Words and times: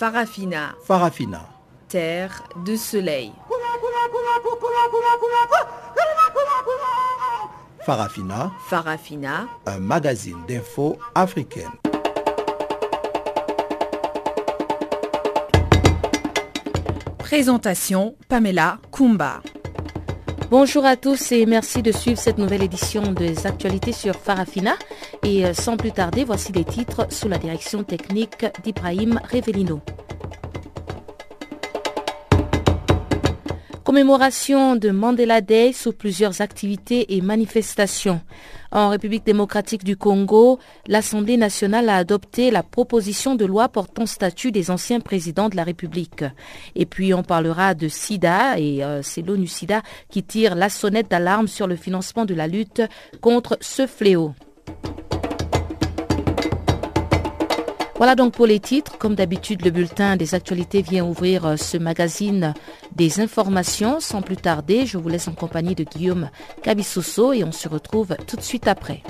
Farafina. 0.00 0.74
Farafina. 0.82 1.46
Terre 1.86 2.42
de 2.64 2.74
soleil. 2.74 3.32
Farafina. 7.84 8.50
Farafina. 8.66 9.46
Un 9.66 9.78
magazine 9.78 10.38
d'infos 10.48 10.96
africaine. 11.14 11.68
Présentation 17.18 18.16
Pamela 18.26 18.78
Kumba. 18.90 19.42
Bonjour 20.50 20.86
à 20.86 20.96
tous 20.96 21.30
et 21.32 21.44
merci 21.44 21.82
de 21.82 21.92
suivre 21.92 22.18
cette 22.18 22.38
nouvelle 22.38 22.62
édition 22.62 23.02
des 23.12 23.46
actualités 23.46 23.92
sur 23.92 24.14
Farafina. 24.16 24.76
Et 25.24 25.44
euh, 25.44 25.52
sans 25.52 25.76
plus 25.76 25.92
tarder, 25.92 26.24
voici 26.24 26.52
les 26.52 26.64
titres 26.64 27.06
sous 27.10 27.28
la 27.28 27.38
direction 27.38 27.84
technique 27.84 28.46
d'Ibrahim 28.64 29.20
Revelino. 29.30 29.80
Commémoration 33.84 34.76
de 34.76 34.90
Mandela 34.90 35.40
Day 35.40 35.72
sous 35.72 35.92
plusieurs 35.92 36.40
activités 36.42 37.16
et 37.16 37.20
manifestations. 37.20 38.20
En 38.70 38.90
République 38.90 39.26
démocratique 39.26 39.82
du 39.82 39.96
Congo, 39.96 40.60
l'Assemblée 40.86 41.36
nationale 41.36 41.88
a 41.88 41.96
adopté 41.96 42.52
la 42.52 42.62
proposition 42.62 43.34
de 43.34 43.44
loi 43.44 43.68
portant 43.68 44.06
statut 44.06 44.52
des 44.52 44.70
anciens 44.70 45.00
présidents 45.00 45.48
de 45.48 45.56
la 45.56 45.64
République. 45.64 46.24
Et 46.76 46.86
puis 46.86 47.12
on 47.14 47.24
parlera 47.24 47.74
de 47.74 47.88
SIDA 47.88 48.60
et 48.60 48.84
euh, 48.84 49.02
c'est 49.02 49.22
l'ONU 49.22 49.48
SIDA 49.48 49.82
qui 50.08 50.22
tire 50.22 50.54
la 50.54 50.68
sonnette 50.68 51.10
d'alarme 51.10 51.48
sur 51.48 51.66
le 51.66 51.74
financement 51.74 52.26
de 52.26 52.34
la 52.34 52.46
lutte 52.46 52.82
contre 53.20 53.58
ce 53.60 53.88
fléau. 53.88 54.34
Voilà 58.00 58.14
donc 58.14 58.32
pour 58.32 58.46
les 58.46 58.60
titres. 58.60 58.96
Comme 58.96 59.14
d'habitude, 59.14 59.62
le 59.62 59.70
bulletin 59.70 60.16
des 60.16 60.34
actualités 60.34 60.80
vient 60.80 61.04
ouvrir 61.04 61.44
euh, 61.44 61.56
ce 61.56 61.76
magazine 61.76 62.54
des 62.96 63.20
informations. 63.20 64.00
Sans 64.00 64.22
plus 64.22 64.38
tarder, 64.38 64.86
je 64.86 64.96
vous 64.96 65.10
laisse 65.10 65.28
en 65.28 65.34
compagnie 65.34 65.74
de 65.74 65.84
Guillaume 65.84 66.30
Cabissoso 66.62 67.34
et 67.34 67.44
on 67.44 67.52
se 67.52 67.68
retrouve 67.68 68.16
tout 68.26 68.36
de 68.36 68.40
suite 68.40 68.68
après. 68.68 69.02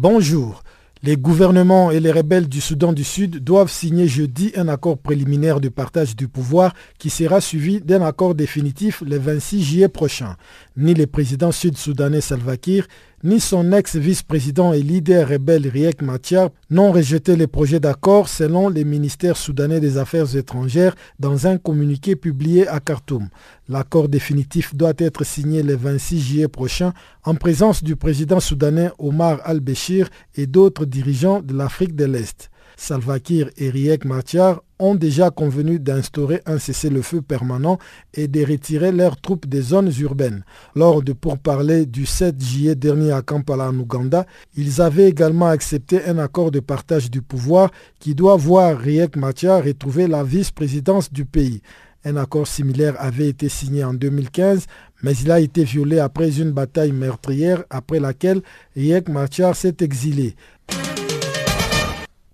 Bonjour. 0.00 0.62
Les 1.02 1.16
gouvernements 1.16 1.90
et 1.90 1.98
les 1.98 2.12
rebelles 2.12 2.48
du 2.48 2.60
Soudan 2.60 2.92
du 2.92 3.02
Sud 3.02 3.42
doivent 3.42 3.70
signer 3.70 4.06
jeudi 4.06 4.52
un 4.54 4.68
accord 4.68 4.96
préliminaire 4.96 5.60
de 5.60 5.68
partage 5.68 6.14
du 6.14 6.28
pouvoir 6.28 6.72
qui 7.00 7.10
sera 7.10 7.40
suivi 7.40 7.80
d'un 7.80 8.02
accord 8.02 8.36
définitif 8.36 9.02
le 9.04 9.18
26 9.18 9.64
juillet 9.64 9.88
prochain. 9.88 10.36
Ni 10.76 10.94
le 10.94 11.08
président 11.08 11.50
sud-soudanais 11.50 12.20
Salva 12.20 12.56
Kiir, 12.56 12.86
ni 13.24 13.40
son 13.40 13.72
ex-vice-président 13.72 14.72
et 14.72 14.80
leader 14.80 15.28
rebelle 15.28 15.66
Riek 15.66 16.02
Machar 16.02 16.50
n'ont 16.70 16.92
rejeté 16.92 17.34
les 17.34 17.48
projets 17.48 17.80
d'accord 17.80 18.28
selon 18.28 18.68
les 18.68 18.84
ministères 18.84 19.36
soudanais 19.36 19.80
des 19.80 19.98
Affaires 19.98 20.36
étrangères 20.36 20.94
dans 21.18 21.48
un 21.48 21.58
communiqué 21.58 22.14
publié 22.14 22.68
à 22.68 22.78
Khartoum. 22.78 23.28
L'accord 23.68 24.08
définitif 24.08 24.74
doit 24.76 24.92
être 24.98 25.24
signé 25.24 25.64
le 25.64 25.74
26 25.74 26.20
juillet 26.20 26.48
prochain 26.48 26.92
en 27.28 27.34
présence 27.34 27.84
du 27.84 27.94
président 27.94 28.40
soudanais 28.40 28.90
Omar 28.98 29.42
al-Béchir 29.44 30.08
et 30.34 30.46
d'autres 30.46 30.86
dirigeants 30.86 31.42
de 31.42 31.52
l'Afrique 31.52 31.94
de 31.94 32.06
l'Est. 32.06 32.50
Salva 32.74 33.20
Kiir 33.20 33.50
et 33.58 33.68
Riek 33.68 34.06
Machar 34.06 34.62
ont 34.78 34.94
déjà 34.94 35.30
convenu 35.30 35.78
d'instaurer 35.78 36.40
un 36.46 36.58
cessez-le-feu 36.58 37.20
permanent 37.20 37.76
et 38.14 38.28
de 38.28 38.40
retirer 38.46 38.92
leurs 38.92 39.20
troupes 39.20 39.46
des 39.46 39.60
zones 39.60 39.92
urbaines. 40.00 40.42
Lors 40.74 41.02
de 41.02 41.12
pourparlers 41.12 41.84
du 41.84 42.06
7 42.06 42.42
juillet 42.42 42.74
dernier 42.76 43.12
à 43.12 43.20
Kampala 43.20 43.68
en 43.68 43.78
Ouganda, 43.78 44.24
ils 44.56 44.80
avaient 44.80 45.10
également 45.10 45.48
accepté 45.48 46.02
un 46.06 46.16
accord 46.16 46.50
de 46.50 46.60
partage 46.60 47.10
du 47.10 47.20
pouvoir 47.20 47.70
qui 48.00 48.14
doit 48.14 48.36
voir 48.36 48.78
Riek 48.78 49.16
Machar 49.16 49.64
retrouver 49.64 50.06
la 50.06 50.24
vice-présidence 50.24 51.12
du 51.12 51.26
pays. 51.26 51.60
Un 52.08 52.16
accord 52.16 52.46
similaire 52.46 52.94
avait 52.98 53.28
été 53.28 53.50
signé 53.50 53.84
en 53.84 53.92
2015, 53.92 54.64
mais 55.02 55.14
il 55.18 55.30
a 55.30 55.40
été 55.40 55.64
violé 55.64 55.98
après 55.98 56.40
une 56.40 56.52
bataille 56.52 56.92
meurtrière 56.92 57.64
après 57.68 58.00
laquelle 58.00 58.40
Riek 58.74 59.10
Machar 59.10 59.54
s'est 59.54 59.76
exilé. 59.80 60.34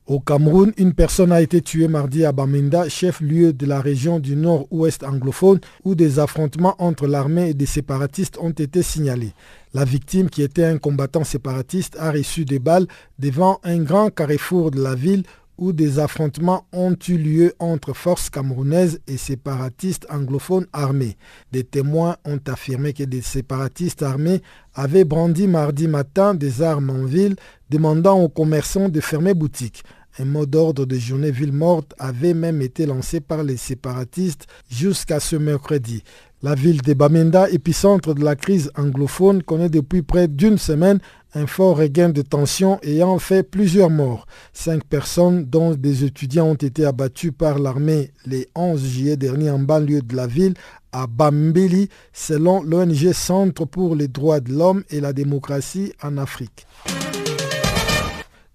Au 0.06 0.20
Cameroun, 0.20 0.72
une 0.76 0.92
personne 0.92 1.32
a 1.32 1.40
été 1.40 1.60
tuée 1.60 1.88
mardi 1.88 2.24
à 2.24 2.30
Bamenda, 2.30 2.88
chef-lieu 2.88 3.52
de 3.52 3.66
la 3.66 3.80
région 3.80 4.20
du 4.20 4.36
nord-ouest 4.36 5.02
anglophone, 5.02 5.58
où 5.82 5.96
des 5.96 6.20
affrontements 6.20 6.76
entre 6.78 7.08
l'armée 7.08 7.50
et 7.50 7.54
des 7.54 7.66
séparatistes 7.66 8.38
ont 8.38 8.50
été 8.50 8.80
signalés. 8.82 9.32
La 9.72 9.84
victime, 9.84 10.30
qui 10.30 10.42
était 10.42 10.66
un 10.66 10.78
combattant 10.78 11.24
séparatiste, 11.24 11.96
a 11.98 12.12
reçu 12.12 12.44
des 12.44 12.60
balles 12.60 12.86
devant 13.18 13.58
un 13.64 13.78
grand 13.78 14.10
carrefour 14.10 14.70
de 14.70 14.80
la 14.80 14.94
ville 14.94 15.24
où 15.58 15.72
des 15.72 15.98
affrontements 15.98 16.66
ont 16.72 16.96
eu 17.08 17.16
lieu 17.16 17.54
entre 17.58 17.92
forces 17.92 18.30
camerounaises 18.30 19.00
et 19.06 19.16
séparatistes 19.16 20.06
anglophones 20.10 20.66
armés. 20.72 21.16
Des 21.52 21.64
témoins 21.64 22.16
ont 22.24 22.40
affirmé 22.46 22.92
que 22.92 23.04
des 23.04 23.22
séparatistes 23.22 24.02
armés 24.02 24.42
avaient 24.74 25.04
brandi 25.04 25.46
mardi 25.46 25.88
matin 25.88 26.34
des 26.34 26.62
armes 26.62 26.90
en 26.90 27.04
ville, 27.04 27.36
demandant 27.70 28.20
aux 28.20 28.28
commerçants 28.28 28.88
de 28.88 29.00
fermer 29.00 29.34
boutique. 29.34 29.82
Un 30.18 30.26
mot 30.26 30.46
d'ordre 30.46 30.86
de 30.86 30.96
journée 30.96 31.32
ville 31.32 31.52
morte 31.52 31.92
avait 31.98 32.34
même 32.34 32.62
été 32.62 32.86
lancé 32.86 33.20
par 33.20 33.42
les 33.42 33.56
séparatistes 33.56 34.46
jusqu'à 34.70 35.18
ce 35.18 35.34
mercredi. 35.34 36.04
La 36.40 36.54
ville 36.54 36.82
de 36.82 36.94
Bamenda, 36.94 37.48
épicentre 37.50 38.14
de 38.14 38.22
la 38.22 38.36
crise 38.36 38.70
anglophone, 38.76 39.42
connaît 39.42 39.70
depuis 39.70 40.02
près 40.02 40.28
d'une 40.28 40.58
semaine 40.58 41.00
un 41.34 41.46
fort 41.46 41.78
regain 41.78 42.08
de 42.08 42.22
tension 42.22 42.78
ayant 42.82 43.18
fait 43.18 43.42
plusieurs 43.42 43.90
morts. 43.90 44.26
Cinq 44.52 44.84
personnes, 44.84 45.44
dont 45.44 45.74
des 45.74 46.04
étudiants, 46.04 46.46
ont 46.50 46.54
été 46.54 46.84
abattues 46.84 47.32
par 47.32 47.58
l'armée 47.58 48.12
les 48.24 48.48
11 48.54 48.84
juillet 48.84 49.16
dernier 49.16 49.50
en 49.50 49.58
banlieue 49.58 50.02
de 50.02 50.14
la 50.14 50.26
ville, 50.26 50.54
à 50.92 51.06
Bambili, 51.08 51.88
selon 52.12 52.62
l'ONG 52.62 53.12
Centre 53.12 53.64
pour 53.64 53.96
les 53.96 54.08
droits 54.08 54.40
de 54.40 54.52
l'homme 54.52 54.84
et 54.90 55.00
la 55.00 55.12
démocratie 55.12 55.92
en 56.02 56.18
Afrique. 56.18 56.66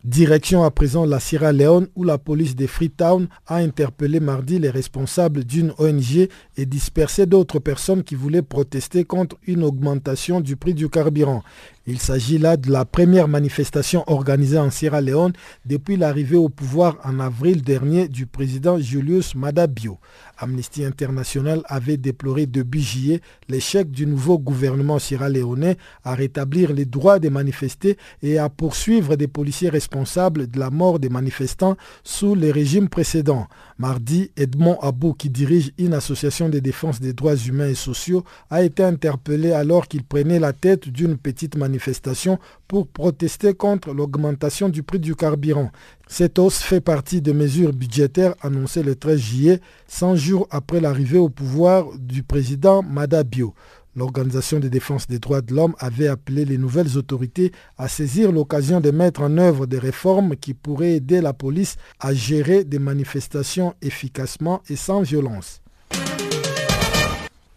Direction 0.05 0.63
à 0.63 0.71
présent 0.71 1.05
la 1.05 1.19
Sierra 1.19 1.51
Leone 1.51 1.87
où 1.93 2.05
la 2.05 2.17
police 2.17 2.55
de 2.55 2.65
Freetown 2.67 3.27
a 3.47 3.57
interpellé 3.57 4.21
mardi 4.21 4.57
les 4.57 4.69
responsables 4.69 5.43
d'une 5.43 5.73
ONG 5.77 6.29
et 6.55 6.65
dispersé 6.65 7.25
d'autres 7.25 7.59
personnes 7.59 8.03
qui 8.03 8.15
voulaient 8.15 8.41
protester 8.41 9.03
contre 9.03 9.35
une 9.45 9.61
augmentation 9.61 10.39
du 10.39 10.55
prix 10.55 10.73
du 10.73 10.87
carburant. 10.87 11.43
Il 11.91 11.97
s'agit 11.97 12.37
là 12.37 12.55
de 12.55 12.71
la 12.71 12.85
première 12.85 13.27
manifestation 13.27 14.03
organisée 14.05 14.59
en 14.59 14.69
Sierra 14.69 15.01
Leone 15.01 15.33
depuis 15.65 15.97
l'arrivée 15.97 16.37
au 16.37 16.47
pouvoir 16.47 16.97
en 17.03 17.19
avril 17.19 17.63
dernier 17.63 18.07
du 18.07 18.27
président 18.27 18.77
Julius 18.77 19.33
Madabio. 19.33 19.97
Amnesty 20.37 20.85
International 20.85 21.63
avait 21.65 21.97
déploré 21.97 22.45
depuis 22.45 22.83
juillet 22.83 23.21
l'échec 23.47 23.89
du 23.89 24.05
nouveau 24.05 24.37
gouvernement 24.37 24.99
sierra-léonais 24.99 25.77
à 26.03 26.13
rétablir 26.13 26.73
les 26.73 26.85
droits 26.85 27.17
des 27.17 27.31
manifestés 27.31 27.97
et 28.21 28.37
à 28.37 28.49
poursuivre 28.49 29.15
des 29.15 29.27
policiers 29.27 29.69
responsables 29.69 30.45
de 30.45 30.59
la 30.59 30.69
mort 30.69 30.99
des 30.99 31.09
manifestants 31.09 31.75
sous 32.03 32.35
les 32.35 32.51
régimes 32.51 32.87
précédents. 32.89 33.47
Mardi, 33.79 34.29
Edmond 34.35 34.77
Abou, 34.81 35.13
qui 35.13 35.29
dirige 35.29 35.71
une 35.77 35.93
association 35.93 36.49
de 36.49 36.59
défense 36.59 36.99
des 36.99 37.13
droits 37.13 37.37
humains 37.37 37.69
et 37.69 37.75
sociaux, 37.75 38.25
a 38.49 38.61
été 38.61 38.83
interpellé 38.83 39.53
alors 39.53 39.87
qu'il 39.87 40.03
prenait 40.03 40.37
la 40.37 40.51
tête 40.51 40.89
d'une 40.89 41.17
petite 41.17 41.55
manifestation 41.55 42.39
pour 42.67 42.87
protester 42.87 43.53
contre 43.53 43.93
l'augmentation 43.93 44.67
du 44.67 44.83
prix 44.83 44.99
du 44.99 45.15
carburant. 45.15 45.71
Cette 46.09 46.39
hausse 46.39 46.59
fait 46.59 46.81
partie 46.81 47.21
des 47.21 47.33
mesures 47.33 47.71
budgétaires 47.71 48.35
annoncées 48.41 48.83
le 48.83 48.95
13 48.95 49.17
juillet, 49.17 49.61
100 49.87 50.15
jours 50.17 50.47
après 50.51 50.81
l'arrivée 50.81 51.17
au 51.17 51.29
pouvoir 51.29 51.85
du 51.97 52.21
président 52.21 52.83
Madabio. 52.83 53.53
L'Organisation 53.95 54.59
de 54.59 54.67
défense 54.67 55.07
des 55.07 55.19
droits 55.19 55.41
de 55.41 55.53
l'homme 55.53 55.75
avait 55.79 56.07
appelé 56.07 56.45
les 56.45 56.57
nouvelles 56.57 56.97
autorités 56.97 57.51
à 57.77 57.87
saisir 57.87 58.31
l'occasion 58.31 58.81
de 58.81 58.91
mettre 58.91 59.21
en 59.21 59.37
œuvre 59.37 59.65
des 59.65 59.79
réformes 59.79 60.35
qui 60.35 60.53
pourraient 60.53 60.95
aider 60.95 61.21
la 61.21 61.33
police 61.33 61.75
à 61.99 62.13
gérer 62.13 62.63
des 62.63 62.79
manifestations 62.79 63.73
efficacement 63.81 64.61
et 64.69 64.75
sans 64.75 65.01
violence. 65.01 65.61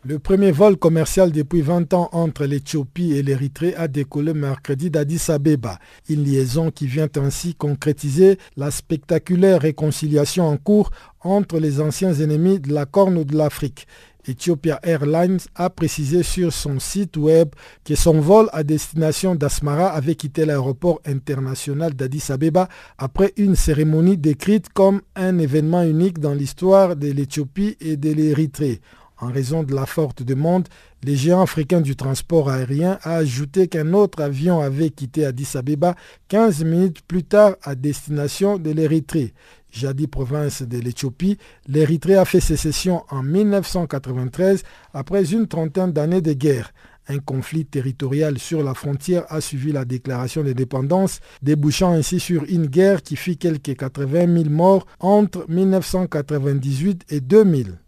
Le 0.04 0.18
premier 0.18 0.50
vol 0.50 0.76
commercial 0.76 1.30
depuis 1.30 1.62
20 1.62 1.94
ans 1.94 2.08
entre 2.10 2.44
l'Éthiopie 2.44 3.12
et 3.12 3.22
l'Érythrée 3.22 3.76
a 3.76 3.86
décollé 3.86 4.34
mercredi 4.34 4.90
d'Addis 4.90 5.30
Abeba, 5.30 5.78
une 6.08 6.24
liaison 6.24 6.72
qui 6.72 6.88
vient 6.88 7.08
ainsi 7.14 7.54
concrétiser 7.54 8.36
la 8.56 8.72
spectaculaire 8.72 9.60
réconciliation 9.60 10.48
en 10.48 10.56
cours 10.56 10.90
entre 11.20 11.60
les 11.60 11.80
anciens 11.80 12.14
ennemis 12.14 12.58
de 12.58 12.74
la 12.74 12.84
Corne 12.84 13.22
de 13.22 13.36
l'Afrique. 13.36 13.86
Ethiopia 14.28 14.78
Airlines 14.82 15.40
a 15.54 15.70
précisé 15.70 16.22
sur 16.22 16.52
son 16.52 16.78
site 16.78 17.16
web 17.16 17.48
que 17.84 17.94
son 17.94 18.20
vol 18.20 18.48
à 18.52 18.62
destination 18.62 19.34
d'Asmara 19.34 19.88
avait 19.88 20.14
quitté 20.14 20.44
l'aéroport 20.44 21.00
international 21.06 21.94
d'Addis 21.94 22.30
Abeba 22.30 22.68
après 22.98 23.32
une 23.36 23.56
cérémonie 23.56 24.16
décrite 24.16 24.68
comme 24.72 25.02
un 25.16 25.38
événement 25.38 25.82
unique 25.82 26.20
dans 26.20 26.34
l'histoire 26.34 26.96
de 26.96 27.10
l'Éthiopie 27.10 27.76
et 27.80 27.96
de 27.96 28.12
l'Érythrée. 28.12 28.80
En 29.22 29.30
raison 29.30 29.62
de 29.62 29.72
la 29.72 29.86
forte 29.86 30.24
demande, 30.24 30.66
les 31.04 31.14
géants 31.14 31.42
africains 31.42 31.80
du 31.80 31.94
transport 31.94 32.50
aérien 32.50 32.98
a 33.02 33.14
ajouté 33.14 33.68
qu'un 33.68 33.92
autre 33.92 34.20
avion 34.20 34.60
avait 34.60 34.90
quitté 34.90 35.24
Addis 35.24 35.50
Abeba 35.54 35.94
15 36.26 36.64
minutes 36.64 37.02
plus 37.06 37.22
tard 37.22 37.54
à 37.62 37.76
destination 37.76 38.58
de 38.58 38.70
l'Érythrée. 38.72 39.32
Jadis 39.72 40.06
province 40.06 40.62
de 40.62 40.78
l'Éthiopie, 40.78 41.38
l'Érythrée 41.66 42.16
a 42.16 42.24
fait 42.24 42.40
sécession 42.40 43.02
en 43.10 43.22
1993 43.22 44.62
après 44.92 45.32
une 45.32 45.48
trentaine 45.48 45.92
d'années 45.92 46.20
de 46.20 46.34
guerre. 46.34 46.72
Un 47.08 47.18
conflit 47.18 47.64
territorial 47.64 48.38
sur 48.38 48.62
la 48.62 48.74
frontière 48.74 49.24
a 49.28 49.40
suivi 49.40 49.72
la 49.72 49.84
déclaration 49.84 50.44
d'indépendance, 50.44 51.20
débouchant 51.42 51.92
ainsi 51.92 52.20
sur 52.20 52.44
une 52.44 52.66
guerre 52.66 53.02
qui 53.02 53.16
fit 53.16 53.36
quelques 53.36 53.76
80 53.76 54.42
000 54.42 54.50
morts 54.50 54.86
entre 55.00 55.46
1998 55.48 57.06
et 57.08 57.20
2000. 57.20 57.78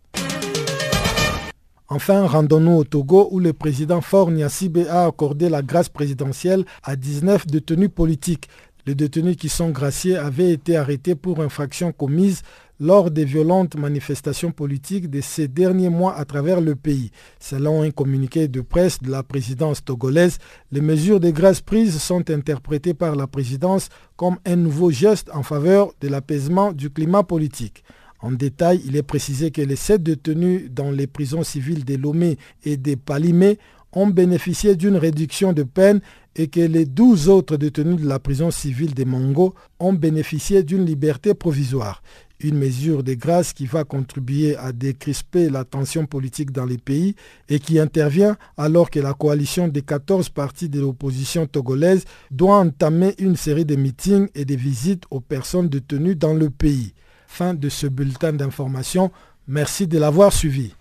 Enfin, 1.89 2.27
rendons-nous 2.27 2.73
au 2.79 2.85
Togo 2.85 3.29
où 3.31 3.39
le 3.39 3.53
président 3.53 4.01
Faure 4.01 4.31
Nyasibe 4.31 4.79
a 4.89 5.05
accordé 5.05 5.49
la 5.49 5.63
grâce 5.63 5.91
présidentielle 5.91 6.65
à 6.83 6.97
19 6.97 7.47
détenus 7.47 7.91
politiques. 7.95 8.49
Les 8.87 8.95
détenus 8.95 9.37
qui 9.37 9.49
sont 9.49 9.71
graciés 9.71 10.17
avaient 10.17 10.53
été 10.53 10.77
arrêtés 10.77 11.15
pour 11.15 11.41
infractions 11.41 11.91
commises 11.91 12.43
lors 12.79 13.11
des 13.11 13.25
violentes 13.25 13.77
manifestations 13.77 14.53
politiques 14.53 15.09
de 15.09 15.23
ces 15.23 15.49
derniers 15.49 15.89
mois 15.89 16.15
à 16.17 16.27
travers 16.27 16.61
le 16.61 16.75
pays. 16.75 17.11
Selon 17.41 17.83
un 17.83 17.91
communiqué 17.91 18.47
de 18.47 18.61
presse 18.61 19.01
de 19.01 19.11
la 19.11 19.23
présidence 19.23 19.83
togolaise, 19.83 20.39
les 20.71 20.83
mesures 20.83 21.21
de 21.21 21.31
grâce 21.31 21.63
prises 21.63 21.97
sont 21.99 22.29
interprétées 22.31 22.93
par 22.93 23.17
la 23.17 23.27
présidence 23.27 23.89
comme 24.17 24.37
un 24.45 24.57
nouveau 24.57 24.91
geste 24.91 25.31
en 25.33 25.43
faveur 25.43 25.93
de 26.03 26.09
l'apaisement 26.09 26.73
du 26.73 26.91
climat 26.91 27.23
politique. 27.23 27.85
En 28.21 28.33
détail, 28.33 28.83
il 28.87 28.97
est 28.97 29.03
précisé 29.03 29.51
que 29.51 29.61
les 29.63 29.77
sept 29.77 30.03
détenus 30.03 30.71
dans 30.71 30.91
les 30.91 31.07
prisons 31.07 31.43
civiles 31.43 31.85
de 31.85 31.97
Lomé 31.97 32.39
et 32.65 32.77
de 32.77 32.95
Palimé 32.97 33.59
ont 33.95 34.07
bénéficié 34.09 34.77
d'une 34.77 34.97
réduction 34.97 35.53
de 35.53 35.63
peine 35.63 36.01
et 36.37 36.49
que 36.49 36.61
les 36.61 36.85
douze 36.85 37.29
autres 37.29 37.57
détenus 37.57 38.01
de 38.01 38.09
la 38.09 38.19
prison 38.19 38.51
civile 38.51 38.95
de 38.95 39.05
Mongo 39.05 39.55
ont 39.79 39.93
bénéficié 39.93 40.63
d'une 40.63 40.85
liberté 40.85 41.33
provisoire. 41.35 42.03
Une 42.41 42.59
mesure 42.59 43.05
de 43.05 43.15
grâce 43.15 43.53
qui 43.53 43.65
va 43.67 43.85
contribuer 43.85 44.57
à 44.57 44.73
décrisper 44.73 45.49
la 45.49 45.65
tension 45.65 46.05
politique 46.05 46.51
dans 46.51 46.65
les 46.65 46.79
pays 46.79 47.15
et 47.49 47.61
qui 47.61 47.79
intervient 47.79 48.37
alors 48.57 48.91
que 48.91 48.99
la 48.99 49.15
coalition 49.15 49.69
des 49.69 49.83
14 49.83 50.29
partis 50.31 50.69
de 50.69 50.81
l'opposition 50.81 51.47
togolaise 51.47 52.05
doit 52.33 52.59
entamer 52.59 53.15
une 53.19 53.37
série 53.37 53.65
de 53.65 53.77
meetings 53.77 54.29
et 54.35 54.45
de 54.45 54.57
visites 54.57 55.05
aux 55.11 55.21
personnes 55.21 55.69
détenues 55.69 56.17
dans 56.17 56.35
le 56.35 56.51
pays. 56.51 56.93
Fin 57.29 57.55
de 57.55 57.69
ce 57.69 57.87
bulletin 57.87 58.33
d'information. 58.33 59.11
Merci 59.47 59.87
de 59.87 59.99
l'avoir 59.99 60.33
suivi. 60.33 60.75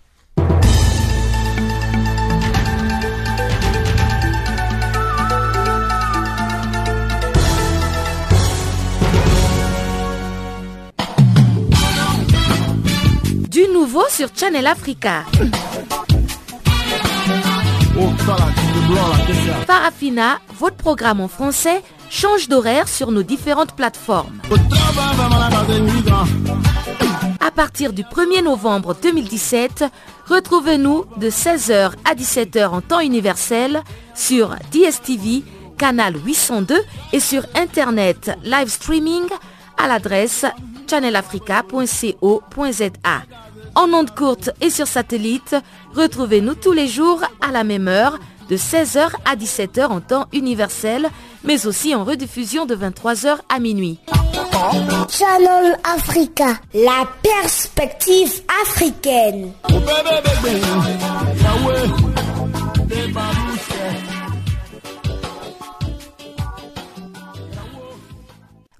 Sur 14.08 14.28
Channel 14.34 14.66
Africa. 14.66 15.22
Parafina, 19.66 20.38
votre 20.58 20.76
programme 20.76 21.20
en 21.20 21.28
français, 21.28 21.82
change 22.10 22.48
d'horaire 22.48 22.88
sur 22.88 23.12
nos 23.12 23.22
différentes 23.22 23.76
plateformes. 23.76 24.40
À 27.40 27.50
partir 27.52 27.92
du 27.92 28.02
1er 28.02 28.42
novembre 28.42 28.96
2017, 29.00 29.84
retrouvez-nous 30.26 31.04
de 31.16 31.30
16h 31.30 31.92
à 32.04 32.14
17h 32.14 32.66
en 32.66 32.80
temps 32.80 33.00
universel 33.00 33.82
sur 34.14 34.56
DSTV, 34.72 35.44
canal 35.78 36.14
802 36.24 36.74
et 37.12 37.20
sur 37.20 37.44
Internet 37.54 38.32
live 38.42 38.68
streaming 38.68 39.26
à 39.78 39.86
l'adresse 39.86 40.44
channelafrica.co.za. 40.88 43.22
En 43.74 43.92
ondes 43.92 44.14
courtes 44.14 44.50
et 44.60 44.70
sur 44.70 44.86
satellite, 44.86 45.56
retrouvez-nous 45.94 46.54
tous 46.54 46.72
les 46.72 46.88
jours 46.88 47.22
à 47.40 47.50
la 47.50 47.64
même 47.64 47.88
heure 47.88 48.18
de 48.48 48.56
16h 48.56 49.10
à 49.24 49.36
17h 49.36 49.86
en 49.86 50.00
temps 50.00 50.26
universel, 50.32 51.08
mais 51.42 51.66
aussi 51.66 51.94
en 51.94 52.04
rediffusion 52.04 52.66
de 52.66 52.76
23h 52.76 53.38
à 53.48 53.58
minuit. 53.58 53.98
Channel 55.08 55.76
Africa, 55.84 56.58
la 56.74 57.06
perspective 57.22 58.42
africaine. 58.62 59.52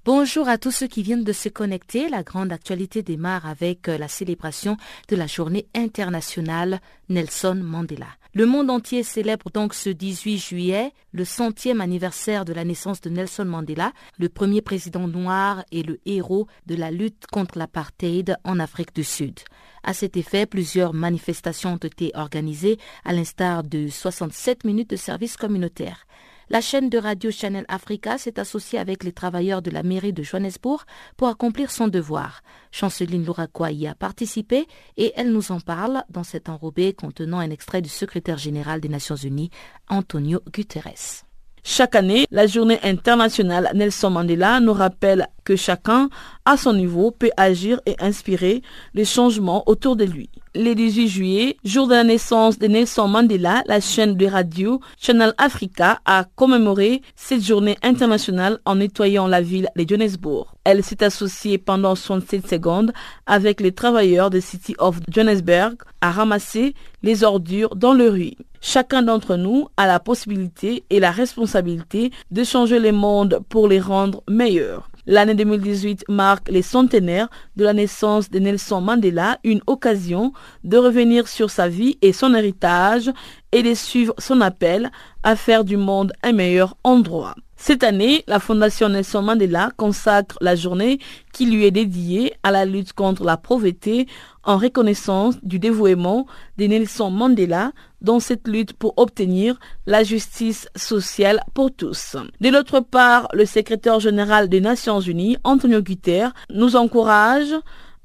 Bonjour 0.05 0.51
à 0.51 0.59
tous 0.59 0.71
ceux 0.71 0.87
qui 0.87 1.03
viennent 1.03 1.25
de 1.25 1.33
se 1.33 1.49
connecter. 1.49 2.11
La 2.11 2.23
grande 2.23 2.53
actualité 2.53 3.03
démarre 3.03 3.47
avec 3.47 3.87
la 3.87 4.06
célébration 4.06 4.77
de 5.09 5.17
la 5.17 5.27
journée 5.27 5.67
internationale 5.75 6.83
Nelson 7.09 7.55
Mandela. 7.55 8.09
Le 8.35 8.45
monde 8.45 8.69
entier 8.69 9.03
célèbre 9.03 9.51
donc 9.51 9.73
ce 9.73 9.89
18 9.89 10.37
juillet 10.37 10.93
le 11.12 11.25
centième 11.25 11.81
anniversaire 11.81 12.45
de 12.45 12.53
la 12.53 12.65
naissance 12.65 13.01
de 13.01 13.09
Nelson 13.09 13.47
Mandela, 13.47 13.95
le 14.19 14.29
premier 14.29 14.61
président 14.61 15.09
noir 15.09 15.65
et 15.73 15.83
le 15.83 15.99
héros 16.05 16.49
de 16.67 16.75
la 16.75 16.91
lutte 16.91 17.27
contre 17.33 17.56
l'apartheid 17.56 18.37
en 18.45 18.61
Afrique 18.61 18.95
du 18.95 19.05
Sud. 19.05 19.41
À 19.85 19.95
cet 19.95 20.19
effet, 20.19 20.45
plusieurs 20.45 20.93
manifestations 20.93 21.75
ont 21.75 21.77
été 21.79 22.11
organisées, 22.15 22.77
à 23.06 23.15
l'instar 23.15 23.62
de 23.62 23.89
67 23.89 24.65
minutes 24.65 24.91
de 24.91 24.97
service 24.97 25.39
communautaire. 25.39 26.05
La 26.50 26.61
chaîne 26.61 26.91
de 26.91 26.99
radio 26.99 27.31
Channel 27.31 27.64
Africa 27.69 28.19
s'est 28.19 28.38
associée 28.38 28.79
avec 28.79 29.02
les 29.02 29.12
travailleurs 29.12 29.62
de 29.62 29.70
la 29.70 29.82
mairie 29.82 30.12
de 30.12 30.23
Johannesburg 30.23 30.85
pour 31.17 31.29
accomplir 31.29 31.70
son 31.70 31.88
devoir. 31.88 32.43
Chanceline 32.70 33.25
Louraquois 33.25 33.73
y 33.73 33.87
a 33.87 33.94
participé 33.94 34.67
et 34.96 35.12
elle 35.17 35.32
nous 35.32 35.52
en 35.52 35.61
parle 35.61 36.05
dans 36.10 36.24
cet 36.24 36.48
enrobé 36.48 36.93
contenant 36.93 37.39
un 37.39 37.51
extrait 37.51 37.82
du 37.82 37.89
secrétaire 37.89 38.39
général 38.39 38.81
des 38.81 38.89
Nations 38.89 39.17
Unies, 39.17 39.51
Antonio 39.89 40.41
Guterres. 40.53 41.23
Chaque 41.67 41.94
année, 41.94 42.27
la 42.31 42.47
journée 42.47 42.79
internationale 42.83 43.71
Nelson 43.75 44.11
Mandela 44.11 44.61
nous 44.61 44.75
rappelle 44.75 45.29
que 45.44 45.56
chacun, 45.56 46.11
à 46.44 46.59
son 46.59 46.75
niveau, 46.75 47.11
peut 47.11 47.31
agir 47.39 47.81
et 47.87 47.97
inspirer 48.01 48.61
les 48.93 49.06
changements 49.06 49.67
autour 49.67 49.97
de 49.97 50.05
lui. 50.05 50.29
Le 50.55 50.75
18 50.75 51.09
juillet, 51.09 51.56
jour 51.65 51.89
de 51.89 51.94
la 51.94 52.05
naissance 52.05 52.59
de 52.59 52.67
Nelson 52.67 53.09
Mandela, 53.09 53.63
la 53.67 53.81
chaîne 53.81 54.15
de 54.15 54.27
radio 54.27 54.79
Channel 55.01 55.33
Africa 55.39 56.01
a 56.05 56.25
commémoré 56.37 57.01
cette 57.17 57.43
journée 57.43 57.79
internationale 57.83 58.59
en 58.67 58.77
nettoyant 58.77 59.27
la 59.27 59.41
ville 59.41 59.69
de 59.75 59.87
Johannesburg. 59.89 60.55
Elle 60.65 60.85
s'est 60.85 61.03
associée 61.03 61.56
pendant 61.56 61.94
67 61.94 62.47
secondes 62.47 62.93
avec 63.25 63.63
les 63.63 63.73
travailleurs 63.73 64.29
de 64.29 64.39
City 64.39 64.75
of 64.79 65.01
Johannesburg 65.11 65.77
à 66.03 66.11
ramasser 66.11 66.75
les 67.03 67.25
ordures 67.25 67.75
dans 67.75 67.94
le 67.94 68.11
rue. 68.11 68.35
Chacun 68.67 69.03
d'entre 69.03 69.37
nous 69.37 69.69
a 69.77 69.87
la 69.87 70.01
possibilité 70.01 70.85
et 70.89 70.99
la 70.99 71.11
responsabilité 71.11 72.11
de 72.31 72.44
changer 72.44 72.79
le 72.79 72.93
monde 72.93 73.41
pour 73.51 73.69
les 73.69 73.79
rendre 73.79 74.23
meilleurs. 74.27 74.89
L'année 75.05 75.35
2018 75.35 76.06
marque 76.09 76.49
les 76.49 76.63
centenaires 76.63 77.29
de 77.56 77.65
la 77.65 77.75
naissance 77.75 78.31
de 78.31 78.39
Nelson 78.39 78.81
Mandela, 78.81 79.39
une 79.44 79.61
occasion 79.67 80.33
de 80.65 80.79
revenir 80.79 81.29
sur 81.29 81.51
sa 81.51 81.69
vie 81.69 81.99
et 82.01 82.15
son 82.15 82.35
héritage 82.35 83.13
et 83.53 83.63
de 83.63 83.75
suivre 83.75 84.15
son 84.17 84.41
appel 84.41 84.91
à 85.23 85.37
faire 85.37 85.65
du 85.65 85.77
monde 85.77 86.15
un 86.23 86.33
meilleur 86.33 86.75
endroit. 86.85 87.35
Cette 87.56 87.84
année, 87.84 88.25
la 88.27 88.41
Fondation 88.41 88.89
Nelson 88.89 89.23
Mandela 89.23 89.70
consacre 89.77 90.37
la 90.41 90.56
journée 90.56 90.99
qui 91.32 91.46
lui 91.46 91.65
est 91.65 91.70
dédiée 91.70 92.34
à 92.43 92.51
la 92.51 92.65
lutte 92.65 92.93
contre 92.93 93.25
la 93.25 93.37
pauvreté 93.37 94.06
en 94.43 94.58
reconnaissance 94.58 95.37
du 95.43 95.58
dévouement 95.58 96.27
de 96.58 96.65
Nelson 96.67 97.11
Mandela 97.11 97.73
dans 98.03 98.20
cette 98.20 98.46
lutte 98.49 98.75
pour 98.75 98.94
obtenir 98.99 99.58
la 99.87 100.03
justice 100.03 100.69
sociale 100.77 101.41
pour 101.55 101.73
tous. 101.73 102.17
De 102.41 102.51
l'autre 102.51 102.81
part, 102.81 103.29
le 103.32 103.46
secrétaire 103.46 104.01
général 104.01 104.49
des 104.49 104.61
Nations 104.61 105.01
Unies, 105.01 105.39
Antonio 105.44 105.81
Guterres, 105.81 106.34
nous 106.51 106.77
encourage 106.77 107.55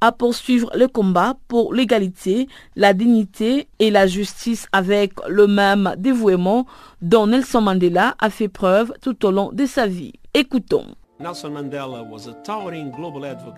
à 0.02 0.12
poursuivre 0.12 0.70
le 0.76 0.88
combat 0.88 1.36
pour 1.48 1.74
l'égalité, 1.74 2.48
la 2.76 2.94
dignité 2.94 3.68
et 3.80 3.92
la 3.92 4.08
justice 4.08 4.68
avec 4.72 5.14
le 5.28 5.48
même 5.48 5.94
dévouement 5.98 6.66
dont 7.02 7.28
Nelson 7.28 7.62
Mandela 7.62 8.16
a 8.20 8.30
fait 8.30 8.48
preuve 8.48 8.94
tout 9.02 9.26
au 9.26 9.32
long 9.32 9.52
de 9.52 9.66
sa 9.66 9.88
vie. 9.88 10.14
Écoutons. 10.34 10.86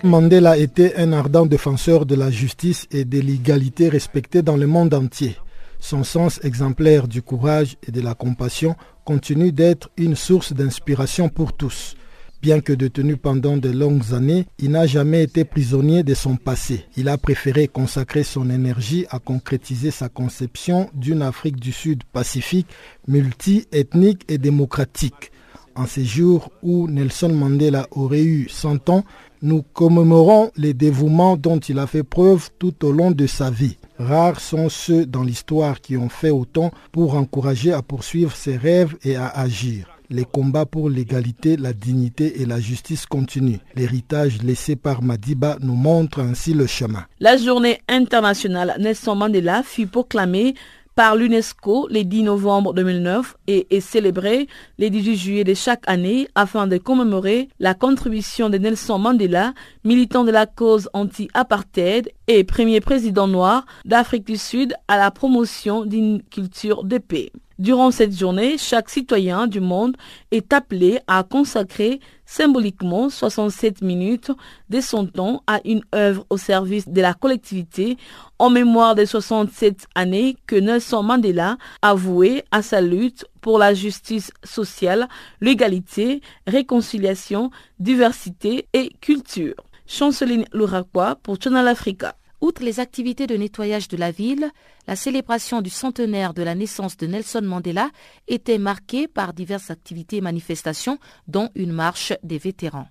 Mandela 0.04 0.58
était 0.58 0.96
un 0.96 1.14
ardent 1.14 1.46
défenseur 1.46 2.06
de 2.08 2.16
la 2.16 2.32
justice 2.32 2.88
et 2.92 3.06
de 3.06 3.20
l'égalité 3.20 3.88
respectée 3.90 4.42
dans 4.42 4.58
le 4.58 4.66
monde 4.66 4.94
entier. 4.96 5.38
Son 5.80 6.04
sens 6.04 6.40
exemplaire 6.44 7.08
du 7.08 7.22
courage 7.22 7.78
et 7.88 7.92
de 7.92 8.02
la 8.02 8.14
compassion 8.16 8.76
continue 9.04 9.52
d'être 9.52 9.90
une 9.98 10.16
source 10.16 10.54
d'inspiration 10.54 11.30
pour 11.30 11.54
tous. 11.54 11.96
Bien 12.42 12.60
que 12.60 12.74
détenu 12.74 13.18
pendant 13.18 13.56
de 13.56 13.70
longues 13.70 14.16
années, 14.16 14.48
il 14.58 14.72
n'a 14.72 14.88
jamais 14.88 15.22
été 15.22 15.46
prisonnier 15.46 16.02
de 16.02 16.16
son 16.16 16.38
passé. 16.38 16.88
Il 16.98 17.08
a 17.08 17.20
préféré 17.20 17.68
consacrer 17.68 18.24
son 18.24 18.50
énergie 18.50 19.06
à 19.12 19.20
concrétiser 19.20 19.92
sa 19.92 20.10
conception 20.10 20.90
d'une 20.96 21.22
Afrique 21.22 21.60
du 21.60 21.72
Sud 21.72 22.04
pacifique, 22.04 22.66
multi-ethnique 23.08 24.24
et 24.28 24.40
démocratique. 24.40 25.32
En 25.76 25.86
ces 25.86 26.04
jours 26.04 26.50
où 26.64 26.88
Nelson 26.88 27.30
Mandela 27.30 27.88
aurait 27.92 28.24
eu 28.24 28.50
100 28.50 28.90
ans, 28.90 29.06
nous 29.44 29.62
commémorons 29.62 30.52
les 30.58 30.74
dévouements 30.74 31.38
dont 31.38 31.60
il 31.60 31.78
a 31.78 31.86
fait 31.86 32.04
preuve 32.04 32.50
tout 32.58 32.84
au 32.84 32.92
long 32.92 33.12
de 33.12 33.28
sa 33.28 33.52
vie. 33.52 33.78
Rares 34.00 34.40
sont 34.40 34.70
ceux 34.70 35.06
dans 35.06 35.24
l'histoire 35.24 35.80
qui 35.80 35.96
ont 35.96 36.10
fait 36.10 36.32
autant 36.32 36.72
pour 36.92 37.14
encourager 37.14 37.72
à 37.72 37.84
poursuivre 37.84 38.36
ses 38.36 38.58
rêves 38.58 38.98
et 39.04 39.16
à 39.16 39.28
agir. 39.28 40.01
Les 40.12 40.26
combats 40.26 40.66
pour 40.66 40.90
l'égalité, 40.90 41.56
la 41.56 41.72
dignité 41.72 42.42
et 42.42 42.46
la 42.46 42.60
justice 42.60 43.06
continuent. 43.06 43.60
L'héritage 43.78 44.44
laissé 44.44 44.76
par 44.76 45.02
Madiba 45.02 45.56
nous 45.62 45.76
montre 45.76 46.20
ainsi 46.20 46.54
le 46.54 46.68
chemin. 46.68 47.06
La 47.22 47.38
journée 47.38 47.80
internationale 47.88 48.76
Nelson 48.78 49.16
Mandela 49.16 49.64
fut 49.64 49.88
proclamée 49.88 50.54
par 50.96 51.16
l'UNESCO 51.16 51.88
le 51.90 52.04
10 52.04 52.24
novembre 52.24 52.74
2009 52.74 53.38
et 53.48 53.68
est 53.74 53.80
célébrée 53.80 54.48
le 54.80 54.90
18 54.90 55.16
juillet 55.16 55.44
de 55.46 55.54
chaque 55.54 55.84
année 55.88 56.28
afin 56.36 56.68
de 56.68 56.78
commémorer 56.78 57.48
la 57.62 57.74
contribution 57.74 58.50
de 58.50 58.58
Nelson 58.58 59.00
Mandela, 59.00 59.54
militant 59.86 60.26
de 60.26 60.32
la 60.32 60.46
cause 60.46 60.90
anti-apartheid 60.92 62.12
et 62.28 62.44
premier 62.44 62.82
président 62.82 63.30
noir 63.30 63.66
d'Afrique 63.86 64.28
du 64.28 64.36
Sud 64.36 64.74
à 64.90 64.98
la 64.98 65.10
promotion 65.10 65.86
d'une 65.86 66.22
culture 66.22 66.84
de 66.84 66.98
paix. 66.98 67.32
Durant 67.62 67.92
cette 67.92 68.18
journée, 68.18 68.58
chaque 68.58 68.90
citoyen 68.90 69.46
du 69.46 69.60
monde 69.60 69.96
est 70.32 70.52
appelé 70.52 71.00
à 71.06 71.22
consacrer 71.22 72.00
symboliquement 72.26 73.08
67 73.08 73.84
minutes 73.84 74.32
de 74.72 74.82
son 74.82 75.06
temps 75.06 75.44
à 75.46 75.60
une 75.64 75.84
œuvre 75.94 76.26
au 76.32 76.38
service 76.38 76.90
de 76.90 77.00
la 77.02 77.14
collectivité 77.14 77.98
en 78.40 78.50
mémoire 78.50 78.96
des 78.96 79.06
67 79.06 79.86
années 79.94 80.38
que 80.48 80.56
Nelson 80.56 81.04
Mandela 81.04 81.58
a 81.84 81.94
vouées 81.94 82.46
à 82.50 82.64
sa 82.64 82.82
lutte 82.82 83.26
pour 83.42 83.60
la 83.60 83.76
justice 83.76 84.32
sociale, 84.44 85.08
l'égalité, 85.40 86.22
réconciliation, 86.48 87.52
diversité 87.78 88.70
et 88.74 88.90
culture. 89.02 89.54
Chanceline 89.86 90.46
Louraquois 90.52 91.16
pour 91.22 91.38
Channel 91.40 91.68
Africa. 91.68 92.16
Outre 92.42 92.64
les 92.64 92.80
activités 92.80 93.28
de 93.28 93.38
nettoyage 93.38 93.88
de 93.88 93.98
la 93.98 94.10
ville, 94.10 94.50
la 94.88 94.96
célébration 94.96 95.62
du 95.62 95.70
centenaire 95.70 96.34
de 96.34 96.42
la 96.42 96.56
naissance 96.56 96.98
de 96.98 97.06
Nelson 97.06 97.44
Mandela 97.44 97.92
était 98.28 98.58
marquée 98.58 99.08
par 99.08 99.34
diverses 99.34 99.70
activités 99.70 100.18
et 100.18 100.22
manifestations, 100.22 100.98
dont 101.28 101.50
une 101.54 101.72
marche 101.72 102.14
des 102.24 102.40
vétérans. 102.40 102.88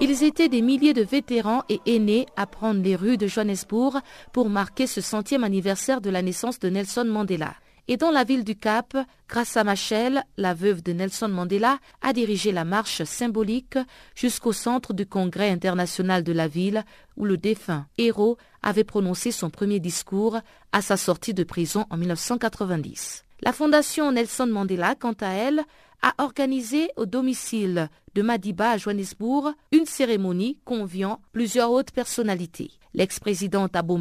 Ils 0.00 0.24
étaient 0.24 0.48
des 0.48 0.62
milliers 0.62 0.94
de 0.94 1.02
vétérans 1.02 1.62
et 1.68 1.80
aînés 1.86 2.26
à 2.36 2.46
prendre 2.46 2.82
les 2.82 2.96
rues 2.96 3.18
de 3.18 3.28
Johannesburg 3.28 4.00
pour 4.32 4.50
marquer 4.50 4.88
ce 4.88 5.00
centième 5.00 5.44
anniversaire 5.44 6.00
de 6.00 6.10
la 6.10 6.22
naissance 6.22 6.58
de 6.58 6.70
Nelson 6.70 7.04
Mandela 7.04 7.54
et 7.90 7.96
dans 7.96 8.12
la 8.12 8.22
ville 8.22 8.44
du 8.44 8.54
Cap, 8.54 8.96
à 8.96 9.64
Machel, 9.64 10.22
la 10.36 10.54
veuve 10.54 10.80
de 10.80 10.92
Nelson 10.92 11.26
Mandela, 11.26 11.80
a 12.02 12.12
dirigé 12.12 12.52
la 12.52 12.64
marche 12.64 13.02
symbolique 13.02 13.78
jusqu'au 14.14 14.52
centre 14.52 14.92
du 14.92 15.06
Congrès 15.06 15.50
international 15.50 16.22
de 16.22 16.30
la 16.30 16.46
ville 16.46 16.84
où 17.16 17.24
le 17.24 17.36
défunt 17.36 17.86
héros 17.98 18.38
avait 18.62 18.84
prononcé 18.84 19.32
son 19.32 19.50
premier 19.50 19.80
discours 19.80 20.38
à 20.70 20.82
sa 20.82 20.96
sortie 20.96 21.34
de 21.34 21.42
prison 21.42 21.84
en 21.90 21.96
1990. 21.96 23.24
La 23.42 23.52
fondation 23.52 24.12
Nelson 24.12 24.46
Mandela, 24.46 24.94
quant 24.94 25.16
à 25.20 25.30
elle, 25.30 25.64
a 26.00 26.14
organisé 26.18 26.90
au 26.96 27.06
domicile 27.06 27.88
de 28.14 28.22
Madiba 28.22 28.70
à 28.70 28.76
Johannesburg 28.76 29.52
une 29.72 29.86
cérémonie 29.86 30.60
conviant 30.64 31.20
plusieurs 31.32 31.72
hautes 31.72 31.90
personnalités. 31.90 32.70
L'ex-président 32.94 33.68
Thabo 33.68 33.98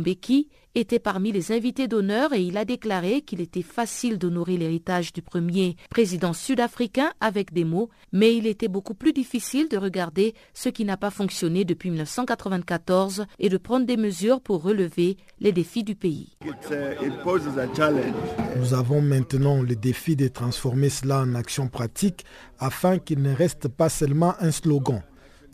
était 0.76 1.00
parmi 1.00 1.32
les 1.32 1.52
invités 1.52 1.88
d'honneur 1.88 2.34
et 2.34 2.42
il 2.42 2.58
a 2.58 2.66
déclaré 2.66 3.22
qu'il 3.22 3.42
était 3.42 3.62
facile 3.62 4.18
d'honorer 4.18 4.58
l'héritage 4.58 5.14
du 5.14 5.22
premier 5.22 5.76
président 5.90 6.34
sud-africain 6.34 7.12
avec 7.20 7.54
des 7.54 7.66
mots, 7.66 7.90
mais 8.12 8.36
il 8.36 8.48
était 8.48 8.68
beaucoup 8.68 8.94
plus 8.94 9.14
difficile 9.14 9.68
de 9.70 9.78
regarder 9.78 10.34
ce 10.54 10.70
qui 10.70 10.86
n'a 10.86 10.98
pas 10.98 11.12
fonctionné 11.12 11.66
depuis 11.66 11.90
1994 11.90 13.26
et 13.40 13.50
de 13.50 13.58
prendre 13.58 13.86
des 13.86 13.98
mesures 13.98 14.42
pour 14.42 14.64
relever 14.64 15.18
les 15.40 15.52
défis 15.52 15.84
du 15.84 15.96
pays. 15.96 16.36
Nous 18.58 18.74
avons 18.74 19.02
maintenant 19.02 19.62
le 19.62 19.76
défi 19.76 20.16
de 20.16 20.28
transformer 20.28 20.90
cela 20.90 21.22
en 21.22 21.36
action 21.36 21.68
pratique 21.68 22.26
afin 22.58 22.98
qu'il 22.98 23.22
ne 23.22 23.34
reste 23.34 23.68
pas 23.68 23.90
seulement 23.90 24.34
un 24.40 24.52
slogan. 24.52 25.04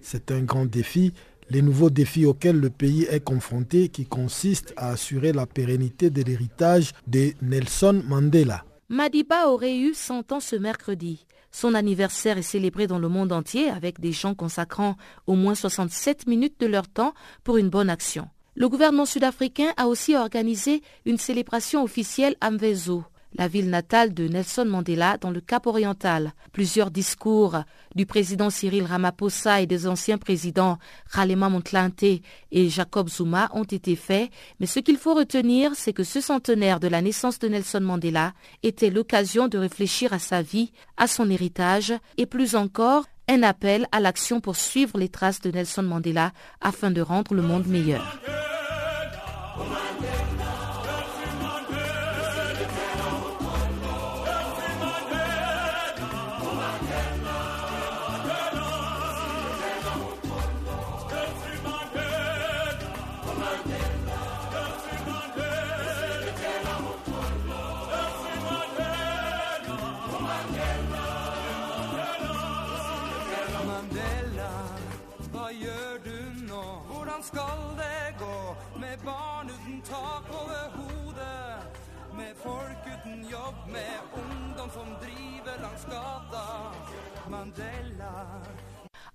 C'est 0.01 0.31
un 0.31 0.41
grand 0.41 0.65
défi 0.65 1.13
les 1.49 1.61
nouveaux 1.61 1.89
défis 1.89 2.25
auxquels 2.25 2.59
le 2.59 2.69
pays 2.69 3.03
est 3.09 3.23
confronté 3.23 3.89
qui 3.89 4.05
consistent 4.05 4.73
à 4.77 4.89
assurer 4.89 5.33
la 5.33 5.45
pérennité 5.45 6.09
de 6.09 6.21
l'héritage 6.21 6.91
de 7.07 7.33
Nelson 7.41 8.03
Mandela. 8.07 8.65
Madiba 8.89 9.47
aurait 9.47 9.77
eu 9.77 9.93
100 9.93 10.31
ans 10.31 10.39
ce 10.39 10.55
mercredi. 10.55 11.25
Son 11.51 11.73
anniversaire 11.73 12.37
est 12.37 12.41
célébré 12.41 12.85
dans 12.85 12.99
le 12.99 13.07
monde 13.07 13.31
entier 13.31 13.69
avec 13.69 13.99
des 13.99 14.11
gens 14.11 14.35
consacrant 14.35 14.97
au 15.25 15.35
moins 15.35 15.55
67 15.55 16.27
minutes 16.27 16.59
de 16.59 16.67
leur 16.67 16.87
temps 16.87 17.13
pour 17.43 17.57
une 17.57 17.69
bonne 17.69 17.89
action. 17.89 18.27
Le 18.55 18.69
gouvernement 18.69 19.05
sud-africain 19.05 19.73
a 19.77 19.87
aussi 19.87 20.15
organisé 20.15 20.81
une 21.05 21.17
célébration 21.17 21.83
officielle 21.83 22.35
à 22.41 22.51
Mvezo 22.51 23.03
la 23.37 23.47
ville 23.47 23.69
natale 23.69 24.13
de 24.13 24.27
Nelson 24.27 24.65
Mandela 24.65 25.17
dans 25.17 25.29
le 25.29 25.41
Cap 25.41 25.67
oriental. 25.67 26.33
Plusieurs 26.51 26.91
discours 26.91 27.57
du 27.95 28.05
président 28.05 28.49
Cyril 28.49 28.83
Ramaphosa 28.83 29.61
et 29.61 29.67
des 29.67 29.87
anciens 29.87 30.17
présidents 30.17 30.77
Khalema 31.13 31.49
Montlante 31.49 32.03
et 32.03 32.69
Jacob 32.69 33.09
Zuma 33.09 33.49
ont 33.53 33.63
été 33.63 33.95
faits, 33.95 34.29
mais 34.59 34.65
ce 34.65 34.79
qu'il 34.79 34.97
faut 34.97 35.13
retenir, 35.13 35.71
c'est 35.75 35.93
que 35.93 36.03
ce 36.03 36.21
centenaire 36.21 36.79
de 36.79 36.87
la 36.87 37.01
naissance 37.01 37.39
de 37.39 37.47
Nelson 37.47 37.81
Mandela 37.81 38.33
était 38.63 38.89
l'occasion 38.89 39.47
de 39.47 39.57
réfléchir 39.57 40.13
à 40.13 40.19
sa 40.19 40.41
vie, 40.41 40.71
à 40.97 41.07
son 41.07 41.29
héritage 41.29 41.93
et 42.17 42.25
plus 42.25 42.55
encore 42.55 43.05
un 43.27 43.43
appel 43.43 43.87
à 43.91 43.99
l'action 43.99 44.39
pour 44.39 44.55
suivre 44.55 44.97
les 44.97 45.09
traces 45.09 45.41
de 45.41 45.51
Nelson 45.51 45.83
Mandela 45.83 46.31
afin 46.61 46.91
de 46.91 47.01
rendre 47.01 47.33
le 47.33 47.41
monde 47.41 47.67
meilleur. 47.67 48.19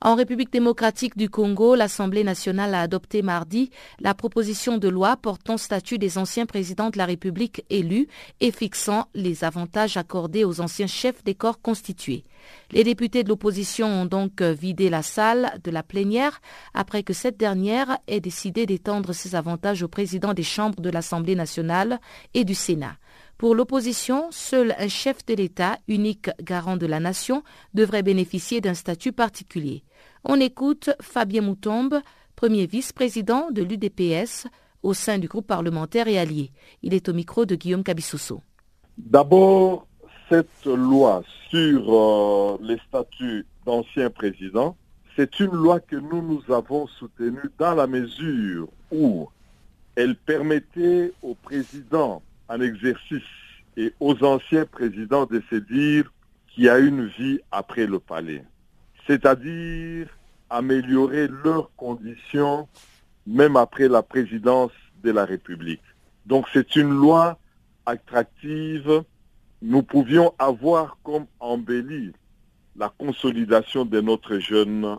En 0.03 0.15
République 0.15 0.51
démocratique 0.51 1.19
du 1.19 1.29
Congo, 1.29 1.75
l'Assemblée 1.75 2.25
nationale 2.25 2.75
a 2.75 2.81
adopté 2.81 3.21
mardi 3.21 3.71
la 4.01 4.15
proposition 4.15 4.79
de 4.79 4.89
loi 4.89 5.19
portant 5.19 5.59
statut 5.59 5.99
des 5.99 6.17
anciens 6.17 6.47
présidents 6.47 6.89
de 6.89 6.97
la 6.97 7.05
République 7.05 7.65
élus 7.69 8.09
et 8.41 8.51
fixant 8.51 9.09
les 9.15 9.45
avantages 9.45 9.99
accordés 9.99 10.45
aux 10.45 10.63
anciens 10.63 10.87
chefs 10.87 11.23
des 11.23 11.35
corps 11.35 11.61
constitués. 11.61 12.25
Les 12.71 12.83
députés 12.83 13.25
de 13.25 13.29
l'opposition 13.29 13.89
ont 13.89 14.07
donc 14.07 14.41
vidé 14.41 14.89
la 14.89 15.03
salle 15.03 15.61
de 15.63 15.71
la 15.71 15.83
plénière 15.83 16.41
après 16.73 17.03
que 17.03 17.13
cette 17.13 17.37
dernière 17.37 17.99
ait 18.07 18.21
décidé 18.21 18.65
d'étendre 18.65 19.13
ces 19.13 19.35
avantages 19.35 19.83
aux 19.83 19.89
présidents 19.89 20.33
des 20.33 20.43
chambres 20.43 20.81
de 20.81 20.89
l'Assemblée 20.89 21.35
nationale 21.35 22.01
et 22.33 22.45
du 22.45 22.55
Sénat. 22.55 22.97
Pour 23.41 23.55
l'opposition, 23.55 24.31
seul 24.31 24.75
un 24.79 24.89
chef 24.89 25.25
de 25.25 25.33
l'État, 25.33 25.79
unique 25.89 26.29
garant 26.43 26.77
de 26.77 26.85
la 26.85 27.01
nation, 27.01 27.43
devrait 27.73 28.03
bénéficier 28.03 28.61
d'un 28.61 28.75
statut 28.75 29.13
particulier. 29.13 29.83
On 30.25 30.39
écoute 30.39 30.91
Fabien 31.01 31.41
Moutombe, 31.41 32.01
premier 32.37 32.67
vice-président 32.67 33.51
de 33.51 33.63
l'UDPS 33.63 34.47
au 34.83 34.93
sein 34.93 35.17
du 35.17 35.27
groupe 35.27 35.47
parlementaire 35.47 36.07
et 36.07 36.19
allié. 36.19 36.51
Il 36.83 36.93
est 36.93 37.09
au 37.09 37.15
micro 37.15 37.47
de 37.47 37.55
Guillaume 37.55 37.83
Cabissoso. 37.83 38.43
D'abord, 38.99 39.87
cette 40.29 40.67
loi 40.67 41.23
sur 41.49 41.95
euh, 41.95 42.59
les 42.61 42.77
statuts 42.89 43.47
d'anciens 43.65 44.11
présidents, 44.11 44.77
c'est 45.17 45.41
une 45.41 45.53
loi 45.53 45.81
que 45.81 45.97
nous 45.97 46.21
nous 46.21 46.55
avons 46.55 46.87
soutenue 46.89 47.49
dans 47.59 47.75
la 47.75 47.87
mesure 47.87 48.69
où 48.93 49.31
elle 49.97 50.15
permettait 50.15 51.15
aux 51.23 51.37
présidents 51.37 52.21
en 52.51 52.61
exercice 52.61 53.23
et 53.77 53.95
aux 54.01 54.23
anciens 54.25 54.67
présidents 54.67 55.25
de 55.25 55.41
se 55.49 55.55
dire 55.55 56.13
qu'il 56.49 56.65
y 56.65 56.69
a 56.69 56.79
une 56.79 57.07
vie 57.07 57.39
après 57.53 57.87
le 57.87 58.01
palais. 58.01 58.45
C'est-à-dire 59.07 60.09
améliorer 60.51 61.29
leurs 61.45 61.71
conditions 61.77 62.69
même 63.27 63.57
après 63.57 63.89
la 63.89 64.03
présidence 64.03 64.73
de 65.05 65.13
la 65.13 65.25
République. 65.25 65.83
Donc 66.27 66.47
c'est 66.53 66.75
une 66.75 66.91
loi 66.91 67.39
attractive. 67.87 69.05
Nous 69.63 69.83
pouvions 69.83 70.35
avoir 70.39 70.99
comme 71.05 71.27
embelli 71.39 72.13
la 72.77 72.89
consolidation 72.89 73.85
de 73.85 74.01
notre 74.01 74.39
jeune 74.39 74.97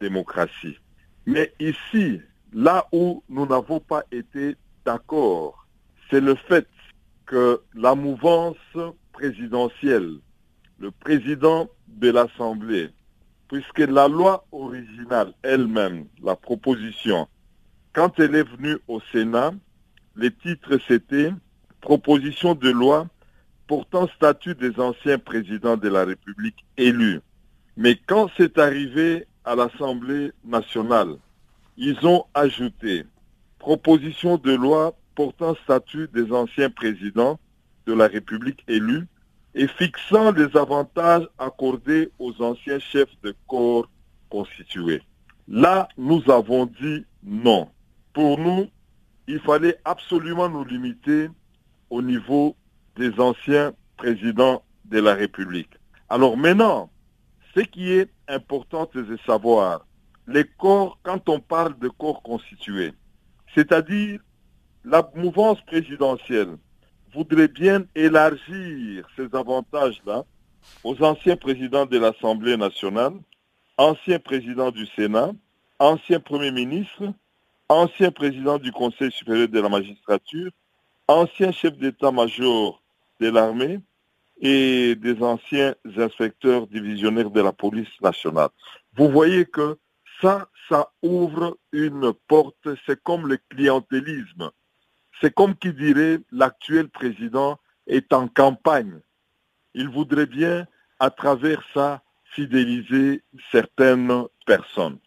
démocratie. 0.00 0.78
Mais 1.26 1.52
ici, 1.60 2.20
là 2.52 2.86
où 2.92 3.22
nous 3.28 3.46
n'avons 3.46 3.80
pas 3.80 4.04
été 4.10 4.56
d'accord, 4.86 5.66
c'est 6.10 6.20
le 6.20 6.34
fait 6.34 6.66
que 7.26 7.60
la 7.74 7.94
mouvance 7.94 8.56
présidentielle, 9.12 10.18
le 10.78 10.90
président 10.90 11.68
de 11.88 12.10
l'Assemblée, 12.10 12.90
puisque 13.48 13.78
la 13.78 14.08
loi 14.08 14.46
originale 14.52 15.32
elle-même, 15.42 16.06
la 16.22 16.36
proposition, 16.36 17.28
quand 17.92 18.18
elle 18.18 18.34
est 18.34 18.48
venue 18.56 18.76
au 18.88 19.00
Sénat, 19.12 19.52
les 20.16 20.30
titres 20.30 20.78
c'était 20.86 21.32
Proposition 21.80 22.54
de 22.54 22.70
loi 22.70 23.06
portant 23.66 24.08
statut 24.08 24.54
des 24.54 24.80
anciens 24.80 25.18
présidents 25.18 25.76
de 25.76 25.88
la 25.88 26.04
République 26.04 26.64
élus. 26.78 27.20
Mais 27.76 27.96
quand 28.06 28.30
c'est 28.36 28.58
arrivé 28.58 29.26
à 29.44 29.54
l'Assemblée 29.54 30.32
nationale, 30.44 31.16
ils 31.76 32.06
ont 32.06 32.24
ajouté 32.32 33.04
Proposition 33.58 34.38
de 34.38 34.52
loi 34.52 34.94
portant 35.14 35.54
statut 35.64 36.08
des 36.12 36.32
anciens 36.32 36.70
présidents 36.70 37.38
de 37.86 37.92
la 37.92 38.06
République 38.06 38.64
élus 38.68 39.06
et 39.54 39.68
fixant 39.68 40.32
les 40.32 40.56
avantages 40.56 41.28
accordés 41.38 42.10
aux 42.18 42.42
anciens 42.42 42.78
chefs 42.78 43.14
de 43.22 43.34
corps 43.46 43.88
constitués. 44.28 45.02
Là, 45.46 45.88
nous 45.96 46.22
avons 46.30 46.66
dit 46.66 47.04
non. 47.22 47.68
Pour 48.12 48.38
nous, 48.38 48.66
il 49.26 49.40
fallait 49.40 49.78
absolument 49.84 50.48
nous 50.48 50.64
limiter 50.64 51.28
au 51.90 52.02
niveau 52.02 52.56
des 52.96 53.18
anciens 53.20 53.72
présidents 53.96 54.62
de 54.86 55.00
la 55.00 55.14
République. 55.14 55.70
Alors 56.08 56.36
maintenant, 56.36 56.90
ce 57.54 57.60
qui 57.60 57.92
est 57.92 58.10
important 58.28 58.88
de 58.94 59.16
savoir, 59.26 59.86
les 60.26 60.44
corps, 60.44 60.98
quand 61.02 61.28
on 61.28 61.40
parle 61.40 61.78
de 61.78 61.88
corps 61.88 62.22
constitués, 62.22 62.92
c'est-à-dire 63.54 64.20
la 64.84 65.08
mouvance 65.14 65.60
présidentielle 65.62 66.56
voudrait 67.14 67.48
bien 67.48 67.84
élargir 67.94 69.08
ces 69.16 69.34
avantages-là 69.34 70.24
aux 70.82 71.02
anciens 71.02 71.36
présidents 71.36 71.86
de 71.86 71.98
l'Assemblée 71.98 72.56
nationale, 72.56 73.14
anciens 73.78 74.18
présidents 74.18 74.70
du 74.70 74.86
Sénat, 74.86 75.32
anciens 75.78 76.20
premiers 76.20 76.52
ministres, 76.52 77.12
anciens 77.68 78.10
présidents 78.10 78.58
du 78.58 78.72
Conseil 78.72 79.10
supérieur 79.10 79.48
de 79.48 79.60
la 79.60 79.68
magistrature, 79.68 80.50
anciens 81.08 81.52
chefs 81.52 81.78
d'état-major 81.78 82.82
de 83.20 83.30
l'armée 83.30 83.80
et 84.40 84.94
des 84.96 85.22
anciens 85.22 85.74
inspecteurs 85.96 86.66
divisionnaires 86.66 87.30
de 87.30 87.40
la 87.40 87.52
police 87.52 88.00
nationale. 88.02 88.50
Vous 88.96 89.08
voyez 89.08 89.46
que 89.46 89.78
ça, 90.20 90.48
ça 90.68 90.90
ouvre 91.02 91.56
une 91.72 92.12
porte, 92.28 92.68
c'est 92.86 93.02
comme 93.02 93.28
le 93.28 93.38
clientélisme. 93.48 94.50
C'est 95.20 95.34
comme 95.34 95.54
qui 95.54 95.72
dirait 95.72 96.20
l'actuel 96.32 96.88
président 96.88 97.58
est 97.86 98.12
en 98.12 98.28
campagne. 98.28 99.00
Il 99.74 99.88
voudrait 99.88 100.26
bien, 100.26 100.66
à 100.98 101.10
travers 101.10 101.62
ça, 101.72 102.02
fidéliser 102.34 103.22
certaines 103.50 104.24
personnes. 104.46 104.98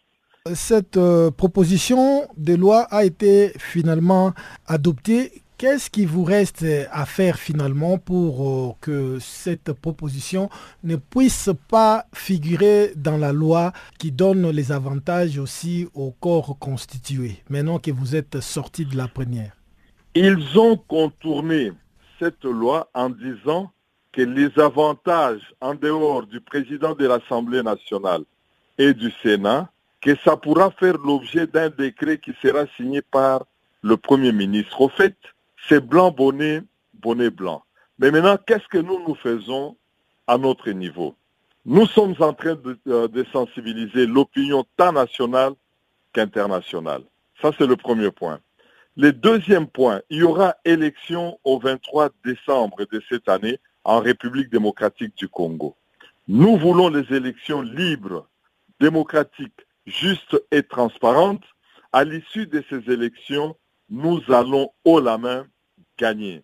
Cette 0.54 0.96
euh, 0.96 1.30
proposition 1.30 2.26
de 2.36 2.54
loi 2.54 2.82
a 2.90 3.04
été 3.04 3.52
finalement 3.58 4.32
adoptée. 4.66 5.42
Qu'est-ce 5.58 5.90
qui 5.90 6.06
vous 6.06 6.22
reste 6.22 6.64
à 6.92 7.04
faire 7.04 7.36
finalement 7.36 7.98
pour 7.98 8.48
euh, 8.48 8.72
que 8.80 9.18
cette 9.18 9.72
proposition 9.72 10.48
ne 10.84 10.96
puisse 10.96 11.50
pas 11.68 12.06
figurer 12.14 12.92
dans 12.96 13.16
la 13.18 13.32
loi 13.32 13.72
qui 13.98 14.12
donne 14.12 14.48
les 14.50 14.70
avantages 14.70 15.36
aussi 15.38 15.88
au 15.94 16.12
corps 16.12 16.56
constitué, 16.58 17.42
maintenant 17.50 17.78
que 17.78 17.90
vous 17.90 18.14
êtes 18.14 18.40
sorti 18.40 18.86
de 18.86 18.96
la 18.96 19.08
première? 19.08 19.57
Ils 20.14 20.58
ont 20.58 20.76
contourné 20.76 21.72
cette 22.18 22.44
loi 22.44 22.88
en 22.94 23.10
disant 23.10 23.70
que 24.12 24.22
les 24.22 24.58
avantages 24.58 25.54
en 25.60 25.74
dehors 25.74 26.26
du 26.26 26.40
président 26.40 26.94
de 26.94 27.06
l'Assemblée 27.06 27.62
nationale 27.62 28.22
et 28.78 28.94
du 28.94 29.12
Sénat, 29.22 29.70
que 30.00 30.16
ça 30.24 30.36
pourra 30.36 30.70
faire 30.70 30.96
l'objet 30.98 31.46
d'un 31.46 31.68
décret 31.68 32.18
qui 32.18 32.32
sera 32.40 32.64
signé 32.76 33.02
par 33.02 33.44
le 33.82 33.96
Premier 33.96 34.32
ministre. 34.32 34.80
Au 34.80 34.88
fait, 34.88 35.16
c'est 35.68 35.84
blanc 35.84 36.10
bonnet, 36.10 36.62
bonnet 36.94 37.30
blanc. 37.30 37.62
Mais 37.98 38.10
maintenant, 38.10 38.38
qu'est-ce 38.46 38.66
que 38.68 38.78
nous 38.78 39.00
nous 39.06 39.14
faisons 39.16 39.76
à 40.26 40.38
notre 40.38 40.70
niveau? 40.70 41.14
Nous 41.66 41.86
sommes 41.86 42.14
en 42.20 42.32
train 42.32 42.54
de, 42.54 42.78
euh, 42.88 43.24
sensibiliser 43.32 44.06
l'opinion 44.06 44.64
tant 44.76 44.92
nationale 44.92 45.52
qu'internationale. 46.12 47.02
Ça, 47.42 47.50
c'est 47.58 47.66
le 47.66 47.76
premier 47.76 48.10
point. 48.10 48.40
Le 49.00 49.12
deuxième 49.12 49.68
point, 49.68 50.02
il 50.10 50.18
y 50.18 50.22
aura 50.24 50.56
élection 50.64 51.38
au 51.44 51.60
23 51.60 52.10
décembre 52.24 52.84
de 52.90 53.00
cette 53.08 53.28
année 53.28 53.60
en 53.84 54.00
République 54.00 54.50
démocratique 54.50 55.16
du 55.16 55.28
Congo. 55.28 55.76
Nous 56.26 56.56
voulons 56.56 56.88
les 56.88 57.14
élections 57.14 57.62
libres, 57.62 58.26
démocratiques, 58.80 59.64
justes 59.86 60.42
et 60.50 60.64
transparentes. 60.64 61.44
À 61.92 62.02
l'issue 62.02 62.48
de 62.48 62.64
ces 62.68 62.92
élections, 62.92 63.54
nous 63.88 64.20
allons 64.30 64.72
haut 64.84 64.98
la 64.98 65.16
main 65.16 65.46
gagner. 65.96 66.42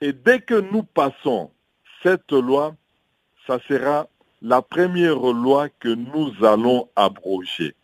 Et 0.00 0.12
dès 0.12 0.40
que 0.40 0.60
nous 0.72 0.82
passons 0.82 1.52
cette 2.02 2.32
loi, 2.32 2.74
ça 3.46 3.60
sera 3.68 4.08
la 4.42 4.62
première 4.62 5.20
loi 5.32 5.68
que 5.68 5.90
nous 5.90 6.44
allons 6.44 6.88
abroger. 6.96 7.76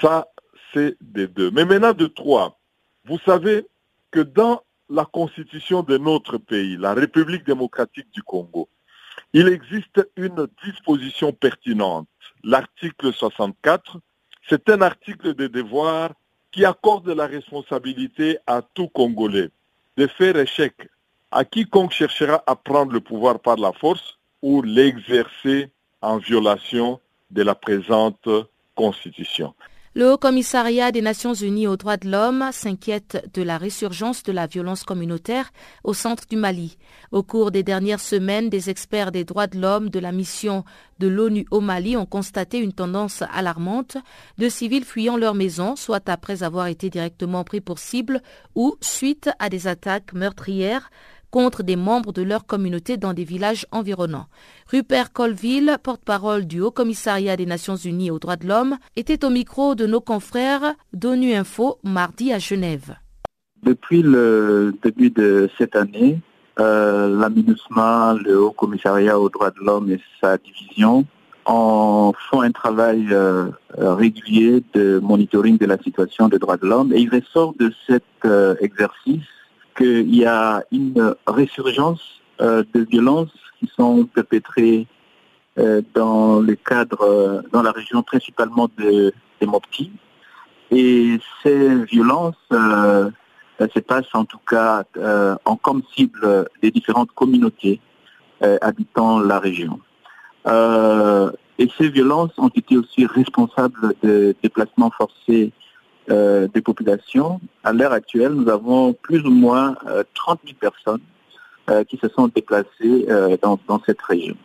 Ça, 0.00 0.26
c'est 0.72 0.96
des 1.00 1.28
deux. 1.28 1.52
Mais 1.52 1.64
maintenant 1.64 1.92
de 1.92 2.08
trois. 2.08 2.58
Vous 3.06 3.18
savez 3.24 3.66
que 4.10 4.20
dans 4.20 4.62
la 4.88 5.04
constitution 5.04 5.82
de 5.82 5.98
notre 5.98 6.38
pays, 6.38 6.76
la 6.76 6.94
République 6.94 7.44
démocratique 7.44 8.10
du 8.12 8.22
Congo, 8.22 8.68
il 9.32 9.48
existe 9.48 10.08
une 10.16 10.48
disposition 10.64 11.32
pertinente. 11.32 12.08
L'article 12.42 13.12
64, 13.12 13.98
c'est 14.48 14.68
un 14.70 14.80
article 14.80 15.34
de 15.34 15.46
devoir 15.46 16.12
qui 16.50 16.64
accorde 16.64 17.08
la 17.08 17.26
responsabilité 17.26 18.38
à 18.46 18.62
tout 18.62 18.88
Congolais 18.88 19.50
de 19.96 20.06
faire 20.06 20.36
échec 20.36 20.74
à 21.30 21.44
quiconque 21.44 21.92
cherchera 21.92 22.42
à 22.46 22.54
prendre 22.54 22.92
le 22.92 23.00
pouvoir 23.00 23.40
par 23.40 23.56
la 23.56 23.72
force 23.72 24.18
ou 24.40 24.62
l'exercer 24.62 25.68
en 26.00 26.18
violation 26.18 27.00
de 27.30 27.42
la 27.42 27.56
présente 27.56 28.28
Constitution. 28.76 29.52
Le 29.96 30.10
Haut 30.10 30.18
Commissariat 30.18 30.90
des 30.90 31.02
Nations 31.02 31.34
Unies 31.34 31.68
aux 31.68 31.76
droits 31.76 31.96
de 31.96 32.10
l'homme 32.10 32.48
s'inquiète 32.50 33.30
de 33.32 33.42
la 33.42 33.58
résurgence 33.58 34.24
de 34.24 34.32
la 34.32 34.48
violence 34.48 34.82
communautaire 34.82 35.52
au 35.84 35.94
centre 35.94 36.24
du 36.28 36.34
Mali. 36.34 36.78
Au 37.12 37.22
cours 37.22 37.52
des 37.52 37.62
dernières 37.62 38.00
semaines, 38.00 38.50
des 38.50 38.70
experts 38.70 39.12
des 39.12 39.22
droits 39.22 39.46
de 39.46 39.56
l'homme 39.56 39.90
de 39.90 40.00
la 40.00 40.10
mission 40.10 40.64
de 40.98 41.06
l'ONU 41.06 41.46
au 41.52 41.60
Mali 41.60 41.96
ont 41.96 42.06
constaté 42.06 42.58
une 42.58 42.72
tendance 42.72 43.22
alarmante 43.32 43.96
de 44.36 44.48
civils 44.48 44.84
fuyant 44.84 45.16
leur 45.16 45.36
maison, 45.36 45.76
soit 45.76 46.08
après 46.08 46.42
avoir 46.42 46.66
été 46.66 46.90
directement 46.90 47.44
pris 47.44 47.60
pour 47.60 47.78
cible 47.78 48.20
ou 48.56 48.74
suite 48.80 49.30
à 49.38 49.48
des 49.48 49.68
attaques 49.68 50.12
meurtrières 50.12 50.90
contre 51.34 51.64
des 51.64 51.74
membres 51.74 52.12
de 52.12 52.22
leur 52.22 52.46
communauté 52.46 52.96
dans 52.96 53.12
des 53.12 53.24
villages 53.24 53.66
environnants. 53.72 54.28
Rupert 54.70 55.12
Colville, 55.12 55.78
porte-parole 55.82 56.46
du 56.46 56.60
Haut 56.60 56.70
Commissariat 56.70 57.36
des 57.36 57.44
Nations 57.44 57.74
Unies 57.74 58.12
aux 58.12 58.20
droits 58.20 58.36
de 58.36 58.46
l'homme, 58.46 58.76
était 58.94 59.24
au 59.24 59.30
micro 59.30 59.74
de 59.74 59.84
nos 59.84 60.00
confrères 60.00 60.76
d'ONU 60.92 61.34
Info 61.34 61.78
mardi 61.82 62.32
à 62.32 62.38
Genève. 62.38 62.94
Depuis 63.64 64.02
le 64.02 64.76
début 64.84 65.10
de 65.10 65.50
cette 65.58 65.74
année, 65.74 66.20
euh, 66.60 67.08
la 67.08 67.28
le 67.28 68.40
Haut 68.40 68.52
Commissariat 68.52 69.18
aux 69.18 69.28
droits 69.28 69.50
de 69.50 69.58
l'homme 69.60 69.90
et 69.90 70.00
sa 70.20 70.38
division 70.38 71.04
en 71.46 72.12
font 72.30 72.42
un 72.42 72.52
travail 72.52 73.08
euh, 73.10 73.50
régulier 73.76 74.62
de 74.72 75.00
monitoring 75.00 75.58
de 75.58 75.66
la 75.66 75.78
situation 75.78 76.28
des 76.28 76.38
droits 76.38 76.58
de 76.58 76.66
l'homme 76.66 76.92
et 76.92 77.00
il 77.00 77.10
ressort 77.10 77.54
de 77.58 77.72
cet 77.88 78.04
euh, 78.24 78.54
exercice 78.60 79.33
qu'il 79.76 80.14
y 80.14 80.24
a 80.24 80.62
une 80.72 81.14
résurgence 81.26 82.20
euh, 82.40 82.64
de 82.74 82.80
violence 82.80 83.30
qui 83.58 83.70
sont 83.76 84.04
perpétrées 84.04 84.86
dans 85.94 86.40
le 86.40 86.56
cadre, 86.56 87.44
dans 87.52 87.62
la 87.62 87.70
région 87.70 88.02
principalement 88.02 88.68
de, 88.76 89.12
des 89.40 89.46
Mopti. 89.46 89.92
Et 90.72 91.20
ces 91.44 91.84
violences 91.84 92.34
se 92.50 93.78
passent 93.78 94.12
en 94.14 94.24
tout 94.24 94.40
cas 94.50 94.82
en 95.44 95.54
comme 95.54 95.82
cible 95.94 96.48
des 96.60 96.72
différentes 96.72 97.12
communautés 97.12 97.80
habitant 98.62 99.20
la 99.20 99.38
région. 99.38 99.78
et 100.44 101.68
ces 101.78 101.88
violences 101.88 102.36
ont 102.36 102.48
été 102.48 102.76
aussi 102.76 103.06
responsables 103.06 103.94
de 104.02 104.34
déplacements 104.42 104.90
forcés 104.90 105.52
euh, 106.10 106.48
des 106.52 106.60
populations. 106.60 107.40
À 107.62 107.72
l'heure 107.72 107.92
actuelle, 107.92 108.32
nous 108.32 108.50
avons 108.50 108.92
plus 108.92 109.24
ou 109.24 109.30
moins 109.30 109.74
30 110.14 110.38
euh, 110.44 110.48
000 110.48 110.58
personnes 110.60 111.00
euh, 111.70 111.82
qui 111.84 111.96
se 111.96 112.10
sont 112.10 112.28
déplacées 112.28 113.06
dans, 113.40 113.58
cette 113.86 114.02
région. 114.02 114.36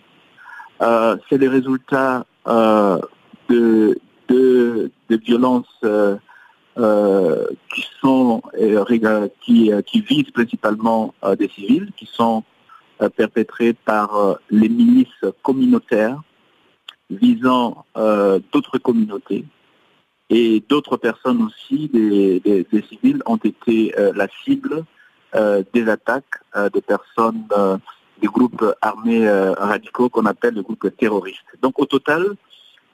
C'est 0.80 1.38
les 1.38 1.50
résultats 1.50 2.26
de, 2.48 4.00
de, 4.30 4.91
violences 5.10 5.82
qui 7.74 7.88
sont 8.00 8.41
qui, 9.41 10.02
visent 10.02 10.32
principalement 10.32 11.13
des 11.38 11.50
civils, 11.50 11.91
qui 11.98 12.06
sont 12.06 12.45
perpétrés 13.17 13.74
par 13.74 14.38
les 14.50 14.69
milices 14.69 15.26
communautaires 15.43 16.22
visant 17.10 17.84
d'autres 18.54 18.78
communautés 18.78 19.43
et 20.30 20.63
d'autres 20.68 20.98
personnes 20.98 21.42
aussi, 21.42 21.89
des, 21.89 22.68
civils, 22.88 23.22
ont 23.26 23.38
été 23.38 23.94
euh, 23.98 24.12
la 24.15 24.28
cible 24.44 24.86
euh, 25.36 25.63
des 25.74 25.88
attaques 25.89 26.42
euh, 26.56 26.70
des 26.70 26.82
personnes 26.82 27.48
des 28.22 28.28
groupes 28.28 28.65
armés 28.82 29.30
radicaux 29.30 30.10
qu'on 30.10 30.26
appelle 30.26 30.56
les 30.56 30.62
groupes 30.62 30.94
terroristes. 30.98 31.39
Donc 31.62 31.80
au 31.80 31.86
total, 31.86 32.36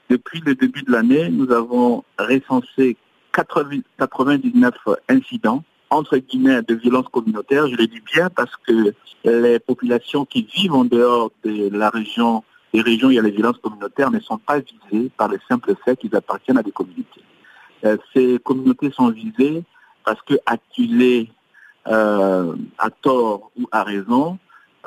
depuis 0.08 0.40
le 0.46 0.54
début 0.54 0.82
de 0.82 0.92
l'année, 0.92 1.28
nous 1.30 1.50
avons 1.50 2.04
recensé 2.16 2.96
99 3.32 4.72
incidents 5.08 5.64
entre 5.90 6.18
guillemets 6.18 6.62
de 6.62 6.74
violences 6.74 7.08
communautaires. 7.08 7.66
Je 7.66 7.74
le 7.74 7.88
dis 7.88 8.00
bien 8.14 8.30
parce 8.30 8.54
que 8.68 8.94
les 9.24 9.58
populations 9.58 10.24
qui 10.24 10.42
vivent 10.42 10.74
en 10.74 10.84
dehors 10.84 11.32
de 11.44 11.76
la 11.76 11.90
région, 11.90 12.44
des 12.72 12.82
régions 12.82 13.08
où 13.08 13.10
il 13.10 13.16
y 13.16 13.18
a 13.18 13.22
les 13.22 13.32
violences 13.32 13.58
communautaires, 13.58 14.12
ne 14.12 14.20
sont 14.20 14.38
pas 14.38 14.60
visées 14.60 15.10
par 15.16 15.26
le 15.26 15.40
simple 15.48 15.74
fait 15.84 15.96
qu'ils 15.96 16.14
appartiennent 16.14 16.58
à 16.58 16.62
des 16.62 16.70
communautés. 16.70 17.25
Euh, 17.86 17.96
ces 18.14 18.38
communautés 18.42 18.90
sont 18.90 19.10
visées 19.10 19.62
parce 20.04 20.20
que 20.22 20.34
euh, 21.88 22.54
à 22.78 22.90
tort 22.90 23.52
ou 23.58 23.68
à 23.70 23.84
raison 23.84 24.38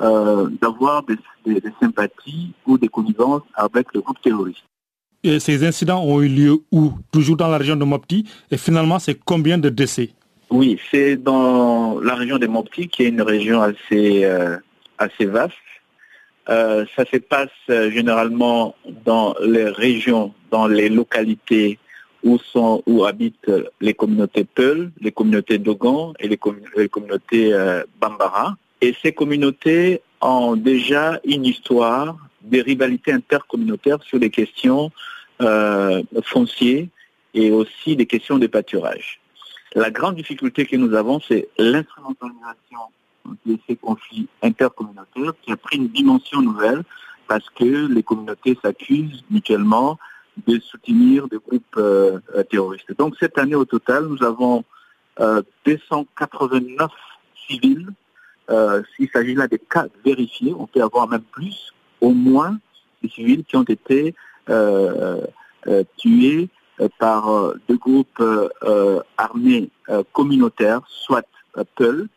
euh, 0.01 0.49
d'avoir 0.62 1.03
des, 1.03 1.15
sympathies 1.81 2.51
ou 2.65 2.77
des 2.77 2.89
connivences 2.89 3.43
avec 3.55 3.88
le 3.93 4.01
groupe 4.01 4.21
terroriste. 4.21 4.63
Et 5.23 5.39
ces 5.39 5.65
incidents 5.65 6.03
ont 6.03 6.21
eu 6.21 6.29
lieu 6.29 6.57
où? 6.71 6.93
Toujours 7.12 7.38
dans 7.38 7.47
la 7.47 7.57
région 7.57 7.75
de 7.75 7.83
Mopti? 7.83 8.25
Et 8.51 8.57
finalement, 8.57 8.99
c'est 8.99 9.15
combien 9.15 9.57
de 9.57 9.69
décès? 9.69 10.09
Oui, 10.49 10.79
c'est 10.89 11.17
dans 11.17 11.99
la 11.99 12.15
région 12.15 12.38
de 12.38 12.47
Mopti, 12.47 12.88
qui 12.88 13.03
est 13.03 13.09
une 13.09 13.21
région 13.21 13.62
assez, 13.62 14.25
assez 14.97 15.25
vaste. 15.25 15.53
ça 16.47 17.05
se 17.12 17.17
passe 17.17 17.49
généralement 17.67 18.75
dans 19.05 19.35
les 19.41 19.69
régions, 19.69 20.33
dans 20.51 20.67
les 20.67 20.89
localités 20.89 21.77
où, 22.23 23.05
habitent 23.05 23.51
les 23.82 23.93
communautés 23.93 24.43
Peul, 24.43 24.91
les 24.99 25.12
communautés 25.12 25.58
Dogon 25.58 26.13
et 26.19 26.27
les, 26.27 26.38
communautés 26.38 27.53
euh, 27.53 27.84
Bambara. 27.99 28.58
Et 28.82 28.95
ces 29.01 29.12
communautés 29.13 30.01
ont 30.21 30.55
déjà 30.55 31.19
une 31.25 31.45
histoire 31.45 32.17
des 32.41 32.62
rivalités 32.62 33.12
intercommunautaires 33.12 34.01
sur 34.03 34.19
des 34.19 34.29
questions 34.29 34.91
euh, 35.41 36.01
foncières 36.23 36.88
et 37.34 37.51
aussi 37.51 37.95
des 37.95 38.05
questions 38.05 38.38
de 38.38 38.47
pâturage. 38.47 39.19
La 39.75 39.91
grande 39.91 40.15
difficulté 40.15 40.65
que 40.65 40.75
nous 40.75 40.93
avons, 40.95 41.19
c'est 41.19 41.47
l'instrumentalisation 41.58 42.79
de 43.45 43.58
ces 43.67 43.75
conflits 43.75 44.27
intercommunautaires 44.41 45.34
qui 45.41 45.51
a 45.51 45.58
pris 45.58 45.77
une 45.77 45.89
dimension 45.89 46.41
nouvelle 46.41 46.84
parce 47.27 47.47
que 47.51 47.88
les 47.88 48.01
communautés 48.01 48.58
s'accusent 48.62 49.23
mutuellement 49.29 49.99
de 50.47 50.60
soutenir 50.60 51.28
des 51.28 51.38
groupes 51.38 51.78
euh, 51.78 52.19
euh, 52.36 52.43
terroristes. 52.43 52.95
Donc 52.97 53.15
cette 53.19 53.38
année 53.38 53.56
au 53.56 53.65
total, 53.65 54.06
nous 54.06 54.23
avons 54.23 54.63
289 55.65 56.80
euh, 56.80 56.88
civils. 57.47 57.89
S'il 58.95 59.10
s'agit 59.13 59.36
là 59.36 59.47
des 59.47 59.60
cas 59.60 59.86
vérifiés, 60.04 60.56
on 60.58 60.65
peut 60.65 60.82
avoir 60.82 61.08
même 61.08 61.21
plus, 61.21 61.71
au 62.02 62.12
moins 62.12 62.58
des 63.04 63.10
civils 63.10 63.43
qui 63.43 63.56
ont 63.58 63.63
été 63.63 64.15
tués 65.97 66.49
par 66.97 67.54
deux 67.67 67.78
groupes 67.78 68.23
armés 69.17 69.69
communautaires, 70.13 70.82
soit 70.88 71.28
Peul, 71.75 72.08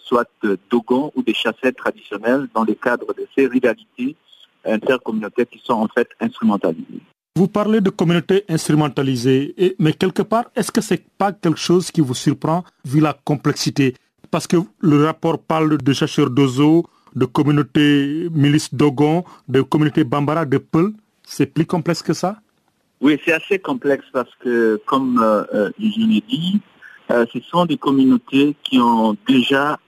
soit 0.00 0.30
Dogon 0.70 1.12
ou 1.14 1.22
des 1.22 1.34
chassettes 1.34 1.76
traditionnels 1.76 2.48
dans 2.54 2.64
le 2.64 2.72
cadre 2.72 3.12
de 3.12 3.26
ces 3.36 3.46
rivalités 3.46 4.16
intercommunautaires 4.64 5.48
qui 5.50 5.60
sont 5.62 5.74
en 5.74 5.88
fait 5.88 6.08
instrumentalisées. 6.20 7.02
Vous 7.36 7.48
parlez 7.48 7.82
de 7.82 7.90
communautés 7.90 8.44
instrumentalisées, 8.48 9.54
mais 9.78 9.92
quelque 9.92 10.22
part, 10.22 10.46
est-ce 10.56 10.72
que 10.72 10.80
ce 10.80 10.94
n'est 10.94 11.04
pas 11.18 11.32
quelque 11.32 11.58
chose 11.58 11.90
qui 11.90 12.00
vous 12.00 12.14
surprend 12.14 12.64
vu 12.82 12.98
la 12.98 13.12
complexité? 13.12 13.92
Parce 14.30 14.46
que 14.46 14.56
le 14.80 15.04
rapport 15.04 15.38
parle 15.38 15.76
de 15.76 15.92
chercheurs 15.92 16.30
d'ozo, 16.30 16.86
de 17.14 17.26
communautés 17.26 18.28
milices 18.32 18.72
Dogon, 18.72 19.22
de 19.48 19.60
communautés 19.60 20.04
Bambara, 20.04 20.46
de 20.46 20.56
Peul. 20.56 20.94
C'est 21.24 21.44
plus 21.44 21.66
complexe 21.66 22.02
que 22.02 22.14
ça? 22.14 22.38
Oui, 23.02 23.20
c'est 23.22 23.34
assez 23.34 23.58
complexe 23.58 24.06
parce 24.14 24.34
que, 24.40 24.80
comme 24.86 25.20
euh, 25.22 25.44
euh, 25.52 25.70
je 25.78 26.06
l'ai 26.06 26.22
dit, 26.26 26.58
euh, 27.10 27.26
ce 27.34 27.40
sont 27.40 27.66
des 27.66 27.76
communautés 27.76 28.56
qui 28.64 28.78
ont 28.78 29.14
déjà 29.28 29.78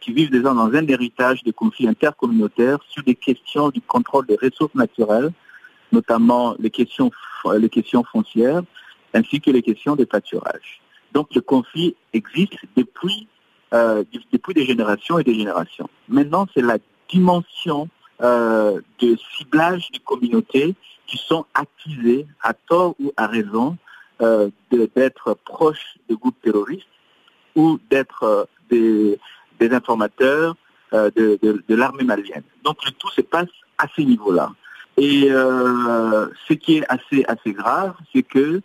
qui 0.00 0.12
vivent 0.12 0.30
déjà 0.30 0.52
dans 0.52 0.66
un 0.66 0.86
héritage 0.88 1.42
de 1.44 1.52
conflits 1.52 1.88
intercommunautaires 1.88 2.80
sur 2.90 3.02
des 3.04 3.14
questions 3.14 3.70
du 3.70 3.80
contrôle 3.80 4.26
des 4.26 4.36
ressources 4.36 4.74
naturelles, 4.74 5.30
notamment 5.94 6.54
les 6.58 6.70
questions, 6.70 7.10
les 7.56 7.70
questions 7.70 8.04
foncières 8.04 8.62
ainsi 9.14 9.40
que 9.40 9.50
les 9.50 9.62
questions 9.62 9.96
de 9.96 10.04
pâturage. 10.04 10.82
Donc 11.12 11.34
le 11.34 11.40
conflit 11.40 11.94
existe 12.12 12.58
depuis, 12.76 13.28
euh, 13.72 14.02
depuis 14.32 14.54
des 14.54 14.66
générations 14.66 15.18
et 15.18 15.24
des 15.24 15.34
générations. 15.34 15.88
Maintenant, 16.08 16.46
c'est 16.52 16.62
la 16.62 16.78
dimension 17.08 17.88
euh, 18.20 18.80
de 18.98 19.16
ciblage 19.36 19.90
des 19.92 20.00
communautés 20.00 20.74
qui 21.06 21.16
sont 21.16 21.46
accusées, 21.54 22.26
à 22.42 22.52
tort 22.54 22.94
ou 22.98 23.12
à 23.16 23.26
raison, 23.26 23.76
euh, 24.20 24.50
d'être 24.70 25.36
proches 25.44 25.96
de 26.08 26.14
groupes 26.16 26.40
terroristes 26.42 26.86
ou 27.54 27.78
d'être 27.90 28.48
des, 28.68 29.18
informateurs 29.60 30.56
de, 30.92 31.38
de 31.40 31.74
l'armée 31.74 32.04
malienne. 32.04 32.42
Donc 32.64 32.84
le 32.84 32.90
tout 32.92 33.10
se 33.10 33.22
passe 33.22 33.48
à 33.78 33.86
ce 33.96 34.02
niveau-là. 34.02 34.50
Et 34.96 35.28
euh, 35.30 36.28
ce 36.48 36.54
qui 36.54 36.78
est 36.78 36.84
assez 36.88 37.24
assez 37.26 37.52
grave, 37.52 37.94
c'est 38.12 38.22
que 38.22 38.60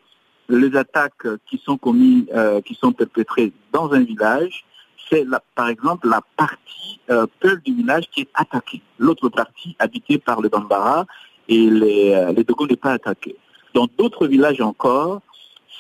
les 0.47 0.75
attaques 0.75 1.27
qui 1.47 1.61
sont 1.63 1.77
commises, 1.77 2.25
euh, 2.33 2.61
qui 2.61 2.75
sont 2.75 2.91
perpétrées 2.91 3.51
dans 3.71 3.91
un 3.93 4.01
village, 4.01 4.65
c'est 5.09 5.25
par 5.55 5.69
exemple 5.69 6.07
la 6.07 6.21
partie 6.37 6.99
euh, 7.09 7.25
du 7.65 7.73
village 7.73 8.05
qui 8.11 8.21
est 8.21 8.29
attaquée. 8.33 8.81
L'autre 8.97 9.29
partie 9.29 9.75
habitée 9.79 10.17
par 10.17 10.41
le 10.41 10.49
Bambara 10.49 11.05
et 11.47 11.69
les, 11.69 12.13
euh, 12.13 12.31
les 12.31 12.43
Dogon 12.43 12.67
n'est 12.67 12.75
pas 12.75 12.91
attaquée. 12.91 13.35
Dans 13.73 13.87
d'autres 13.97 14.27
villages 14.27 14.61
encore, 14.61 15.21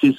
c'est 0.01 0.13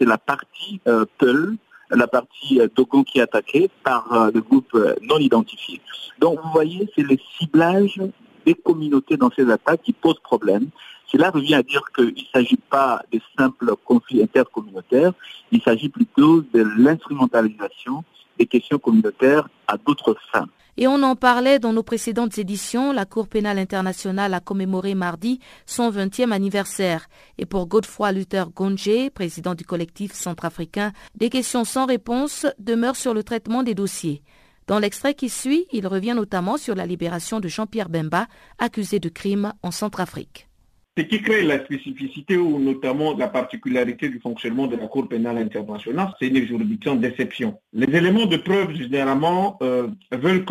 la 0.00 0.18
partie 0.18 0.80
euh, 0.86 1.04
Peul, 1.18 1.56
la 1.90 2.06
partie 2.06 2.60
Dogon 2.74 3.02
qui 3.02 3.18
est 3.18 3.22
attaquée 3.22 3.70
par 3.82 4.30
le 4.32 4.40
groupe 4.40 4.76
non 5.02 5.18
identifié. 5.18 5.80
Donc 6.18 6.38
vous 6.42 6.50
voyez, 6.50 6.88
c'est 6.94 7.02
le 7.02 7.16
ciblage 7.38 8.00
des 8.44 8.54
communautés 8.54 9.16
dans 9.16 9.30
ces 9.30 9.48
attaques 9.50 9.82
qui 9.82 9.92
posent 9.92 10.20
problème. 10.20 10.68
Cela 11.06 11.30
revient 11.30 11.54
à 11.54 11.62
dire 11.62 11.82
qu'il 11.94 12.06
ne 12.14 12.30
s'agit 12.32 12.60
pas 12.70 13.02
de 13.12 13.20
simples 13.38 13.74
conflits 13.84 14.22
intercommunautaires, 14.22 15.12
il 15.50 15.60
s'agit 15.62 15.88
plutôt 15.88 16.40
de 16.40 16.64
l'instrumentalisation 16.78 18.04
des 18.38 18.46
questions 18.46 18.78
communautaires 18.78 19.48
à 19.66 19.76
d'autres 19.76 20.16
fins. 20.32 20.48
Et 20.78 20.86
on 20.86 21.02
en 21.02 21.16
parlait 21.16 21.58
dans 21.58 21.74
nos 21.74 21.82
précédentes 21.82 22.38
éditions, 22.38 22.92
la 22.92 23.04
Cour 23.04 23.28
pénale 23.28 23.58
internationale 23.58 24.32
a 24.32 24.40
commémoré 24.40 24.94
mardi 24.94 25.38
son 25.66 25.90
20e 25.90 26.32
anniversaire. 26.32 27.08
Et 27.36 27.44
pour 27.44 27.66
Godefroy 27.66 28.12
Luther 28.12 28.48
Gonje, 28.50 29.10
président 29.10 29.54
du 29.54 29.66
collectif 29.66 30.14
centrafricain, 30.14 30.92
des 31.14 31.28
questions 31.28 31.64
sans 31.64 31.84
réponse 31.84 32.46
demeurent 32.58 32.96
sur 32.96 33.12
le 33.12 33.22
traitement 33.22 33.62
des 33.62 33.74
dossiers. 33.74 34.22
Dans 34.66 34.78
l'extrait 34.78 35.14
qui 35.14 35.28
suit, 35.28 35.66
il 35.72 35.86
revient 35.86 36.14
notamment 36.14 36.56
sur 36.56 36.74
la 36.74 36.86
libération 36.86 37.40
de 37.40 37.48
Jean-Pierre 37.48 37.88
Bemba, 37.88 38.26
accusé 38.58 39.00
de 39.00 39.08
crime 39.08 39.52
en 39.62 39.70
Centrafrique. 39.70 40.48
Ce 40.96 41.02
qui 41.04 41.22
crée 41.22 41.42
la 41.42 41.64
spécificité 41.64 42.36
ou 42.36 42.58
notamment 42.58 43.16
la 43.16 43.28
particularité 43.28 44.10
du 44.10 44.20
fonctionnement 44.20 44.66
de 44.66 44.76
la 44.76 44.88
Cour 44.88 45.08
pénale 45.08 45.38
internationale, 45.38 46.12
c'est 46.18 46.28
une 46.28 46.46
juridiction 46.46 46.96
d'exception. 46.96 47.58
Les 47.72 47.96
éléments 47.96 48.26
de 48.26 48.36
preuve, 48.36 48.74
généralement, 48.74 49.56
euh, 49.62 49.88
veulent 50.10 50.44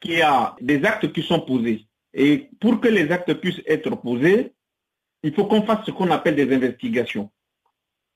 qu'il 0.00 0.12
y 0.12 0.22
a 0.22 0.56
des 0.62 0.82
actes 0.84 1.12
qui 1.12 1.22
sont 1.22 1.40
posés. 1.40 1.86
Et 2.14 2.48
pour 2.58 2.80
que 2.80 2.88
les 2.88 3.10
actes 3.10 3.34
puissent 3.34 3.62
être 3.66 3.94
posés, 3.96 4.52
il 5.22 5.34
faut 5.34 5.44
qu'on 5.44 5.62
fasse 5.62 5.84
ce 5.84 5.90
qu'on 5.90 6.10
appelle 6.10 6.36
des 6.36 6.54
investigations. 6.54 7.30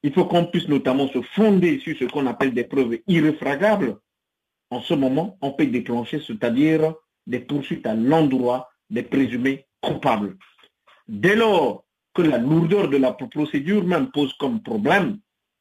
Il 0.02 0.12
faut 0.12 0.24
qu'on 0.24 0.46
puisse 0.46 0.68
notamment 0.68 1.08
se 1.08 1.20
fonder 1.20 1.78
sur 1.80 1.96
ce 1.98 2.04
qu'on 2.04 2.26
appelle 2.26 2.54
des 2.54 2.64
preuves 2.64 2.98
irréfragables. 3.06 3.96
En 4.70 4.80
ce 4.80 4.94
moment, 4.94 5.38
on 5.40 5.52
peut 5.52 5.66
déclencher, 5.66 6.20
c'est-à-dire 6.20 6.94
des 7.26 7.40
poursuites 7.40 7.86
à 7.86 7.94
l'endroit 7.94 8.68
des 8.90 9.02
présumés 9.02 9.66
coupables. 9.80 10.36
Dès 11.08 11.36
lors 11.36 11.84
que 12.14 12.22
la 12.22 12.38
lourdeur 12.38 12.88
de 12.88 12.96
la 12.96 13.12
procédure 13.12 13.84
même 13.84 14.10
pose 14.10 14.32
comme 14.34 14.62
problème, 14.62 15.18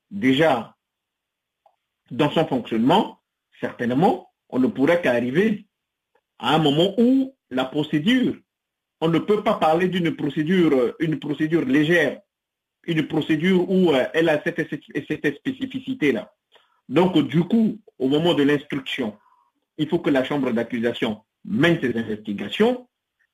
déjà 0.10 0.76
dans 2.12 2.32
son 2.32 2.46
fonctionnement, 2.48 3.20
certainement, 3.60 4.30
on 4.50 4.60
ne 4.60 4.68
pourrait 4.68 5.02
qu'arriver 5.02 5.66
à 6.40 6.56
un 6.56 6.60
moment 6.60 6.94
où 6.98 7.36
la 7.50 7.66
procédure, 7.66 8.36
on 9.02 9.10
ne 9.10 9.20
peut 9.20 9.44
pas 9.44 9.56
parler 9.56 9.88
d'une 9.88 10.16
procédure, 10.16 10.96
une 11.00 11.20
procédure 11.20 11.66
légère, 11.66 12.22
une 12.88 13.08
procédure 13.08 13.70
où 13.70 13.92
euh, 13.92 14.06
elle 14.14 14.30
a 14.30 14.42
cette, 14.44 14.68
cette 15.08 15.36
spécificité-là. 15.38 16.32
Donc, 16.90 17.18
du 17.28 17.44
coup, 17.44 17.80
au 18.00 18.08
moment 18.08 18.34
de 18.34 18.44
l'instruction, 18.44 19.18
il 19.78 19.88
faut 19.88 20.00
que 20.00 20.10
la 20.10 20.24
chambre 20.24 20.52
d'accusation 20.52 21.22
mène 21.44 21.80
ses 21.82 21.98
investigations. 21.98 22.88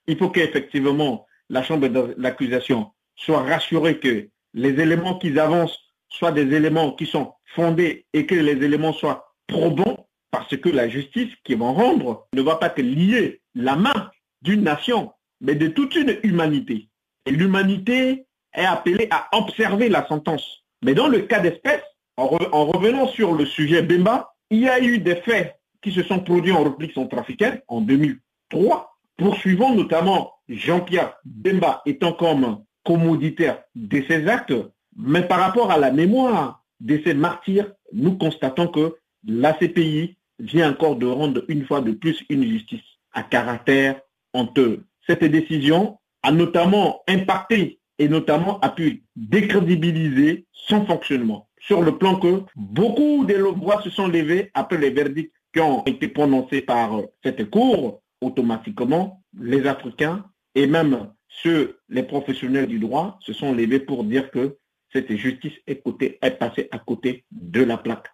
Il 0.07 0.17
faut 0.17 0.29
qu'effectivement, 0.29 1.25
la 1.49 1.63
chambre 1.63 1.87
d'accusation 1.87 2.91
soit 3.15 3.43
rassurée 3.43 3.99
que 3.99 4.29
les 4.53 4.79
éléments 4.79 5.17
qu'ils 5.17 5.39
avancent 5.39 5.79
soient 6.09 6.31
des 6.31 6.53
éléments 6.53 6.93
qui 6.93 7.05
sont 7.05 7.33
fondés 7.55 8.05
et 8.13 8.25
que 8.25 8.35
les 8.35 8.63
éléments 8.63 8.93
soient 8.93 9.33
probants, 9.47 10.07
parce 10.31 10.55
que 10.55 10.69
la 10.69 10.87
justice 10.89 11.33
qui 11.43 11.55
va 11.55 11.65
rendre 11.65 12.27
ne 12.33 12.41
va 12.41 12.55
pas 12.55 12.69
que 12.69 12.81
lier 12.81 13.41
la 13.53 13.75
main 13.75 14.11
d'une 14.41 14.63
nation, 14.63 15.11
mais 15.41 15.55
de 15.55 15.67
toute 15.67 15.95
une 15.95 16.17
humanité. 16.23 16.89
Et 17.25 17.31
l'humanité 17.31 18.25
est 18.53 18.65
appelée 18.65 19.07
à 19.11 19.29
observer 19.37 19.89
la 19.89 20.07
sentence. 20.07 20.63
Mais 20.83 20.93
dans 20.93 21.07
le 21.07 21.19
cas 21.19 21.39
d'espèce, 21.39 21.83
en, 22.17 22.65
revenant 22.65 23.07
sur 23.07 23.33
le 23.33 23.45
sujet 23.45 23.81
Bemba, 23.81 24.33
il 24.49 24.59
y 24.59 24.69
a 24.69 24.79
eu 24.81 24.99
des 24.99 25.15
faits 25.15 25.55
qui 25.81 25.91
se 25.91 26.03
sont 26.03 26.19
produits 26.19 26.51
en 26.51 26.63
République 26.63 26.93
centrafricaine 26.93 27.61
en 27.67 27.81
2003, 27.81 28.95
poursuivant 29.17 29.73
notamment 29.73 30.33
Jean-Pierre 30.49 31.15
Bemba 31.25 31.81
étant 31.85 32.13
comme 32.13 32.63
commoditaire 32.83 33.63
de 33.75 34.03
ces 34.07 34.27
actes, 34.27 34.53
mais 34.97 35.21
par 35.23 35.39
rapport 35.39 35.71
à 35.71 35.77
la 35.77 35.91
mémoire 35.91 36.63
de 36.79 36.99
ces 37.03 37.13
martyrs, 37.13 37.71
nous 37.93 38.17
constatons 38.17 38.67
que 38.67 38.95
la 39.25 39.53
CPI 39.53 40.17
vient 40.39 40.71
encore 40.71 40.95
de 40.95 41.05
rendre 41.05 41.43
une 41.47 41.65
fois 41.65 41.81
de 41.81 41.91
plus 41.91 42.23
une 42.29 42.43
justice 42.43 42.81
à 43.13 43.23
caractère 43.23 44.01
honteux. 44.33 44.85
Cette 45.07 45.23
décision 45.23 45.99
a 46.23 46.31
notamment 46.31 47.01
impacté 47.07 47.79
et 47.99 48.07
notamment 48.07 48.59
a 48.61 48.69
pu 48.69 49.03
décrédibiliser 49.15 50.45
son 50.51 50.85
fonctionnement 50.85 51.47
sur 51.65 51.81
le 51.81 51.97
plan 51.97 52.19
que 52.19 52.41
beaucoup 52.55 53.25
de 53.25 53.35
voix 53.35 53.81
se 53.81 53.89
sont 53.89 54.07
levées 54.07 54.51
après 54.53 54.77
les 54.77 54.89
verdicts 54.89 55.33
qui 55.53 55.59
ont 55.59 55.83
été 55.85 56.07
prononcés 56.07 56.61
par 56.61 57.01
cette 57.23 57.49
Cour, 57.49 58.01
automatiquement, 58.21 59.21
les 59.39 59.65
Africains 59.67 60.25
et 60.55 60.67
même 60.67 61.11
ceux, 61.27 61.79
les 61.89 62.03
professionnels 62.03 62.67
du 62.67 62.79
droit, 62.79 63.17
se 63.21 63.33
sont 63.33 63.53
levés 63.53 63.79
pour 63.79 64.03
dire 64.03 64.31
que 64.31 64.57
cette 64.91 65.11
justice 65.15 65.53
est, 65.67 65.81
côté, 65.81 66.19
est 66.21 66.31
passée 66.31 66.67
à 66.71 66.79
côté 66.79 67.25
de 67.31 67.63
la 67.63 67.77
plaque. 67.77 68.07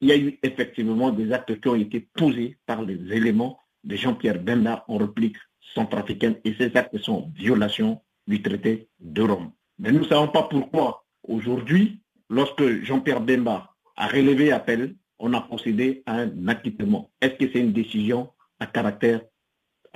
Il 0.00 0.08
y 0.08 0.12
a 0.12 0.16
eu 0.16 0.38
effectivement 0.42 1.10
des 1.10 1.32
actes 1.32 1.60
qui 1.60 1.68
ont 1.68 1.74
été 1.74 2.00
posés 2.00 2.58
par 2.66 2.82
les 2.82 2.94
éléments 3.12 3.58
de 3.84 3.96
Jean-Pierre 3.96 4.40
Bemba 4.40 4.84
en 4.88 4.98
réplique 4.98 5.36
centrafricaine 5.74 6.36
et 6.44 6.54
ces 6.54 6.76
actes 6.76 6.98
sont 6.98 7.30
violations 7.34 8.00
du 8.26 8.42
traité 8.42 8.88
de 9.00 9.22
Rome. 9.22 9.52
Mais 9.78 9.90
nous 9.90 10.00
ne 10.00 10.04
savons 10.04 10.28
pas 10.28 10.44
pourquoi 10.44 11.04
aujourd'hui, 11.26 12.01
lorsque 12.32 12.82
Jean-Pierre 12.82 13.20
Bemba 13.20 13.74
a 13.94 14.08
relevé 14.08 14.52
appel, 14.52 14.96
on 15.18 15.34
a 15.34 15.40
procédé 15.42 16.02
à 16.06 16.14
un 16.14 16.48
acquittement. 16.48 17.10
Est-ce 17.20 17.34
que 17.34 17.52
c'est 17.52 17.60
une 17.60 17.72
décision 17.72 18.30
à 18.58 18.66
caractère, 18.66 19.20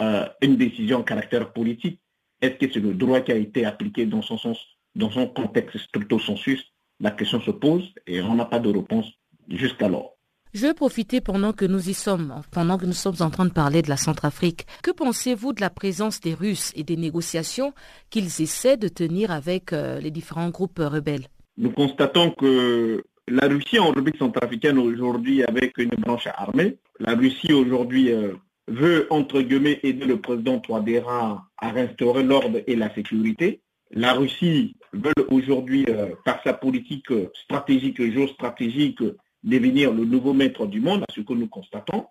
euh, 0.00 0.26
à 0.26 1.02
caractère 1.02 1.52
politique? 1.52 2.00
Est-ce 2.42 2.56
que 2.56 2.70
c'est 2.72 2.80
le 2.80 2.92
droit 2.92 3.20
qui 3.22 3.32
a 3.32 3.36
été 3.36 3.64
appliqué 3.64 4.04
dans 4.04 4.22
son 4.22 4.36
sens, 4.36 4.58
dans 4.94 5.10
son 5.10 5.26
contexte 5.28 5.78
stricto 5.78 6.18
sensus 6.18 6.62
La 7.00 7.10
question 7.10 7.40
se 7.40 7.50
pose 7.50 7.90
et 8.06 8.20
on 8.20 8.34
n'a 8.34 8.44
pas 8.44 8.58
de 8.58 8.68
réponse 8.68 9.06
jusqu'alors. 9.48 10.12
Je 10.52 10.66
vais 10.66 10.74
profiter 10.74 11.20
pendant 11.20 11.52
que 11.52 11.64
nous 11.64 11.88
y 11.88 11.94
sommes, 11.94 12.42
pendant 12.50 12.78
que 12.78 12.86
nous 12.86 12.92
sommes 12.92 13.20
en 13.20 13.30
train 13.30 13.46
de 13.46 13.52
parler 13.52 13.82
de 13.82 13.88
la 13.88 13.96
Centrafrique. 13.96 14.66
Que 14.82 14.90
pensez-vous 14.90 15.54
de 15.54 15.60
la 15.60 15.70
présence 15.70 16.20
des 16.20 16.34
Russes 16.34 16.72
et 16.76 16.84
des 16.84 16.96
négociations 16.96 17.72
qu'ils 18.10 18.40
essaient 18.40 18.76
de 18.76 18.88
tenir 18.88 19.30
avec 19.30 19.72
euh, 19.72 20.00
les 20.00 20.10
différents 20.10 20.50
groupes 20.50 20.78
rebelles? 20.78 21.28
Nous 21.58 21.70
constatons 21.70 22.32
que 22.32 23.02
la 23.28 23.48
Russie 23.48 23.78
en 23.78 23.88
République 23.88 24.18
centrafricaine 24.18 24.78
aujourd'hui 24.78 25.42
avec 25.42 25.78
une 25.78 25.90
branche 25.90 26.26
armée, 26.26 26.76
la 27.00 27.14
Russie 27.14 27.52
aujourd'hui 27.52 28.12
euh, 28.12 28.34
veut 28.68 29.06
entre 29.10 29.40
guillemets 29.40 29.80
aider 29.82 30.04
le 30.04 30.20
président 30.20 30.58
Touadéra 30.58 31.46
à 31.56 31.70
restaurer 31.70 32.22
l'ordre 32.22 32.60
et 32.66 32.76
la 32.76 32.94
sécurité. 32.94 33.62
La 33.90 34.12
Russie 34.12 34.76
veut 34.92 35.14
aujourd'hui, 35.30 35.86
euh, 35.88 36.10
par 36.26 36.42
sa 36.42 36.52
politique 36.52 37.08
stratégique, 37.32 38.02
géostratégique, 38.02 39.02
devenir 39.42 39.92
le 39.92 40.04
nouveau 40.04 40.34
maître 40.34 40.66
du 40.66 40.80
monde, 40.80 41.04
à 41.08 41.12
ce 41.12 41.22
que 41.22 41.32
nous 41.32 41.48
constatons, 41.48 42.06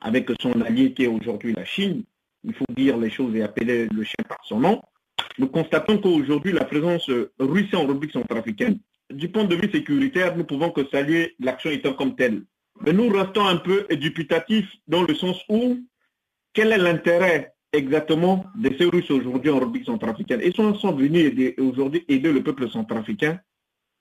avec 0.00 0.30
son 0.40 0.58
allié 0.62 0.94
qui 0.94 1.04
est 1.04 1.08
aujourd'hui 1.08 1.52
la 1.52 1.64
Chine. 1.64 2.04
Il 2.44 2.54
faut 2.54 2.64
dire 2.74 2.96
les 2.96 3.10
choses 3.10 3.34
et 3.34 3.42
appeler 3.42 3.88
le 3.88 4.04
chien 4.04 4.24
par 4.26 4.38
son 4.44 4.60
nom. 4.60 4.80
Nous 5.40 5.48
constatons 5.48 5.96
qu'aujourd'hui, 5.96 6.52
la 6.52 6.66
présence 6.66 7.10
russe 7.38 7.72
en 7.72 7.86
République 7.86 8.12
centrafricaine, 8.12 8.78
du 9.10 9.30
point 9.30 9.44
de 9.44 9.56
vue 9.56 9.70
sécuritaire, 9.72 10.36
nous 10.36 10.44
pouvons 10.44 10.70
que 10.70 10.86
saluer 10.92 11.34
l'action 11.40 11.70
étant 11.70 11.94
comme 11.94 12.14
telle. 12.14 12.42
Mais 12.82 12.92
nous 12.92 13.08
restons 13.08 13.46
un 13.46 13.56
peu 13.56 13.86
dubitatifs 13.90 14.70
dans 14.86 15.02
le 15.02 15.14
sens 15.14 15.42
où 15.48 15.78
quel 16.52 16.72
est 16.72 16.78
l'intérêt 16.78 17.54
exactement 17.72 18.44
de 18.54 18.70
ces 18.76 18.84
Russes 18.84 19.10
aujourd'hui 19.10 19.50
en 19.50 19.60
République 19.60 19.86
centrafricaine? 19.86 20.42
Ils 20.44 20.52
sont, 20.52 20.74
sont 20.74 20.92
venus 20.92 21.54
aujourd'hui 21.56 22.04
aider 22.08 22.32
le 22.32 22.42
peuple 22.42 22.68
centrafricain 22.68 23.40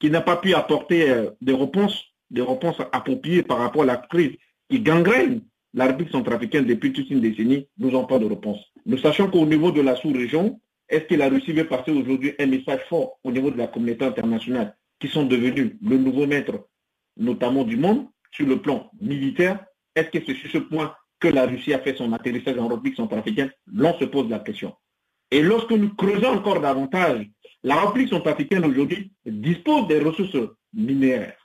qui 0.02 0.10
n'a 0.10 0.20
pas 0.20 0.36
pu 0.36 0.54
apporter 0.54 1.10
euh, 1.10 1.30
des 1.40 1.54
réponses 1.54 2.04
des 2.32 2.42
réponses 2.42 2.82
appropriées 2.92 3.44
par 3.44 3.60
rapport 3.60 3.84
à 3.84 3.86
la 3.86 3.98
crise 3.98 4.36
qui 4.70 4.82
gangrène 4.82 5.42
la 5.74 5.86
République 5.86 6.12
centrafricaine 6.12 6.66
depuis 6.66 6.92
toute 6.92 7.10
une 7.10 7.22
décennie, 7.22 7.68
nous 7.78 7.88
n'avons 7.88 8.06
pas 8.06 8.20
de 8.20 8.26
réponse. 8.26 8.60
Nous 8.86 8.98
sachons 8.98 9.30
qu'au 9.30 9.46
niveau 9.46 9.72
de 9.72 9.82
la 9.82 9.96
sous-région, 9.96 10.60
est-ce 10.90 11.06
que 11.06 11.16
la 11.16 11.30
Russie 11.30 11.54
veut 11.54 11.68
passer 11.68 11.92
aujourd'hui 11.92 12.34
un 12.40 12.48
message 12.48 12.82
fort 12.90 13.20
au 13.24 13.32
niveau 13.32 13.52
de 13.52 13.58
la 13.58 13.68
communauté 13.68 14.06
internationale 14.06 14.76
qui 15.00 15.08
sont 15.08 15.26
devenus 15.26 15.74
le 15.82 15.98
nouveau 15.98 16.28
maître, 16.28 16.68
notamment 17.18 17.64
du 17.64 17.78
monde, 17.78 18.08
sur 18.32 18.48
le 18.48 18.62
plan 18.62 18.90
militaire? 19.00 19.66
Est-ce 19.96 20.10
que 20.10 20.20
c'est 20.26 20.36
sur 20.36 20.52
ce 20.52 20.58
point 20.58 20.96
que 21.20 21.28
la 21.28 21.46
Russie 21.46 21.74
a 21.74 21.80
fait 21.80 21.96
son 21.96 22.12
atterrissage 22.14 22.58
en 22.58 22.68
République 22.68 22.96
centrafricaine? 22.96 23.52
L'on 23.72 23.98
se 24.00 24.06
pose 24.06 24.30
la 24.30 24.40
question. 24.40 24.74
Et 25.32 25.42
lorsque 25.42 25.72
nous 25.72 25.94
creusons 25.96 26.30
encore 26.30 26.60
davantage, 26.60 27.28
la 27.64 27.82
République 27.82 28.10
centrafricaine 28.10 28.66
aujourd'hui 28.66 29.12
dispose 29.26 29.88
des 29.88 30.00
ressources 30.00 30.38
minéraires 30.74 31.40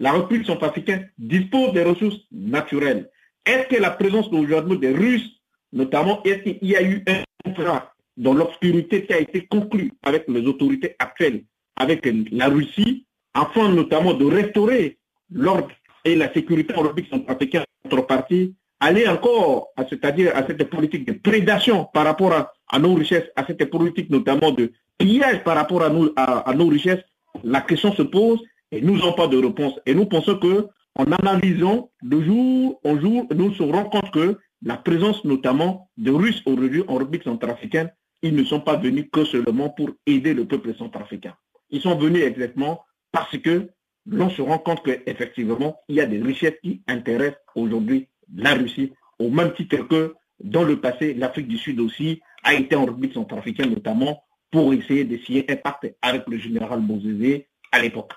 la 0.00 0.12
République 0.12 0.46
centrafricaine 0.46 1.10
dispose 1.18 1.72
des 1.72 1.82
ressources 1.82 2.20
naturelles. 2.30 3.10
Est-ce 3.46 3.68
que 3.68 3.80
la 3.80 3.90
présence 3.90 4.28
aujourd'hui 4.32 4.78
des 4.78 4.92
Russes, 4.92 5.40
notamment, 5.72 6.22
est-ce 6.24 6.42
qu'il 6.42 6.58
y 6.62 6.76
a 6.76 6.82
eu 6.82 7.04
un 7.06 7.22
contrat 7.44 7.93
dans 8.16 8.34
l'obscurité 8.34 9.04
qui 9.04 9.12
a 9.12 9.20
été 9.20 9.46
conclu 9.46 9.92
avec 10.02 10.24
les 10.28 10.46
autorités 10.46 10.94
actuelles, 10.98 11.44
avec 11.76 12.08
la 12.30 12.48
Russie, 12.48 13.06
afin 13.34 13.70
notamment 13.70 14.14
de 14.14 14.24
restaurer 14.24 14.98
l'ordre 15.30 15.70
et 16.04 16.14
la 16.14 16.32
sécurité 16.32 16.74
en 16.74 16.82
République 16.82 17.10
centrafricaine, 17.10 17.64
notre 17.84 18.06
parti, 18.06 18.54
aller 18.80 19.08
encore, 19.08 19.68
c'est-à-dire 19.88 20.36
à 20.36 20.46
cette 20.46 20.68
politique 20.70 21.06
de 21.06 21.12
prédation 21.12 21.86
par 21.92 22.04
rapport 22.04 22.32
à, 22.32 22.78
nos 22.78 22.94
richesses, 22.94 23.30
à 23.36 23.46
cette 23.46 23.64
politique 23.70 24.10
notamment 24.10 24.50
de 24.50 24.72
pillage 24.98 25.42
par 25.42 25.56
rapport 25.56 25.82
à, 25.82 26.48
à 26.48 26.54
nos 26.54 26.68
richesses, 26.68 27.02
la 27.42 27.60
question 27.60 27.92
se 27.92 28.02
pose 28.02 28.40
et 28.70 28.80
nous 28.80 28.96
n'avons 28.96 29.12
pas 29.14 29.26
de 29.26 29.38
réponse. 29.38 29.74
Et 29.86 29.94
nous 29.94 30.06
pensons 30.06 30.36
que 30.38 30.68
en 30.96 31.10
analysant 31.10 31.90
de 32.02 32.20
jour 32.20 32.80
en 32.84 33.00
jour, 33.00 33.26
nous 33.34 33.52
nous 33.58 33.72
rendons 33.72 33.90
compte 33.90 34.10
que 34.12 34.38
la 34.62 34.76
présence 34.76 35.24
notamment 35.24 35.90
de 35.96 36.10
Russes 36.10 36.42
aujourd'hui 36.46 36.84
en 36.86 36.96
République 36.96 37.24
centrafricaine, 37.24 37.90
ils 38.24 38.34
ne 38.34 38.42
sont 38.42 38.60
pas 38.60 38.76
venus 38.76 39.04
que 39.12 39.22
seulement 39.26 39.68
pour 39.68 39.90
aider 40.06 40.32
le 40.32 40.46
peuple 40.46 40.74
centrafricain. 40.74 41.36
Ils 41.68 41.82
sont 41.82 41.94
venus 41.94 42.22
exactement 42.22 42.82
parce 43.12 43.36
que 43.36 43.68
l'on 44.06 44.30
se 44.30 44.40
rend 44.40 44.56
compte 44.56 44.82
qu'effectivement, 44.82 45.76
il 45.88 45.96
y 45.96 46.00
a 46.00 46.06
des 46.06 46.22
richesses 46.22 46.58
qui 46.62 46.82
intéressent 46.88 47.38
aujourd'hui 47.54 48.08
la 48.34 48.54
Russie, 48.54 48.94
au 49.18 49.28
même 49.28 49.52
titre 49.52 49.76
que 49.88 50.14
dans 50.42 50.64
le 50.64 50.80
passé, 50.80 51.12
l'Afrique 51.12 51.48
du 51.48 51.58
Sud 51.58 51.80
aussi 51.80 52.22
a 52.42 52.54
été 52.54 52.74
en 52.74 52.86
République 52.86 53.12
centrafricaine 53.12 53.70
notamment 53.70 54.24
pour 54.50 54.72
essayer 54.72 55.04
de 55.04 55.18
signer 55.18 55.44
un 55.50 55.56
pacte 55.56 55.94
avec 56.00 56.26
le 56.26 56.38
général 56.38 56.80
Bozézé 56.80 57.48
à 57.72 57.82
l'époque. 57.82 58.12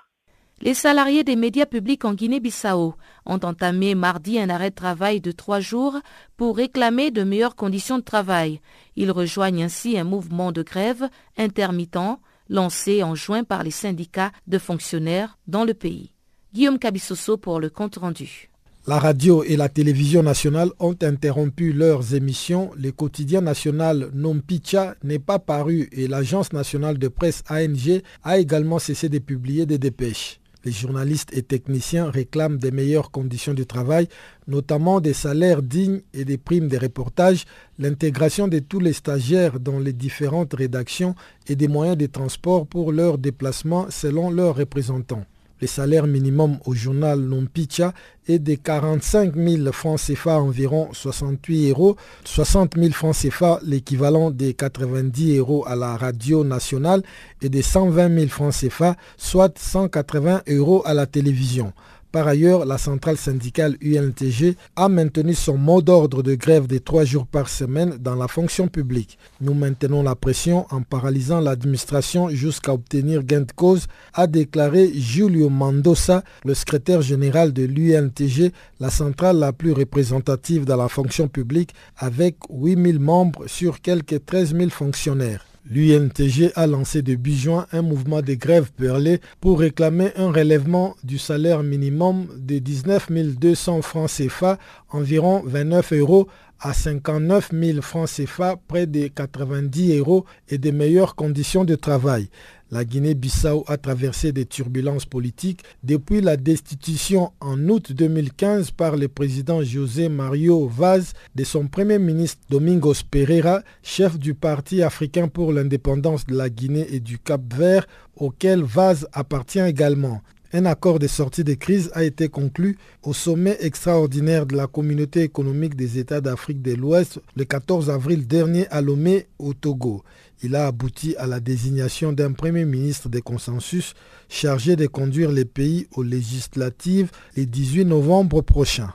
Les 0.60 0.74
salariés 0.74 1.22
des 1.22 1.36
médias 1.36 1.66
publics 1.66 2.04
en 2.04 2.14
Guinée-Bissau 2.14 2.94
ont 3.26 3.40
entamé 3.44 3.94
mardi 3.94 4.40
un 4.40 4.50
arrêt 4.50 4.70
de 4.70 4.74
travail 4.74 5.20
de 5.20 5.30
trois 5.30 5.60
jours 5.60 5.96
pour 6.36 6.56
réclamer 6.56 7.12
de 7.12 7.22
meilleures 7.22 7.54
conditions 7.54 7.98
de 7.98 8.02
travail. 8.02 8.60
Ils 8.96 9.12
rejoignent 9.12 9.62
ainsi 9.62 9.96
un 9.96 10.02
mouvement 10.02 10.50
de 10.50 10.64
grève 10.64 11.08
intermittent 11.36 12.18
lancé 12.48 13.04
en 13.04 13.14
juin 13.14 13.44
par 13.44 13.62
les 13.62 13.70
syndicats 13.70 14.32
de 14.48 14.58
fonctionnaires 14.58 15.38
dans 15.46 15.64
le 15.64 15.74
pays. 15.74 16.10
Guillaume 16.52 16.80
Cabissoso 16.80 17.36
pour 17.36 17.60
le 17.60 17.70
compte 17.70 17.96
rendu. 17.96 18.50
La 18.88 18.98
radio 18.98 19.44
et 19.44 19.56
la 19.56 19.68
télévision 19.68 20.22
nationale 20.24 20.70
ont 20.80 20.96
interrompu 21.02 21.72
leurs 21.72 22.14
émissions. 22.14 22.70
Le 22.74 22.90
quotidien 22.90 23.42
national 23.42 24.10
Nompicha 24.12 24.96
n'est 25.04 25.18
pas 25.18 25.38
paru 25.38 25.88
et 25.92 26.08
l'agence 26.08 26.52
nationale 26.52 26.98
de 26.98 27.08
presse 27.08 27.44
ANG 27.48 28.00
a 28.24 28.38
également 28.38 28.78
cessé 28.78 29.08
de 29.08 29.18
publier 29.18 29.66
des 29.66 29.78
dépêches. 29.78 30.40
Les 30.68 30.74
journalistes 30.74 31.34
et 31.34 31.40
techniciens 31.40 32.10
réclament 32.10 32.58
des 32.58 32.70
meilleures 32.70 33.10
conditions 33.10 33.54
de 33.54 33.64
travail, 33.64 34.06
notamment 34.46 35.00
des 35.00 35.14
salaires 35.14 35.62
dignes 35.62 36.02
et 36.12 36.26
des 36.26 36.36
primes 36.36 36.68
de 36.68 36.76
reportage, 36.76 37.46
l'intégration 37.78 38.48
de 38.48 38.58
tous 38.58 38.78
les 38.78 38.92
stagiaires 38.92 39.60
dans 39.60 39.78
les 39.78 39.94
différentes 39.94 40.52
rédactions 40.52 41.14
et 41.46 41.56
des 41.56 41.68
moyens 41.68 41.96
de 41.96 42.04
transport 42.04 42.66
pour 42.66 42.92
leur 42.92 43.16
déplacement 43.16 43.86
selon 43.88 44.30
leurs 44.30 44.56
représentants. 44.56 45.24
Le 45.60 45.66
salaire 45.66 46.06
minimum 46.06 46.58
au 46.66 46.74
journal 46.74 47.18
Nompicha 47.18 47.92
est 48.28 48.38
de 48.38 48.54
45 48.54 49.34
000 49.34 49.72
francs 49.72 49.98
CFA, 49.98 50.38
environ 50.38 50.88
68 50.92 51.70
euros, 51.70 51.96
60 52.24 52.74
000 52.76 52.92
francs 52.92 53.16
CFA, 53.16 53.58
l'équivalent 53.64 54.30
des 54.30 54.54
90 54.54 55.38
euros 55.38 55.64
à 55.66 55.74
la 55.74 55.96
radio 55.96 56.44
nationale, 56.44 57.02
et 57.42 57.48
de 57.48 57.60
120 57.60 58.14
000 58.14 58.28
francs 58.28 58.54
CFA, 58.54 58.96
soit 59.16 59.58
180 59.58 60.42
euros 60.48 60.82
à 60.84 60.94
la 60.94 61.06
télévision. 61.06 61.72
Par 62.10 62.26
ailleurs, 62.26 62.64
la 62.64 62.78
centrale 62.78 63.18
syndicale 63.18 63.76
UNTG 63.82 64.56
a 64.76 64.88
maintenu 64.88 65.34
son 65.34 65.58
mot 65.58 65.82
d'ordre 65.82 66.22
de 66.22 66.34
grève 66.34 66.66
de 66.66 66.78
trois 66.78 67.04
jours 67.04 67.26
par 67.26 67.50
semaine 67.50 67.98
dans 68.00 68.14
la 68.14 68.28
fonction 68.28 68.66
publique. 68.66 69.18
Nous 69.42 69.52
maintenons 69.52 70.02
la 70.02 70.14
pression 70.14 70.66
en 70.70 70.80
paralysant 70.80 71.40
l'administration 71.40 72.30
jusqu'à 72.30 72.72
obtenir 72.72 73.24
gain 73.24 73.42
de 73.42 73.52
cause, 73.52 73.88
a 74.14 74.26
déclaré 74.26 74.90
Giulio 74.94 75.50
Mendoza, 75.50 76.24
le 76.46 76.54
secrétaire 76.54 77.02
général 77.02 77.52
de 77.52 77.64
l'UNTG, 77.64 78.52
la 78.80 78.88
centrale 78.88 79.38
la 79.38 79.52
plus 79.52 79.72
représentative 79.72 80.64
dans 80.64 80.76
la 80.76 80.88
fonction 80.88 81.28
publique 81.28 81.74
avec 81.98 82.36
8000 82.48 83.00
membres 83.00 83.46
sur 83.48 83.82
quelques 83.82 84.24
13 84.24 84.56
000 84.56 84.70
fonctionnaires. 84.70 85.44
L'UNTG 85.70 86.52
a 86.54 86.66
lancé 86.66 87.02
début 87.02 87.34
juin 87.34 87.66
un 87.72 87.82
mouvement 87.82 88.22
de 88.22 88.32
grève 88.32 88.70
perlé 88.72 89.20
pour 89.38 89.60
réclamer 89.60 90.12
un 90.16 90.32
relèvement 90.32 90.96
du 91.04 91.18
salaire 91.18 91.62
minimum 91.62 92.26
de 92.38 92.58
19 92.58 93.10
200 93.38 93.82
francs 93.82 94.10
CFA, 94.10 94.58
environ 94.88 95.42
29 95.44 95.92
euros, 95.92 96.28
à 96.58 96.72
59 96.72 97.50
000 97.52 97.82
francs 97.82 98.08
CFA, 98.08 98.56
près 98.66 98.86
de 98.86 99.08
90 99.08 99.98
euros, 99.98 100.24
et 100.48 100.56
de 100.56 100.70
meilleures 100.70 101.14
conditions 101.14 101.66
de 101.66 101.74
travail. 101.74 102.30
La 102.70 102.84
Guinée-Bissau 102.84 103.64
a 103.66 103.78
traversé 103.78 104.30
des 104.32 104.44
turbulences 104.44 105.06
politiques 105.06 105.62
depuis 105.84 106.20
la 106.20 106.36
destitution 106.36 107.32
en 107.40 107.58
août 107.70 107.92
2015 107.92 108.72
par 108.72 108.96
le 108.96 109.08
président 109.08 109.62
José 109.62 110.10
Mario 110.10 110.68
Vaz 110.68 111.14
de 111.34 111.44
son 111.44 111.66
premier 111.66 111.98
ministre 111.98 112.42
Domingos 112.50 113.04
Pereira, 113.10 113.62
chef 113.82 114.18
du 114.18 114.34
Parti 114.34 114.82
africain 114.82 115.28
pour 115.28 115.54
l'indépendance 115.54 116.26
de 116.26 116.36
la 116.36 116.50
Guinée 116.50 116.86
et 116.90 117.00
du 117.00 117.18
Cap-Vert, 117.18 117.86
auquel 118.16 118.62
Vaz 118.62 119.08
appartient 119.14 119.60
également. 119.60 120.20
Un 120.52 120.64
accord 120.64 120.98
de 120.98 121.06
sortie 121.06 121.44
de 121.44 121.52
crise 121.52 121.90
a 121.92 122.04
été 122.04 122.28
conclu 122.28 122.78
au 123.02 123.12
sommet 123.12 123.58
extraordinaire 123.60 124.46
de 124.46 124.56
la 124.56 124.66
communauté 124.66 125.22
économique 125.22 125.74
des 125.74 125.98
États 125.98 126.22
d'Afrique 126.22 126.62
de 126.62 126.72
l'Ouest 126.74 127.20
le 127.36 127.44
14 127.44 127.90
avril 127.90 128.26
dernier 128.26 128.66
à 128.68 128.80
Lomé, 128.80 129.26
au 129.38 129.52
Togo 129.52 130.02
il 130.42 130.54
a 130.54 130.66
abouti 130.66 131.16
à 131.16 131.26
la 131.26 131.40
désignation 131.40 132.12
d'un 132.12 132.32
Premier 132.32 132.64
ministre 132.64 133.08
de 133.08 133.20
consensus 133.20 133.94
chargé 134.28 134.76
de 134.76 134.86
conduire 134.86 135.32
les 135.32 135.44
pays 135.44 135.86
aux 135.92 136.02
législatives 136.02 137.10
le 137.36 137.46
18 137.46 137.84
novembre 137.84 138.40
prochain. 138.42 138.92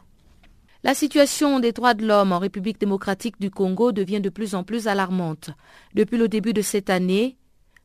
La 0.84 0.94
situation 0.94 1.60
des 1.60 1.72
droits 1.72 1.94
de 1.94 2.06
l'homme 2.06 2.34
en 2.34 2.40
République 2.40 2.80
démocratique 2.80 3.40
du 3.40 3.50
Congo 3.50 3.92
devient 3.92 4.20
de 4.20 4.30
plus 4.30 4.54
en 4.54 4.64
plus 4.64 4.88
alarmante. 4.88 5.52
Depuis 5.96 6.18
le 6.18 6.28
début 6.28 6.52
de 6.54 6.62
cette 6.62 6.90
année, 6.90 7.38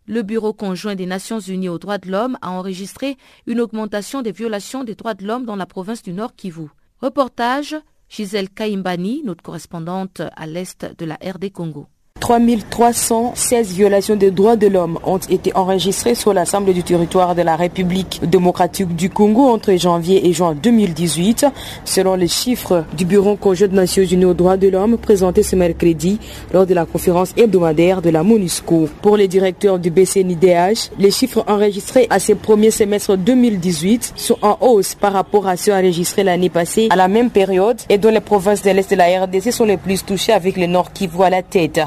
le 0.06 0.22
Bureau 0.22 0.52
conjoint 0.52 0.94
des 0.94 1.06
Nations 1.06 1.38
Unies 1.38 1.68
aux 1.68 1.78
droits 1.78 1.98
de 1.98 2.10
l'homme 2.10 2.38
a 2.42 2.50
enregistré 2.50 3.16
une 3.46 3.60
augmentation 3.60 4.22
des 4.22 4.32
violations 4.32 4.82
des 4.82 4.94
droits 4.94 5.14
de 5.14 5.24
l'homme 5.26 5.44
dans 5.44 5.54
la 5.54 5.66
province 5.66 6.02
du 6.02 6.12
Nord 6.12 6.34
Kivu. 6.34 6.68
Reportage 7.00 7.76
Gisèle 8.08 8.48
Kaimbani, 8.48 9.22
notre 9.24 9.42
correspondante 9.42 10.22
à 10.34 10.46
l'est 10.46 10.86
de 10.98 11.04
la 11.04 11.16
RD 11.16 11.52
Congo. 11.52 11.86
3316 12.20 13.72
violations 13.72 14.16
des 14.16 14.30
droits 14.30 14.56
de 14.56 14.66
l'homme 14.66 14.98
ont 15.04 15.18
été 15.18 15.54
enregistrées 15.54 16.14
sur 16.14 16.34
l'Assemblée 16.34 16.74
du 16.74 16.82
territoire 16.82 17.34
de 17.34 17.42
la 17.42 17.56
République 17.56 18.20
démocratique 18.22 18.94
du 18.94 19.10
Congo 19.10 19.48
entre 19.48 19.74
janvier 19.76 20.26
et 20.28 20.32
juin 20.32 20.54
2018, 20.54 21.46
selon 21.84 22.14
les 22.14 22.28
chiffres 22.28 22.84
du 22.96 23.04
Bureau 23.04 23.36
conjoint 23.36 23.68
des 23.68 23.76
Nations 23.76 24.02
Unies 24.02 24.24
aux 24.24 24.34
droits 24.34 24.56
de 24.56 24.68
l'homme 24.68 24.98
présenté 24.98 25.42
ce 25.42 25.56
mercredi 25.56 26.18
lors 26.52 26.66
de 26.66 26.74
la 26.74 26.86
conférence 26.86 27.32
hebdomadaire 27.36 28.02
de 28.02 28.10
la 28.10 28.22
MONUSCO. 28.22 28.88
Pour 29.02 29.16
les 29.16 29.28
directeurs 29.28 29.78
du 29.78 29.90
BCNIDH, 29.90 30.90
les 30.98 31.10
chiffres 31.10 31.44
enregistrés 31.46 32.06
à 32.10 32.18
ce 32.18 32.32
premier 32.32 32.70
semestre 32.70 33.16
2018 33.16 34.14
sont 34.16 34.38
en 34.42 34.58
hausse 34.60 34.94
par 34.94 35.12
rapport 35.12 35.46
à 35.46 35.56
ceux 35.56 35.72
enregistrés 35.72 36.24
l'année 36.24 36.50
passée 36.50 36.88
à 36.90 36.96
la 36.96 37.08
même 37.08 37.30
période 37.30 37.80
et 37.88 37.98
dont 37.98 38.10
les 38.10 38.20
provinces 38.20 38.62
de 38.62 38.70
l'Est 38.70 38.90
de 38.90 38.96
la 38.96 39.24
RDC 39.24 39.52
sont 39.52 39.64
les 39.64 39.76
plus 39.76 40.04
touchées 40.04 40.32
avec 40.32 40.56
le 40.56 40.66
Nord 40.66 40.92
qui 40.92 41.06
voit 41.06 41.30
la 41.30 41.42
tête. 41.42 41.80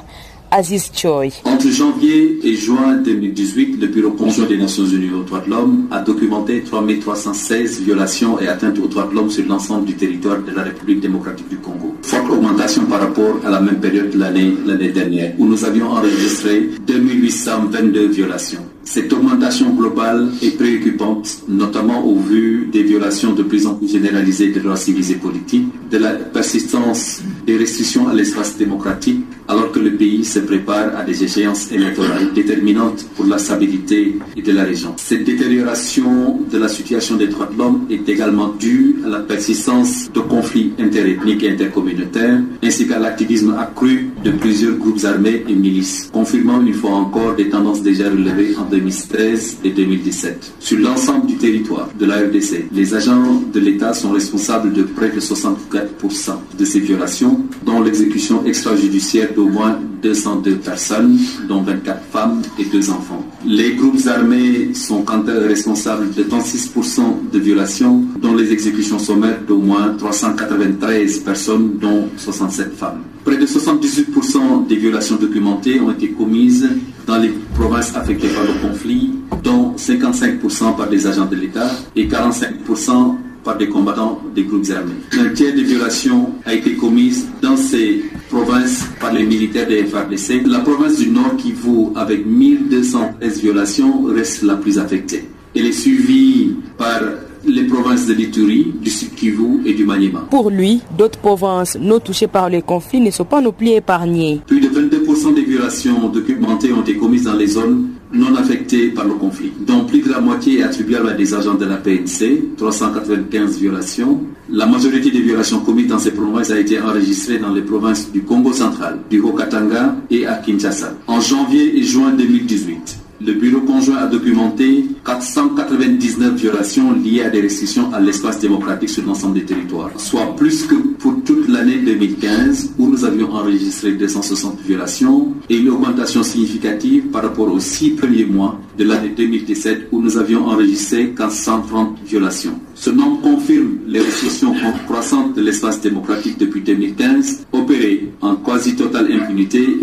Aziz 0.54 0.92
Choi. 0.94 1.30
Entre 1.46 1.70
janvier 1.70 2.40
et 2.44 2.56
juin 2.56 2.98
2018, 2.98 3.80
le 3.80 3.88
Bureau 3.88 4.12
conjoint 4.12 4.46
des 4.46 4.58
Nations 4.58 4.86
Unies 4.86 5.14
aux 5.14 5.24
droits 5.24 5.40
de 5.40 5.50
l'homme 5.50 5.88
a 5.92 6.02
documenté 6.02 6.62
3316 6.62 7.82
violations 7.82 8.38
et 8.38 8.50
atteintes 8.50 8.78
aux 8.80 8.88
droits 8.88 9.08
de 9.08 9.16
l'homme 9.16 9.32
sur 9.32 9.46
l'ensemble 9.48 9.86
du 9.86 9.96
territoire 9.96 10.42
de 10.42 10.52
la 10.52 10.64
République 10.64 11.00
démocratique 11.00 11.48
du 11.48 11.58
Congo. 11.58 11.96
Forte 12.02 12.30
augmentation 12.30 12.84
par 12.86 13.00
rapport 13.00 13.38
à 13.46 13.50
la 13.50 13.62
même 13.62 13.80
période 13.80 14.10
de 14.10 14.20
l'année 14.20 14.90
dernière, 14.90 15.34
où 15.40 15.46
nous 15.46 15.64
avions 15.64 15.90
enregistré 15.90 16.70
2822 16.86 18.08
violations. 18.08 18.66
Cette 18.84 19.14
augmentation 19.14 19.70
globale 19.70 20.30
est 20.42 20.58
préoccupante, 20.58 21.44
notamment 21.48 22.04
au 22.04 22.16
vu 22.16 22.68
des 22.72 22.84
violations 22.84 23.34
de 23.34 23.44
plus 23.44 23.68
en 23.68 23.76
plus 23.76 23.92
généralisées 23.92 24.50
des 24.52 24.60
droits 24.60 24.76
civils 24.76 25.12
et 25.12 25.16
politiques, 25.16 25.68
de 25.90 25.98
la 25.98 26.12
persistance 26.12 27.22
des 27.46 27.58
restrictions 27.58 28.08
à 28.08 28.14
l'espace 28.14 28.58
démocratique, 28.58 29.22
alors 29.48 29.72
que 29.72 29.80
le 29.80 29.92
pays 29.96 30.26
se 30.26 30.40
prépare 30.40 30.98
à 30.98 31.04
des 31.04 31.24
échéances 31.24 31.72
électorales 31.72 32.34
déterminantes 32.34 33.06
pour 33.16 33.26
la 33.26 33.38
stabilité 33.38 34.18
de 34.36 34.52
la 34.52 34.64
région. 34.64 34.94
Cette 34.98 35.26
détérioration 35.26 36.40
de 36.50 36.58
la 36.58 36.68
situation 36.68 37.18
des 37.18 37.28
droits 37.28 37.50
de 37.52 37.58
l'homme 37.58 37.86
est 37.90 38.08
également 38.08 38.50
due 38.60 38.96
à 39.06 39.10
la 39.10 39.20
persistance 39.20 40.12
de 40.12 40.20
conflits 40.22 40.74
interethniques 40.80 41.44
et 41.44 41.52
intercommunautaires, 41.52 42.40
ainsi 42.64 42.88
qu'à 42.88 43.00
l'activisme 43.00 43.56
accru 43.60 44.10
de 44.24 44.32
plusieurs 44.32 44.76
groupes 44.76 45.04
armés 45.04 45.44
et 45.48 45.56
milices, 45.56 46.10
confirmant 46.12 46.62
une 46.62 46.74
fois 46.74 46.92
encore 46.92 47.36
des 47.36 47.50
tendances 47.50 47.82
déjà 47.82 48.10
relevées 48.10 48.56
en 48.58 48.64
2013 48.66 49.58
et 49.64 49.72
2017. 49.72 50.54
Sur 50.60 50.80
l'ensemble 50.80 51.26
du 51.28 51.36
territoire 51.36 51.90
de 52.00 52.06
la 52.06 52.18
RDC, 52.18 52.68
les 52.72 52.94
agents 52.94 53.42
de 53.52 53.60
l'État 53.60 53.94
sont 53.94 54.12
responsables 54.12 54.74
de 54.74 54.84
près 54.84 55.10
de 55.10 55.20
64% 55.20 56.34
de 56.58 56.66
ces 56.66 56.80
violations, 56.80 57.42
dont 57.66 57.82
l'exécution 57.82 58.46
extrajudiciaire 58.46 59.34
d'au 59.36 59.48
moins 59.48 59.80
202 60.02 60.56
personnes, 60.58 61.18
dont 61.48 61.62
24 61.62 62.02
femmes 62.12 62.42
et 62.60 62.66
2 62.66 62.90
enfants. 62.90 63.26
Les 63.46 63.76
groupes 63.76 64.08
armés 64.08 64.74
sont 64.74 65.04
quant 65.04 65.24
à 65.28 65.32
eux 65.32 65.48
responsables 65.48 66.14
de 66.14 66.24
36% 66.24 67.32
de 67.32 67.40
violations, 67.40 68.04
dont 68.22 68.36
les 68.36 68.52
exécutions 68.52 69.00
sommaires 69.00 69.40
d'au 69.48 69.58
moins 69.58 69.96
393 69.98 71.20
personnes, 71.20 71.78
dont 71.80 72.08
67 72.18 72.76
femmes. 72.76 73.02
Près 73.24 73.38
de 73.38 73.46
78% 73.46 74.68
des 74.68 74.76
violations 74.76 75.16
documentées 75.16 75.80
ont 75.80 75.92
été 75.92 76.10
commises 76.10 76.68
dans 77.06 77.18
les 77.18 77.30
provinces 77.56 77.96
affectées 77.96 78.30
par 78.30 78.44
le 78.44 78.68
conflit, 78.68 79.12
dont 79.44 79.76
55% 79.78 80.76
par 80.76 80.90
des 80.90 81.08
agents 81.08 81.26
de 81.26 81.36
l'État 81.36 81.70
et 81.96 82.08
45% 82.08 83.16
par 83.44 83.58
des 83.58 83.68
combattants 83.68 84.22
des 84.36 84.44
groupes 84.44 84.70
armés. 84.76 84.94
Un 85.14 85.34
tiers 85.34 85.54
des 85.54 85.64
violations 85.64 86.32
a 86.46 86.54
été 86.54 86.74
commise 86.76 87.28
dans 87.42 87.58
ces 87.58 88.04
provinces 88.30 88.86
par 89.00 89.14
les 89.14 89.24
militaires 89.24 89.68
des 89.68 89.84
FRDC. 89.84 90.46
La 90.46 90.60
province 90.60 90.98
du 90.98 91.10
Nord 91.10 91.36
Kivu, 91.38 91.90
avec 91.96 92.26
1213 92.26 93.42
violations, 93.42 94.04
reste 94.06 94.44
la 94.44 94.56
plus 94.56 94.78
affectée. 94.78 95.28
Elle 95.56 95.66
est 95.66 95.72
suivie 95.72 96.56
par 96.78 97.02
les 97.46 97.64
provinces 97.64 98.06
de 98.06 98.14
l'Ituri, 98.14 98.74
du 98.82 98.90
Sud 98.90 99.16
Kivu 99.16 99.62
et 99.66 99.74
du 99.74 99.86
Maniema. 99.86 100.28
Pour 100.30 100.50
lui, 100.50 100.82
d'autres 100.98 101.20
provinces 101.20 101.78
non 101.80 102.00
touchées 102.00 102.28
par 102.28 102.50
le 102.50 102.62
conflit 102.62 103.02
ne 103.02 103.12
sont 103.12 103.26
pas 103.26 103.42
non 103.42 103.52
plus 103.52 103.70
épargnées. 103.70 104.42
Plus 104.46 104.60
de 104.60 104.68
22% 104.68 105.34
des 105.34 105.44
violations 105.44 106.08
documentées 106.10 106.72
ont 106.72 106.82
été 106.82 106.96
commises 106.96 107.24
dans 107.24 107.36
les 107.36 107.48
zones 107.48 107.88
non 108.14 108.36
affectées 108.36 108.90
par 108.90 109.06
le 109.06 109.14
conflit, 109.14 109.52
dont 109.66 109.86
plus 109.86 110.02
de 110.02 110.10
la 110.10 110.20
moitié 110.20 110.60
est 110.60 110.64
attribuable 110.64 111.10
à 111.10 111.14
des 111.14 111.34
agents 111.34 111.56
de 111.56 111.66
la 111.66 111.78
PNC, 111.78 112.56
395 112.58 113.58
violations. 113.60 114.22
La 114.50 114.66
majorité 114.66 115.12
des 115.12 115.22
violations 115.22 115.60
commises 115.60 115.88
dans 115.88 116.00
ces 116.00 116.12
provinces 116.12 116.52
a 116.52 116.60
été 116.60 116.80
enregistrée 116.80 117.40
dans 117.40 117.54
les 117.54 117.62
provinces 117.62 118.12
du 118.12 118.24
Congo 118.24 118.54
central, 118.54 119.00
du 119.10 119.20
Haut-Katanga 119.20 119.96
et 120.10 120.26
à 120.26 120.36
Kinshasa. 120.36 120.94
En 121.08 121.22
janvier 121.22 121.78
et 121.78 121.84
juin 121.84 122.12
2018, 122.12 122.98
le 123.26 123.34
bureau 123.34 123.62
conjoint 123.62 123.98
a 123.98 124.08
documenté 124.08 124.86
499 125.06 126.36
violations 126.36 126.94
liées 126.94 127.22
à 127.22 127.30
des 127.30 127.42
restrictions 127.42 127.94
à 127.94 128.00
l'espace 128.00 128.40
démocratique 128.40 128.90
sur 128.90 129.06
l'ensemble 129.06 129.36
des 129.36 129.46
territoires, 129.46 129.92
soit 129.98 130.36
plus 130.36 130.66
que 130.66 130.76
pour 130.76 131.24
toute 131.24 131.48
l'année 131.48 131.78
2015 131.78 132.76
où 132.80 132.88
nous 132.88 133.06
avions 133.06 133.32
enregistré 133.32 133.94
260 133.94 134.62
violations 134.62 135.34
et 135.50 135.58
une 135.58 135.70
augmentation 135.70 136.24
significative 136.24 137.06
par 137.08 137.24
rapport 137.24 137.52
aux 137.52 137.60
six 137.60 137.92
premiers 137.92 138.26
mois 138.26 138.60
de 138.78 138.84
l'année 138.86 139.14
2017 139.16 139.90
où 139.92 140.02
nous 140.02 140.18
avions 140.18 140.46
enregistré 140.48 141.14
430 141.16 142.00
violations. 142.06 142.60
Ce 142.74 142.90
nombre 142.90 143.22
confirme 143.22 143.78
les 143.88 144.00
restrictions 144.00 144.56
croissantes 144.88 145.36
de 145.36 145.42
l'espace 145.42 145.82
démocratique 145.82 146.40
depuis 146.40 146.62
2015, 146.62 147.46
opérées 147.52 148.12
en 148.22 148.36
quasi-totale 148.38 149.12
impunité 149.12 149.78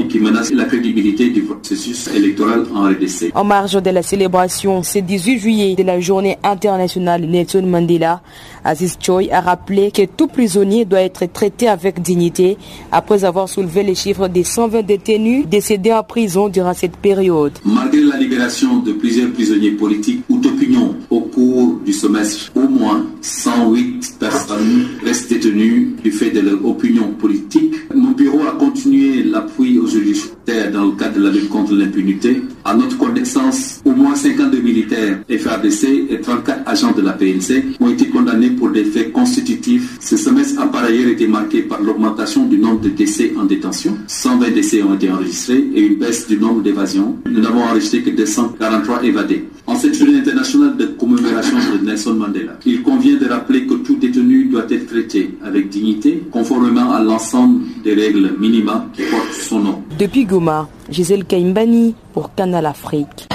la 0.52 0.64
crédibilité 0.64 1.30
du 1.30 1.42
processus 1.42 2.08
électoral 2.08 2.64
en 2.74 2.84
RDC. 2.84 3.32
En 3.34 3.44
marge 3.44 3.82
de 3.82 3.90
la 3.90 4.02
célébration 4.02 4.82
ce 4.82 4.98
18 4.98 5.38
juillet 5.38 5.74
de 5.74 5.82
la 5.82 6.00
journée 6.00 6.38
internationale 6.42 7.22
Nelson 7.22 7.62
Mandela, 7.66 8.20
Aziz 8.64 8.96
Choi 9.00 9.32
a 9.32 9.40
rappelé 9.40 9.90
que 9.90 10.02
tout 10.04 10.26
prisonnier 10.26 10.84
doit 10.84 11.00
être 11.00 11.26
traité 11.26 11.68
avec 11.68 12.00
dignité 12.02 12.56
après 12.92 13.24
avoir 13.24 13.48
soulevé 13.48 13.82
les 13.82 13.94
chiffres 13.94 14.28
des 14.28 14.44
120 14.44 14.82
détenus 14.82 15.46
décédés 15.46 15.92
en 15.92 16.02
prison 16.02 16.48
durant 16.48 16.74
cette 16.74 16.96
période. 16.96 17.52
Malgré 17.64 18.00
la 18.00 18.16
libération 18.16 18.78
de 18.78 18.92
plusieurs 18.92 19.32
prisonniers 19.32 19.72
politiques 19.72 20.24
ou 20.28 20.38
d'opinion 20.38 20.94
au 21.10 21.20
cours 21.20 21.78
du 21.84 21.92
semestre, 21.92 22.52
au 22.54 22.68
moins 22.68 23.06
108 23.28 24.16
personnes 24.18 24.86
restent 25.04 25.28
détenues 25.28 25.94
du 26.02 26.10
fait 26.10 26.30
de 26.30 26.40
leur 26.40 26.64
opinion 26.64 27.08
politique. 27.08 27.74
Mon 27.94 28.12
bureau 28.12 28.40
a 28.48 28.52
continué 28.52 29.22
l'appui 29.22 29.78
aux 29.78 29.86
juridictions 29.86 30.38
dans 30.72 30.86
le 30.86 30.92
cadre 30.92 31.18
de 31.18 31.24
la 31.24 31.30
lutte 31.30 31.48
contre 31.48 31.74
l'impunité. 31.74 32.42
À 32.64 32.74
notre 32.74 32.96
connaissance, 32.96 33.80
au 33.84 33.92
moins 33.92 34.14
52 34.14 34.60
militaires 34.60 35.18
FADC 35.28 36.06
et 36.10 36.20
34 36.20 36.62
agents 36.66 36.92
de 36.92 37.02
la 37.02 37.12
PNC 37.12 37.76
ont 37.80 37.90
été 37.90 38.08
condamnés 38.08 38.50
pour 38.50 38.70
des 38.70 38.84
faits 38.84 39.12
constitutifs. 39.12 39.98
Ce 40.00 40.16
semestre 40.16 40.60
a 40.60 40.66
par 40.66 40.84
ailleurs 40.84 41.08
été 41.08 41.26
marqué 41.26 41.62
par 41.62 41.82
l'augmentation 41.82 42.46
du 42.46 42.58
nombre 42.58 42.80
de 42.80 42.88
décès 42.88 43.32
en 43.38 43.44
détention. 43.44 43.98
120 44.06 44.50
décès 44.50 44.82
ont 44.82 44.94
été 44.94 45.10
enregistrés 45.10 45.68
et 45.74 45.82
une 45.82 45.96
baisse 45.96 46.26
du 46.26 46.38
nombre 46.38 46.62
d'évasions. 46.62 47.16
Nous 47.26 47.40
n'avons 47.40 47.62
enregistré 47.62 48.02
que 48.02 48.10
243 48.10 49.04
évadés. 49.04 49.44
En 49.66 49.76
cette 49.76 49.94
journée 49.94 50.18
internationale 50.18 50.78
de 50.78 50.86
commémoration 50.86 51.58
de 51.58 51.84
Nelson 51.84 52.14
Mandela, 52.14 52.58
il 52.64 52.82
convient 52.82 53.17
de 53.18 53.28
rappeler 53.28 53.66
que 53.66 53.74
tout 53.74 53.96
détenu 53.96 54.44
doit 54.44 54.66
être 54.70 54.86
traité 54.86 55.36
avec 55.44 55.68
dignité, 55.68 56.22
conformément 56.30 56.92
à 56.92 57.00
l'ensemble 57.00 57.64
des 57.82 57.94
règles 57.94 58.34
minima 58.38 58.86
qui 58.92 59.02
portent 59.02 59.32
son 59.32 59.60
nom. 59.60 59.82
Depuis 59.98 60.24
Goma, 60.24 60.68
Gisèle 60.90 61.24
Kaimbani 61.24 61.94
pour 62.12 62.34
Canal 62.34 62.66
Afrique. 62.66 63.28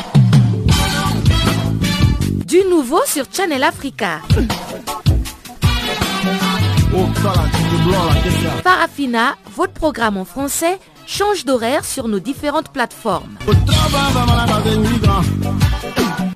Du 2.47 2.59
nouveau 2.69 2.99
sur 3.05 3.25
Channel 3.31 3.63
Africa. 3.63 4.21
Parafina, 8.63 9.35
votre 9.55 9.73
programme 9.73 10.17
en 10.17 10.25
français, 10.25 10.79
change 11.07 11.45
d'horaire 11.45 11.85
sur 11.85 12.07
nos 12.07 12.19
différentes 12.19 12.69
plateformes. 12.69 13.35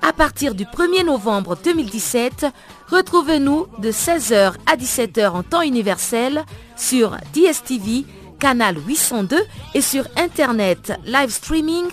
À 0.02 0.12
partir 0.12 0.54
du 0.54 0.64
1er 0.64 1.04
novembre 1.04 1.56
2017, 1.62 2.46
retrouvez-nous 2.88 3.66
de 3.78 3.90
16h 3.90 4.54
à 4.66 4.76
17h 4.76 5.28
en 5.28 5.42
temps 5.42 5.62
universel 5.62 6.44
sur 6.76 7.16
DSTV, 7.32 8.04
canal 8.38 8.76
802 8.86 9.36
et 9.74 9.80
sur 9.80 10.04
Internet 10.16 10.92
live 11.04 11.30
streaming 11.30 11.86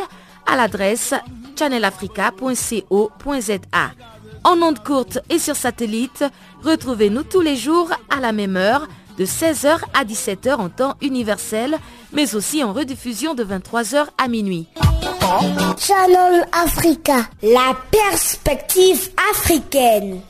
à 0.46 0.56
l'adresse 0.56 1.14
channelafrica.co.za. 1.58 4.15
En 4.46 4.62
ondes 4.62 4.84
courtes 4.84 5.18
et 5.32 5.40
sur 5.40 5.56
satellite, 5.56 6.24
retrouvez-nous 6.64 7.24
tous 7.24 7.42
les 7.42 7.56
jours 7.56 7.90
à 8.16 8.20
la 8.20 8.32
même 8.32 8.58
heure 8.58 8.88
de 9.18 9.26
16h 9.26 9.80
à 9.96 10.06
17h 10.06 10.58
en 10.58 10.70
temps 10.70 10.94
universel, 11.02 11.78
mais 12.14 12.36
aussi 12.36 12.64
en 12.64 12.72
rediffusion 12.72 13.34
de 13.34 13.44
23h 13.44 14.06
à 14.24 14.28
minuit. 14.28 14.68
Channel 15.80 16.46
Africa, 16.52 17.28
la 17.42 17.76
perspective 17.90 19.10
africaine. 19.32 20.22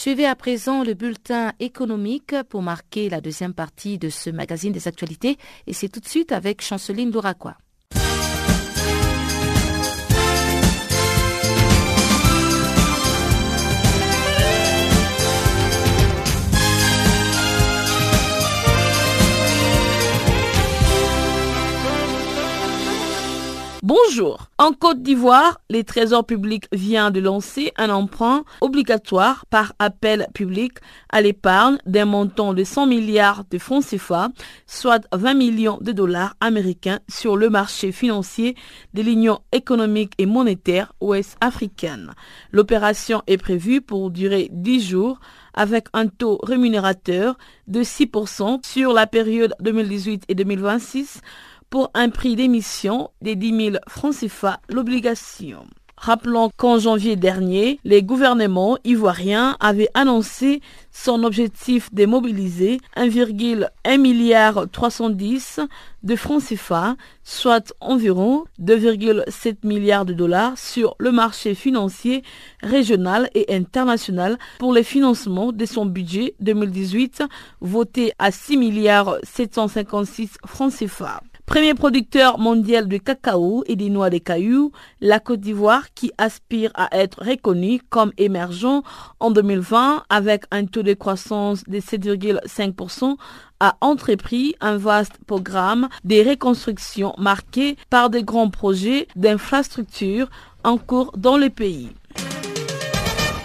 Suivez 0.00 0.24
à 0.24 0.34
présent 0.34 0.82
le 0.82 0.94
bulletin 0.94 1.52
économique 1.60 2.34
pour 2.48 2.62
marquer 2.62 3.10
la 3.10 3.20
deuxième 3.20 3.52
partie 3.52 3.98
de 3.98 4.08
ce 4.08 4.30
magazine 4.30 4.72
des 4.72 4.88
actualités 4.88 5.36
et 5.66 5.74
c'est 5.74 5.90
tout 5.90 6.00
de 6.00 6.08
suite 6.08 6.32
avec 6.32 6.62
Chanceline 6.62 7.12
Louraquois. 7.12 7.58
Bonjour. 23.92 24.46
En 24.56 24.72
Côte 24.72 25.02
d'Ivoire, 25.02 25.60
les 25.68 25.82
trésors 25.82 26.24
publics 26.24 26.68
vient 26.70 27.10
de 27.10 27.18
lancer 27.18 27.72
un 27.76 27.90
emprunt 27.90 28.44
obligatoire 28.60 29.46
par 29.46 29.72
appel 29.80 30.28
public 30.32 30.74
à 31.08 31.20
l'épargne 31.20 31.78
d'un 31.86 32.04
montant 32.04 32.54
de 32.54 32.62
100 32.62 32.86
milliards 32.86 33.42
de 33.50 33.58
francs 33.58 33.84
CFA, 33.84 34.28
soit 34.68 35.08
20 35.12 35.34
millions 35.34 35.78
de 35.80 35.90
dollars 35.90 36.36
américains 36.40 37.00
sur 37.08 37.36
le 37.36 37.50
marché 37.50 37.90
financier 37.90 38.54
de 38.94 39.02
l'Union 39.02 39.40
économique 39.50 40.12
et 40.18 40.26
monétaire 40.26 40.92
ouest 41.00 41.36
africaine. 41.40 42.12
L'opération 42.52 43.24
est 43.26 43.38
prévue 43.38 43.80
pour 43.80 44.12
durer 44.12 44.50
10 44.52 44.88
jours 44.88 45.18
avec 45.52 45.86
un 45.94 46.06
taux 46.06 46.38
rémunérateur 46.44 47.36
de 47.66 47.82
6% 47.82 48.64
sur 48.64 48.92
la 48.92 49.08
période 49.08 49.56
2018 49.58 50.26
et 50.28 50.36
2026 50.36 51.22
pour 51.70 51.90
un 51.94 52.10
prix 52.10 52.36
d'émission 52.36 53.10
des 53.22 53.36
10 53.36 53.64
000 53.70 53.76
francs 53.88 54.14
CFA 54.14 54.60
l'obligation. 54.68 55.66
Rappelons 56.00 56.48
qu'en 56.56 56.78
janvier 56.78 57.14
dernier, 57.14 57.78
les 57.84 58.02
gouvernements 58.02 58.78
ivoiriens 58.84 59.58
avaient 59.60 59.90
annoncé 59.92 60.62
son 60.90 61.24
objectif 61.24 61.92
de 61.92 62.06
mobiliser 62.06 62.80
1,1 62.96 63.98
milliard 64.00 64.64
310 64.72 65.60
de 66.02 66.16
francs 66.16 66.42
CFA, 66.42 66.96
soit 67.22 67.74
environ 67.80 68.44
2,7 68.62 69.56
milliards 69.62 70.06
de 70.06 70.14
dollars 70.14 70.56
sur 70.56 70.96
le 70.98 71.12
marché 71.12 71.54
financier 71.54 72.22
régional 72.62 73.28
et 73.34 73.54
international 73.54 74.38
pour 74.58 74.72
le 74.72 74.82
financement 74.82 75.52
de 75.52 75.66
son 75.66 75.84
budget 75.84 76.34
2018 76.40 77.24
voté 77.60 78.12
à 78.18 78.30
6 78.30 78.56
milliards 78.56 79.16
756 79.22 80.38
francs 80.46 80.72
CFA. 80.72 81.20
Premier 81.50 81.74
producteur 81.74 82.38
mondial 82.38 82.86
de 82.86 82.96
cacao 82.96 83.64
et 83.66 83.74
des 83.74 83.90
noix 83.90 84.08
de 84.08 84.18
cailloux, 84.18 84.70
la 85.00 85.18
Côte 85.18 85.40
d'Ivoire 85.40 85.92
qui 85.94 86.12
aspire 86.16 86.70
à 86.74 86.96
être 86.96 87.24
reconnue 87.24 87.80
comme 87.90 88.12
émergent 88.18 88.84
en 89.18 89.32
2020 89.32 90.04
avec 90.08 90.44
un 90.52 90.66
taux 90.66 90.84
de 90.84 90.94
croissance 90.94 91.64
de 91.64 91.80
7,5% 91.80 93.16
a 93.58 93.76
entrepris 93.80 94.54
un 94.60 94.76
vaste 94.76 95.18
programme 95.26 95.88
de 96.04 96.24
reconstruction 96.24 97.14
marqué 97.18 97.76
par 97.90 98.10
de 98.10 98.20
grands 98.20 98.50
projets 98.50 99.08
d'infrastructures 99.16 100.30
en 100.62 100.78
cours 100.78 101.10
dans 101.16 101.36
le 101.36 101.50
pays. 101.50 101.88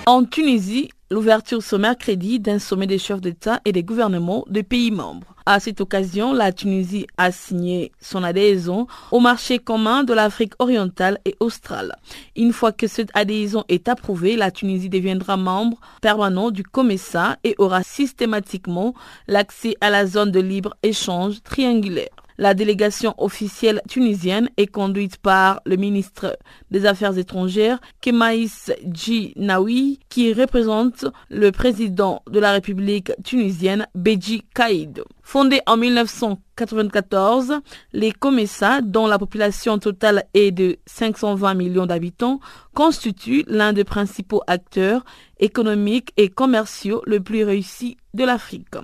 En 0.06 0.26
Tunisie, 0.26 0.90
l'ouverture 1.10 1.64
ce 1.64 1.76
mercredi 1.76 2.40
d'un 2.40 2.60
sommet 2.60 2.86
des 2.86 3.00
chefs 3.00 3.22
d'État 3.22 3.62
et 3.66 3.72
des 3.72 3.84
gouvernements 3.84 4.46
des 4.48 4.62
pays 4.62 4.92
membres. 4.92 5.35
À 5.48 5.60
cette 5.60 5.80
occasion, 5.80 6.34
la 6.34 6.52
Tunisie 6.52 7.06
a 7.18 7.32
signé 7.32 7.92
son 8.02 8.24
adhésion 8.24 8.88
au 9.12 9.20
marché 9.20 9.60
commun 9.60 10.04
de 10.04 10.12
l'Afrique 10.12 10.54
orientale 10.58 11.20
et 11.24 11.36
australe. 11.40 11.96
Une 12.36 12.52
fois 12.52 12.72
que 12.72 12.88
cette 12.88 13.12
adhésion 13.14 13.64
est 13.70 13.88
approuvée, 13.88 14.38
la 14.38 14.50
Tunisie 14.50 14.90
deviendra 14.90 15.38
membre 15.38 15.78
permanent 16.02 16.50
du 16.50 16.64
COMESA 16.64 17.38
et 17.44 17.54
aura 17.60 17.84
systématiquement 17.84 18.96
l'accès 19.28 19.76
à 19.82 19.92
la 19.92 20.08
zone 20.08 20.32
de 20.32 20.40
libre-échange 20.40 21.44
triangulaire. 21.44 22.25
La 22.38 22.54
délégation 22.54 23.14
officielle 23.18 23.82
tunisienne 23.88 24.50
est 24.58 24.68
conduite 24.68 25.18
par 25.18 25.62
le 25.66 25.78
ministre 25.78 26.38
des 26.70 26.86
Affaires 26.86 27.18
étrangères, 27.18 27.80
Kemaïs 28.02 28.74
Djinaoui, 28.86 30.00
qui 30.10 30.34
représente 30.34 31.06
le 31.30 31.52
président 31.52 32.24
de 32.30 32.40
la 32.40 32.52
République 32.52 33.14
tunisienne, 33.24 33.88
Beji 33.96 34.44
Kaïd. 34.54 35.04
Fondé 35.22 35.62
en 35.66 35.78
1994, 35.78 37.62
les 37.94 38.12
COMESA, 38.12 38.82
dont 38.82 39.08
la 39.08 39.18
population 39.18 39.80
totale 39.80 40.26
est 40.34 40.52
de 40.52 40.78
520 40.88 41.54
millions 41.54 41.86
d'habitants, 41.86 42.42
constituent 42.74 43.46
l'un 43.48 43.72
des 43.72 43.86
principaux 43.86 44.42
acteurs 44.48 45.06
économiques 45.40 46.12
et 46.18 46.28
commerciaux 46.28 47.02
le 47.06 47.22
plus 47.22 47.46
réussis 47.46 47.96
de 48.14 48.26
l'Afrique. 48.26 48.76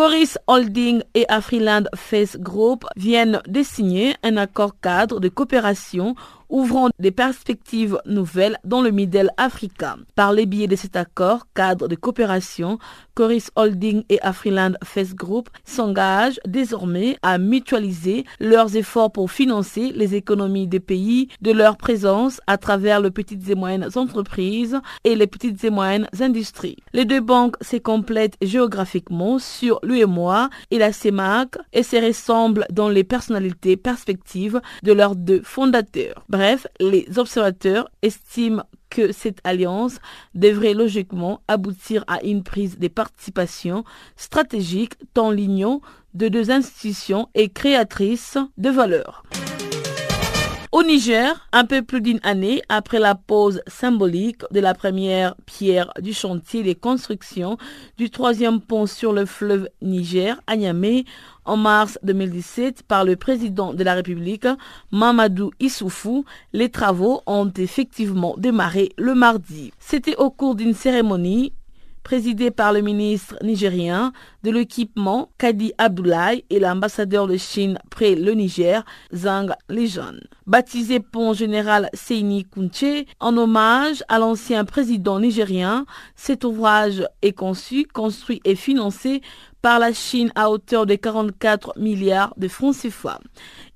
Coris 0.00 0.38
Holding 0.46 1.02
et 1.12 1.26
Afriland 1.28 1.84
Face 1.94 2.38
Group 2.38 2.86
viennent 2.96 3.42
de 3.46 3.62
signer 3.62 4.14
un 4.22 4.38
accord 4.38 4.80
cadre 4.80 5.20
de 5.20 5.28
coopération 5.28 6.14
ouvrant 6.50 6.88
des 6.98 7.10
perspectives 7.10 7.98
nouvelles 8.04 8.58
dans 8.64 8.82
le 8.82 8.90
Middle 8.90 9.30
Africa. 9.36 9.96
Par 10.14 10.32
les 10.32 10.46
biais 10.46 10.66
de 10.66 10.76
cet 10.76 10.96
accord 10.96 11.46
cadre 11.54 11.88
de 11.88 11.94
coopération, 11.94 12.78
Coris 13.14 13.50
Holding 13.56 14.02
et 14.08 14.20
Afriland 14.22 14.74
Face 14.82 15.14
Group 15.14 15.48
s'engagent 15.64 16.40
désormais 16.46 17.16
à 17.22 17.38
mutualiser 17.38 18.24
leurs 18.40 18.76
efforts 18.76 19.12
pour 19.12 19.30
financer 19.30 19.92
les 19.94 20.14
économies 20.14 20.66
des 20.66 20.80
pays 20.80 21.28
de 21.40 21.52
leur 21.52 21.76
présence 21.76 22.40
à 22.46 22.58
travers 22.58 23.00
les 23.00 23.10
petites 23.10 23.48
et 23.48 23.54
moyennes 23.54 23.88
entreprises 23.94 24.80
et 25.04 25.14
les 25.14 25.26
petites 25.26 25.62
et 25.64 25.70
moyennes 25.70 26.08
industries. 26.20 26.76
Les 26.92 27.04
deux 27.04 27.20
banques 27.20 27.56
se 27.60 27.76
complètent 27.76 28.36
géographiquement 28.42 29.38
sur 29.38 29.80
l'UMOA 29.82 30.48
et 30.70 30.78
la 30.78 30.92
CEMAC 30.92 31.56
et 31.72 31.82
se 31.82 31.96
ressemblent 31.96 32.66
dans 32.70 32.88
les 32.88 33.04
personnalités 33.04 33.76
perspectives 33.76 34.60
de 34.82 34.92
leurs 34.92 35.16
deux 35.16 35.42
fondateurs. 35.44 36.24
Bref, 36.40 36.66
les 36.80 37.18
observateurs 37.18 37.90
estiment 38.00 38.62
que 38.88 39.12
cette 39.12 39.40
alliance 39.44 39.98
devrait 40.34 40.72
logiquement 40.72 41.42
aboutir 41.48 42.02
à 42.06 42.24
une 42.24 42.42
prise 42.42 42.78
de 42.78 42.88
participation 42.88 43.84
stratégique 44.16 44.94
tant 45.12 45.32
l'union 45.32 45.82
de 46.14 46.28
deux 46.28 46.50
institutions 46.50 47.28
est 47.34 47.52
créatrice 47.52 48.38
de 48.56 48.70
valeur. 48.70 49.22
Au 50.72 50.84
Niger, 50.84 51.48
un 51.50 51.64
peu 51.64 51.82
plus 51.82 52.00
d'une 52.00 52.20
année 52.22 52.62
après 52.68 53.00
la 53.00 53.16
pause 53.16 53.60
symbolique 53.66 54.42
de 54.52 54.60
la 54.60 54.72
première 54.72 55.34
pierre 55.44 55.92
du 56.00 56.12
chantier 56.12 56.62
des 56.62 56.76
constructions 56.76 57.56
du 57.98 58.08
troisième 58.08 58.60
pont 58.60 58.86
sur 58.86 59.12
le 59.12 59.26
fleuve 59.26 59.68
Niger 59.82 60.40
à 60.46 60.54
Niamey 60.54 61.06
en 61.44 61.56
mars 61.56 61.98
2017 62.04 62.84
par 62.84 63.04
le 63.04 63.16
président 63.16 63.74
de 63.74 63.82
la 63.82 63.94
République, 63.94 64.46
Mamadou 64.92 65.50
Issoufou, 65.58 66.24
les 66.52 66.68
travaux 66.68 67.22
ont 67.26 67.50
effectivement 67.56 68.36
démarré 68.38 68.90
le 68.96 69.16
mardi. 69.16 69.72
C'était 69.80 70.14
au 70.18 70.30
cours 70.30 70.54
d'une 70.54 70.74
cérémonie 70.74 71.52
présidée 72.10 72.50
par 72.50 72.72
le 72.72 72.80
ministre 72.80 73.36
nigérien 73.40 74.12
de 74.42 74.50
l'équipement 74.50 75.30
Kadi 75.38 75.72
Abdoulaye 75.78 76.44
et 76.50 76.58
l'ambassadeur 76.58 77.28
de 77.28 77.36
Chine 77.36 77.78
près 77.88 78.16
le 78.16 78.32
Niger, 78.32 78.84
Zhang 79.14 79.52
Lijan. 79.68 80.14
Baptisé 80.44 80.98
pont 80.98 81.34
général 81.34 81.88
Seini 81.94 82.44
Kunche 82.46 83.04
en 83.20 83.36
hommage 83.36 84.02
à 84.08 84.18
l'ancien 84.18 84.64
président 84.64 85.20
nigérien, 85.20 85.86
cet 86.16 86.42
ouvrage 86.42 87.06
est 87.22 87.32
conçu, 87.32 87.86
construit 87.86 88.40
et 88.44 88.56
financé 88.56 89.22
par 89.62 89.78
la 89.78 89.92
Chine 89.92 90.32
à 90.34 90.50
hauteur 90.50 90.86
de 90.86 90.94
44 90.94 91.74
milliards 91.78 92.34
de 92.36 92.48
francs 92.48 92.76
CFA. 92.76 93.20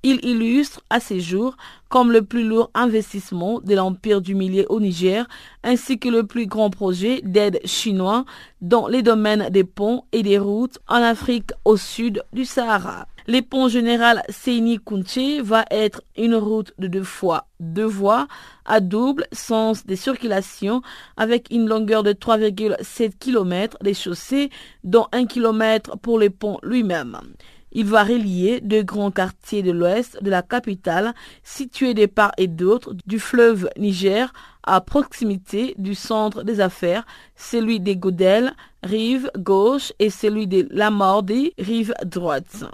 Il 0.03 0.23
illustre 0.25 0.81
à 0.89 0.99
ces 0.99 1.19
jours 1.19 1.57
comme 1.89 2.11
le 2.11 2.23
plus 2.23 2.43
lourd 2.43 2.71
investissement 2.73 3.59
de 3.61 3.75
l'Empire 3.75 4.21
du 4.21 4.35
Milieu 4.35 4.65
au 4.69 4.79
Niger, 4.79 5.27
ainsi 5.63 5.99
que 5.99 6.09
le 6.09 6.25
plus 6.25 6.47
grand 6.47 6.69
projet 6.69 7.21
d'aide 7.23 7.59
chinois 7.65 8.25
dans 8.61 8.87
les 8.87 9.01
domaines 9.01 9.49
des 9.49 9.63
ponts 9.63 10.03
et 10.11 10.23
des 10.23 10.37
routes 10.37 10.79
en 10.87 11.01
Afrique 11.01 11.51
au 11.63 11.77
sud 11.77 12.23
du 12.33 12.45
Sahara. 12.45 13.07
Le 13.27 13.41
pont 13.41 13.67
général 13.67 14.21
Seini 14.29 14.77
Kunche 14.77 15.41
va 15.41 15.65
être 15.71 16.03
une 16.15 16.35
route 16.35 16.73
de 16.77 16.85
deux 16.87 17.03
fois 17.03 17.47
deux 17.59 17.85
voies 17.85 18.27
à 18.65 18.79
double 18.79 19.25
sens 19.31 19.83
de 19.83 19.95
circulation 19.95 20.83
avec 21.17 21.47
une 21.49 21.67
longueur 21.67 22.03
de 22.03 22.13
3,7 22.13 23.13
km 23.17 23.77
des 23.81 23.95
chaussées, 23.95 24.51
dont 24.83 25.07
1 25.11 25.25
km 25.25 25.97
pour 25.97 26.19
le 26.19 26.29
pont 26.29 26.59
lui-même. 26.61 27.17
Il 27.71 27.85
va 27.85 28.03
relier 28.03 28.61
deux 28.61 28.83
grands 28.83 29.09
quartiers 29.09 29.63
de 29.63 29.71
l'ouest 29.71 30.21
de 30.21 30.29
la 30.29 30.43
capitale, 30.43 31.15
situés 31.43 31.95
de 31.95 32.05
part 32.05 32.31
et 32.37 32.47
d'autre 32.47 32.93
du 33.07 33.19
fleuve 33.19 33.67
Niger, 33.77 34.31
à 34.63 34.81
proximité 34.81 35.73
du 35.79 35.95
centre 35.95 36.43
des 36.43 36.59
affaires, 36.61 37.05
celui 37.35 37.79
des 37.79 37.97
Godel, 37.97 38.53
rive 38.83 39.31
gauche, 39.37 39.91
et 39.97 40.11
celui 40.11 40.45
de 40.45 40.67
Lamordi, 40.69 41.53
rive 41.57 41.93
droite. 42.05 42.65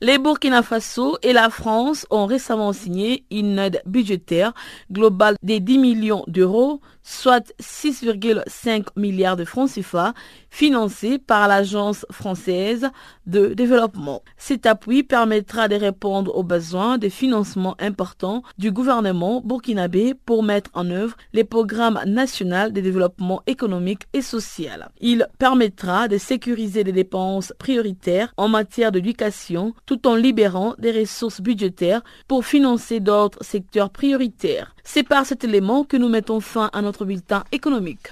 Les 0.00 0.18
Burkina 0.18 0.62
Faso 0.62 1.18
et 1.22 1.32
la 1.32 1.50
France 1.50 2.06
ont 2.10 2.26
récemment 2.26 2.72
signé 2.72 3.24
une 3.32 3.58
aide 3.58 3.82
budgétaire 3.84 4.52
globale 4.92 5.34
de 5.42 5.58
10 5.58 5.78
millions 5.78 6.22
d'euros 6.28 6.80
soit 7.08 7.52
6,5 7.60 8.88
milliards 8.96 9.36
de 9.36 9.44
francs 9.44 9.70
CFA, 9.70 10.12
financés 10.50 11.18
par 11.18 11.48
l'Agence 11.48 12.04
française 12.10 12.88
de 13.26 13.54
développement. 13.54 14.22
Cet 14.36 14.66
appui 14.66 15.02
permettra 15.02 15.68
de 15.68 15.74
répondre 15.76 16.34
aux 16.36 16.42
besoins 16.42 16.98
de 16.98 17.08
financement 17.08 17.76
importants 17.78 18.42
du 18.58 18.72
gouvernement 18.72 19.40
burkinabé 19.42 20.14
pour 20.14 20.42
mettre 20.42 20.70
en 20.74 20.90
œuvre 20.90 21.16
les 21.32 21.44
programmes 21.44 22.00
nationaux 22.06 22.70
de 22.70 22.80
développement 22.80 23.42
économique 23.46 24.02
et 24.12 24.22
social. 24.22 24.90
Il 25.00 25.26
permettra 25.38 26.08
de 26.08 26.18
sécuriser 26.18 26.84
les 26.84 26.92
dépenses 26.92 27.52
prioritaires 27.58 28.32
en 28.36 28.48
matière 28.48 28.92
d'éducation 28.92 29.74
tout 29.86 30.06
en 30.06 30.14
libérant 30.14 30.74
des 30.78 30.92
ressources 30.92 31.40
budgétaires 31.40 32.02
pour 32.26 32.44
financer 32.44 33.00
d'autres 33.00 33.42
secteurs 33.42 33.90
prioritaires. 33.90 34.74
C'est 34.84 35.02
par 35.02 35.26
cet 35.26 35.44
élément 35.44 35.84
que 35.84 35.98
nous 35.98 36.08
mettons 36.08 36.40
fin 36.40 36.70
à 36.72 36.80
notre 36.80 36.97
bulletin 37.04 37.44
économique. 37.52 38.08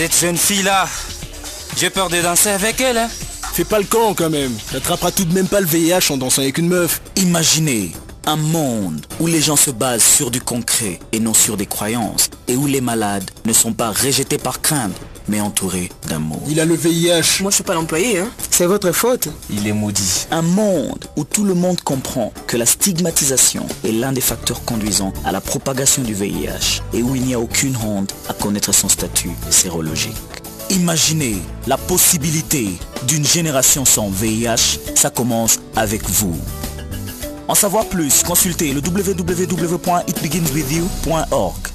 Cette 0.00 0.18
jeune 0.18 0.38
fille-là, 0.38 0.88
j'ai 1.76 1.90
peur 1.90 2.08
de 2.08 2.22
danser 2.22 2.48
avec 2.48 2.80
elle. 2.80 2.96
Hein. 2.96 3.10
Fais 3.52 3.64
pas 3.64 3.78
le 3.78 3.84
camp 3.84 4.14
quand 4.14 4.30
même. 4.30 4.52
T'attraperas 4.72 5.10
tout 5.10 5.26
de 5.26 5.34
même 5.34 5.46
pas 5.46 5.60
le 5.60 5.66
VIH 5.66 6.10
en 6.10 6.16
dansant 6.16 6.40
avec 6.40 6.56
une 6.56 6.68
meuf. 6.68 7.02
Imaginez, 7.16 7.92
un 8.26 8.36
monde 8.36 9.04
où 9.18 9.26
les 9.26 9.40
gens 9.40 9.56
se 9.56 9.70
basent 9.70 10.04
sur 10.04 10.30
du 10.30 10.40
concret 10.40 10.98
et 11.12 11.20
non 11.20 11.34
sur 11.34 11.56
des 11.56 11.66
croyances 11.66 12.30
et 12.48 12.56
où 12.56 12.66
les 12.66 12.80
malades 12.80 13.30
ne 13.44 13.52
sont 13.52 13.72
pas 13.72 13.90
rejetés 13.90 14.38
par 14.38 14.60
crainte 14.60 14.94
mais 15.28 15.40
entourés 15.40 15.90
d'amour. 16.08 16.42
Il 16.48 16.58
a 16.60 16.64
le 16.64 16.74
VIH. 16.74 17.42
Moi 17.42 17.50
je 17.50 17.56
suis 17.56 17.64
pas 17.64 17.74
l'employé, 17.74 18.18
hein. 18.18 18.28
C'est 18.50 18.66
votre 18.66 18.90
faute. 18.92 19.28
Il 19.48 19.66
est 19.66 19.72
maudit. 19.72 20.26
Un 20.30 20.42
monde 20.42 21.04
où 21.16 21.24
tout 21.24 21.44
le 21.44 21.54
monde 21.54 21.80
comprend 21.82 22.32
que 22.46 22.56
la 22.56 22.66
stigmatisation 22.66 23.66
est 23.84 23.92
l'un 23.92 24.12
des 24.12 24.20
facteurs 24.20 24.64
conduisant 24.64 25.12
à 25.24 25.32
la 25.32 25.40
propagation 25.40 26.02
du 26.02 26.14
VIH 26.14 26.82
et 26.92 27.02
où 27.02 27.14
il 27.14 27.22
n'y 27.22 27.34
a 27.34 27.40
aucune 27.40 27.76
honte 27.76 28.14
à 28.28 28.34
connaître 28.34 28.72
son 28.74 28.88
statut 28.88 29.30
sérologique. 29.50 30.16
Imaginez 30.70 31.36
la 31.66 31.76
possibilité 31.76 32.68
d'une 33.06 33.24
génération 33.24 33.84
sans 33.84 34.08
VIH, 34.08 34.78
ça 34.94 35.10
commence 35.10 35.58
avec 35.74 36.08
vous. 36.08 36.36
En 37.50 37.54
savoir 37.56 37.88
plus, 37.88 38.22
consultez 38.22 38.72
le 38.72 38.80
www.itbeginswithyou.org. 38.80 41.68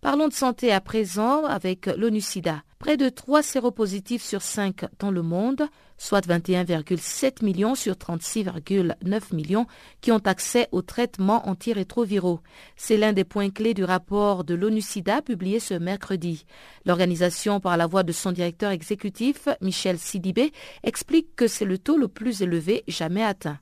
Parlons 0.00 0.26
de 0.26 0.32
santé 0.32 0.72
à 0.72 0.80
présent 0.80 1.44
avec 1.44 1.86
l'ONU-SIDA. 1.86 2.64
Près 2.80 2.96
de 2.96 3.08
3 3.08 3.44
séropositifs 3.44 4.24
sur 4.24 4.42
5 4.42 4.86
dans 4.98 5.12
le 5.12 5.22
monde, 5.22 5.68
soit 5.96 6.26
21,7 6.26 7.44
millions 7.44 7.76
sur 7.76 7.94
36,9 7.94 9.32
millions 9.32 9.68
qui 10.00 10.10
ont 10.10 10.18
accès 10.18 10.66
aux 10.72 10.82
traitements 10.82 11.48
antirétroviraux. 11.48 12.40
C'est 12.74 12.96
l'un 12.96 13.12
des 13.12 13.22
points 13.22 13.50
clés 13.50 13.74
du 13.74 13.84
rapport 13.84 14.42
de 14.42 14.54
l'ONU-SIDA 14.54 15.22
publié 15.22 15.60
ce 15.60 15.74
mercredi. 15.74 16.46
L'organisation, 16.84 17.60
par 17.60 17.76
la 17.76 17.86
voix 17.86 18.02
de 18.02 18.10
son 18.10 18.32
directeur 18.32 18.72
exécutif, 18.72 19.46
Michel 19.60 20.00
Sidibé, 20.00 20.50
explique 20.82 21.36
que 21.36 21.46
c'est 21.46 21.64
le 21.64 21.78
taux 21.78 21.96
le 21.96 22.08
plus 22.08 22.42
élevé 22.42 22.82
jamais 22.88 23.22
atteint. 23.22 23.60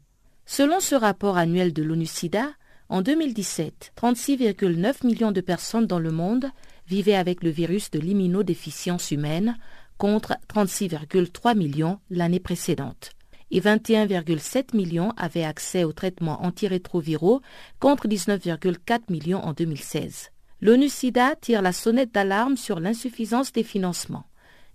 Selon 0.52 0.80
ce 0.80 0.96
rapport 0.96 1.36
annuel 1.36 1.72
de 1.72 1.84
l'ONU-SIDA, 1.84 2.48
en 2.88 3.02
2017, 3.02 3.92
36,9 3.96 5.06
millions 5.06 5.30
de 5.30 5.40
personnes 5.40 5.86
dans 5.86 6.00
le 6.00 6.10
monde 6.10 6.50
vivaient 6.88 7.14
avec 7.14 7.44
le 7.44 7.50
virus 7.50 7.92
de 7.92 8.00
l'immunodéficience 8.00 9.12
humaine 9.12 9.56
contre 9.96 10.34
36,3 10.52 11.56
millions 11.56 12.00
l'année 12.10 12.40
précédente. 12.40 13.12
Et 13.52 13.60
21,7 13.60 14.76
millions 14.76 15.12
avaient 15.16 15.44
accès 15.44 15.84
aux 15.84 15.92
traitements 15.92 16.42
antirétroviraux 16.44 17.42
contre 17.78 18.08
19,4 18.08 19.02
millions 19.08 19.44
en 19.44 19.52
2016. 19.52 20.30
L'ONU-SIDA 20.62 21.36
tire 21.40 21.62
la 21.62 21.72
sonnette 21.72 22.12
d'alarme 22.12 22.56
sur 22.56 22.80
l'insuffisance 22.80 23.52
des 23.52 23.62
financements. 23.62 24.26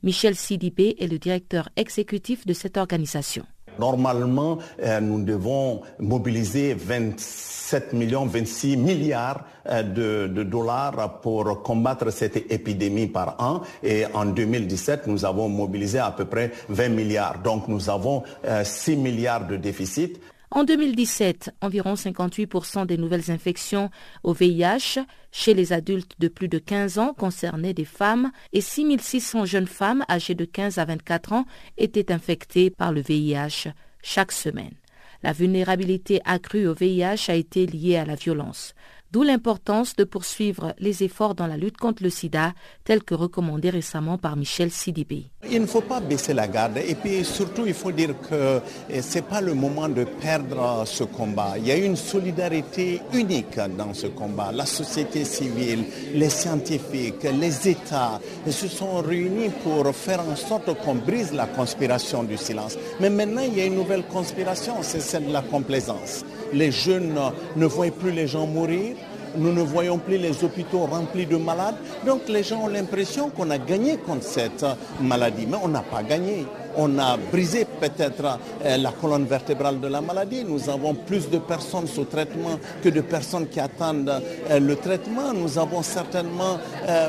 Michel 0.03 0.37
Sidibé 0.37 0.95
est 0.99 1.07
le 1.07 1.19
directeur 1.19 1.67
exécutif 1.75 2.45
de 2.45 2.53
cette 2.53 2.77
organisation. 2.77 3.45
Normalement, 3.79 4.59
euh, 4.81 4.99
nous 4.99 5.21
devons 5.23 5.81
mobiliser 5.99 6.73
27 6.73 7.93
millions, 7.93 8.25
26 8.25 8.77
milliards 8.77 9.45
euh, 9.67 10.27
de, 10.27 10.43
dollars 10.43 11.19
pour 11.21 11.63
combattre 11.63 12.11
cette 12.11 12.51
épidémie 12.51 13.07
par 13.07 13.35
an. 13.39 13.61
Et 13.83 14.05
en 14.13 14.25
2017, 14.25 15.07
nous 15.07 15.25
avons 15.25 15.49
mobilisé 15.49 15.99
à 15.99 16.11
peu 16.11 16.25
près 16.25 16.51
20 16.69 16.89
milliards. 16.89 17.39
Donc 17.43 17.67
nous 17.67 17.89
avons 17.89 18.23
6 18.63 18.91
euh, 18.93 18.95
milliards 18.97 19.47
de 19.47 19.57
déficit. 19.57 20.19
En 20.51 20.63
2017, 20.63 21.51
environ 21.61 21.95
58% 21.95 22.85
des 22.85 22.97
nouvelles 22.97 23.31
infections 23.31 23.89
au 24.23 24.33
VIH 24.33 24.99
chez 25.31 25.53
les 25.53 25.73
adultes 25.73 26.15
de 26.19 26.27
plus 26.27 26.47
de 26.47 26.59
15 26.59 26.99
ans 26.99 27.13
concernaient 27.13 27.73
des 27.73 27.85
femmes 27.85 28.31
et 28.53 28.61
6600 28.61 29.45
jeunes 29.45 29.67
femmes 29.67 30.05
âgées 30.09 30.35
de 30.35 30.45
15 30.45 30.77
à 30.77 30.85
24 30.85 31.33
ans 31.33 31.45
étaient 31.77 32.11
infectées 32.11 32.69
par 32.69 32.91
le 32.91 33.01
VIH 33.01 33.71
chaque 34.01 34.31
semaine. 34.31 34.75
La 35.23 35.33
vulnérabilité 35.33 36.21
accrue 36.23 36.67
au 36.67 36.75
VIH 36.75 37.29
a 37.29 37.33
été 37.33 37.65
liée 37.65 37.97
à 37.97 38.05
la 38.05 38.15
violence. 38.15 38.75
D'où 39.15 39.23
l'importance 39.23 39.95
de 39.95 40.03
poursuivre 40.03 40.73
les 40.77 41.01
efforts 41.03 41.35
dans 41.35 41.47
la 41.47 41.55
lutte 41.55 41.77
contre 41.77 42.03
le 42.03 42.09
sida, 42.09 42.51
tel 42.83 43.01
que 43.01 43.15
recommandé 43.15 43.69
récemment 43.69 44.17
par 44.17 44.35
Michel 44.35 44.71
Sidibé. 44.71 45.27
Il 45.49 45.61
ne 45.61 45.65
faut 45.67 45.79
pas 45.79 46.01
baisser 46.01 46.33
la 46.33 46.49
garde 46.49 46.79
et 46.85 46.95
puis 46.95 47.23
surtout 47.23 47.65
il 47.65 47.73
faut 47.73 47.93
dire 47.93 48.13
que 48.29 48.59
eh, 48.89 49.01
ce 49.01 49.15
n'est 49.15 49.21
pas 49.21 49.39
le 49.39 49.53
moment 49.53 49.87
de 49.87 50.03
perdre 50.03 50.83
ce 50.85 51.05
combat. 51.05 51.53
Il 51.57 51.65
y 51.65 51.71
a 51.71 51.77
une 51.77 51.95
solidarité 51.95 52.99
unique 53.13 53.57
dans 53.77 53.93
ce 53.93 54.07
combat. 54.07 54.51
La 54.51 54.65
société 54.65 55.23
civile, 55.23 55.85
les 56.13 56.29
scientifiques, 56.29 57.23
les 57.23 57.69
États 57.69 58.19
se 58.49 58.67
sont 58.67 59.01
réunis 59.01 59.49
pour 59.63 59.95
faire 59.95 60.19
en 60.29 60.35
sorte 60.35 60.77
qu'on 60.83 60.95
brise 60.95 61.31
la 61.31 61.45
conspiration 61.45 62.23
du 62.23 62.35
silence. 62.35 62.77
Mais 62.99 63.09
maintenant 63.09 63.43
il 63.47 63.57
y 63.57 63.61
a 63.61 63.65
une 63.65 63.75
nouvelle 63.75 64.03
conspiration, 64.07 64.73
c'est 64.81 64.99
celle 64.99 65.27
de 65.27 65.31
la 65.31 65.41
complaisance 65.41 66.25
les 66.55 66.71
jeunes 66.71 67.13
ne 67.55 67.65
voient 67.65 67.91
plus 67.91 68.11
les 68.11 68.27
gens 68.27 68.47
mourir, 68.47 68.95
nous 69.37 69.51
ne 69.51 69.61
voyons 69.61 69.97
plus 69.97 70.17
les 70.17 70.43
hôpitaux 70.43 70.85
remplis 70.85 71.25
de 71.25 71.35
malades. 71.35 71.75
Donc 72.05 72.21
les 72.29 72.43
gens 72.43 72.63
ont 72.63 72.67
l'impression 72.67 73.29
qu'on 73.29 73.49
a 73.49 73.57
gagné 73.57 73.97
contre 73.97 74.23
cette 74.23 74.65
maladie, 75.01 75.45
mais 75.45 75.57
on 75.61 75.67
n'a 75.67 75.81
pas 75.81 76.03
gagné. 76.03 76.45
On 76.77 76.97
a 76.99 77.17
brisé 77.17 77.65
peut-être 77.65 78.39
euh, 78.63 78.77
la 78.77 78.91
colonne 78.91 79.25
vertébrale 79.25 79.79
de 79.79 79.87
la 79.87 80.01
maladie. 80.01 80.43
Nous 80.43 80.69
avons 80.69 80.93
plus 80.93 81.29
de 81.29 81.37
personnes 81.37 81.87
sous 81.87 82.05
traitement 82.05 82.59
que 82.81 82.89
de 82.89 83.01
personnes 83.01 83.47
qui 83.47 83.59
attendent 83.59 84.21
euh, 84.49 84.59
le 84.59 84.75
traitement. 84.75 85.33
Nous 85.33 85.57
avons 85.57 85.81
certainement 85.81 86.57
euh, 86.87 87.07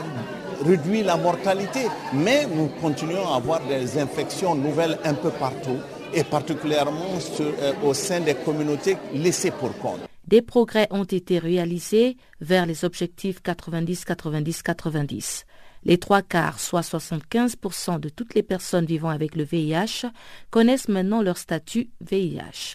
réduit 0.65 1.03
la 1.03 1.17
mortalité, 1.17 1.87
mais 2.13 2.47
nous 2.47 2.69
continuons 2.81 3.29
à 3.33 3.37
avoir 3.37 3.61
des 3.69 3.99
infections 4.01 4.55
nouvelles 4.55 4.99
un 5.05 5.15
peu 5.15 5.31
partout 5.31 5.79
et 6.17 6.25
particulièrement 6.25 7.19
euh, 7.41 7.73
au 7.85 7.95
sein 7.95 8.21
des 8.21 8.35
communautés 8.35 8.97
laissées 9.15 9.53
pour 9.53 9.77
compte. 9.79 10.01
Des 10.27 10.43
progrès 10.43 10.89
ont 10.91 11.05
été 11.05 11.39
réalisés 11.39 12.17
vers 12.41 12.67
les 12.67 12.85
objectifs 12.85 13.41
90-90-90. 13.43 15.45
Les 15.85 15.99
trois 15.99 16.23
quarts, 16.23 16.59
soit 16.59 16.81
75% 16.81 18.01
de 18.01 18.09
toutes 18.09 18.35
les 18.35 18.43
personnes 18.43 18.87
vivant 18.87 19.11
avec 19.11 19.37
le 19.37 19.45
VIH, 19.45 20.07
connaissent 20.51 20.89
maintenant 20.89 21.23
leur 21.23 21.39
statut 21.39 21.91
VIH. 22.01 22.75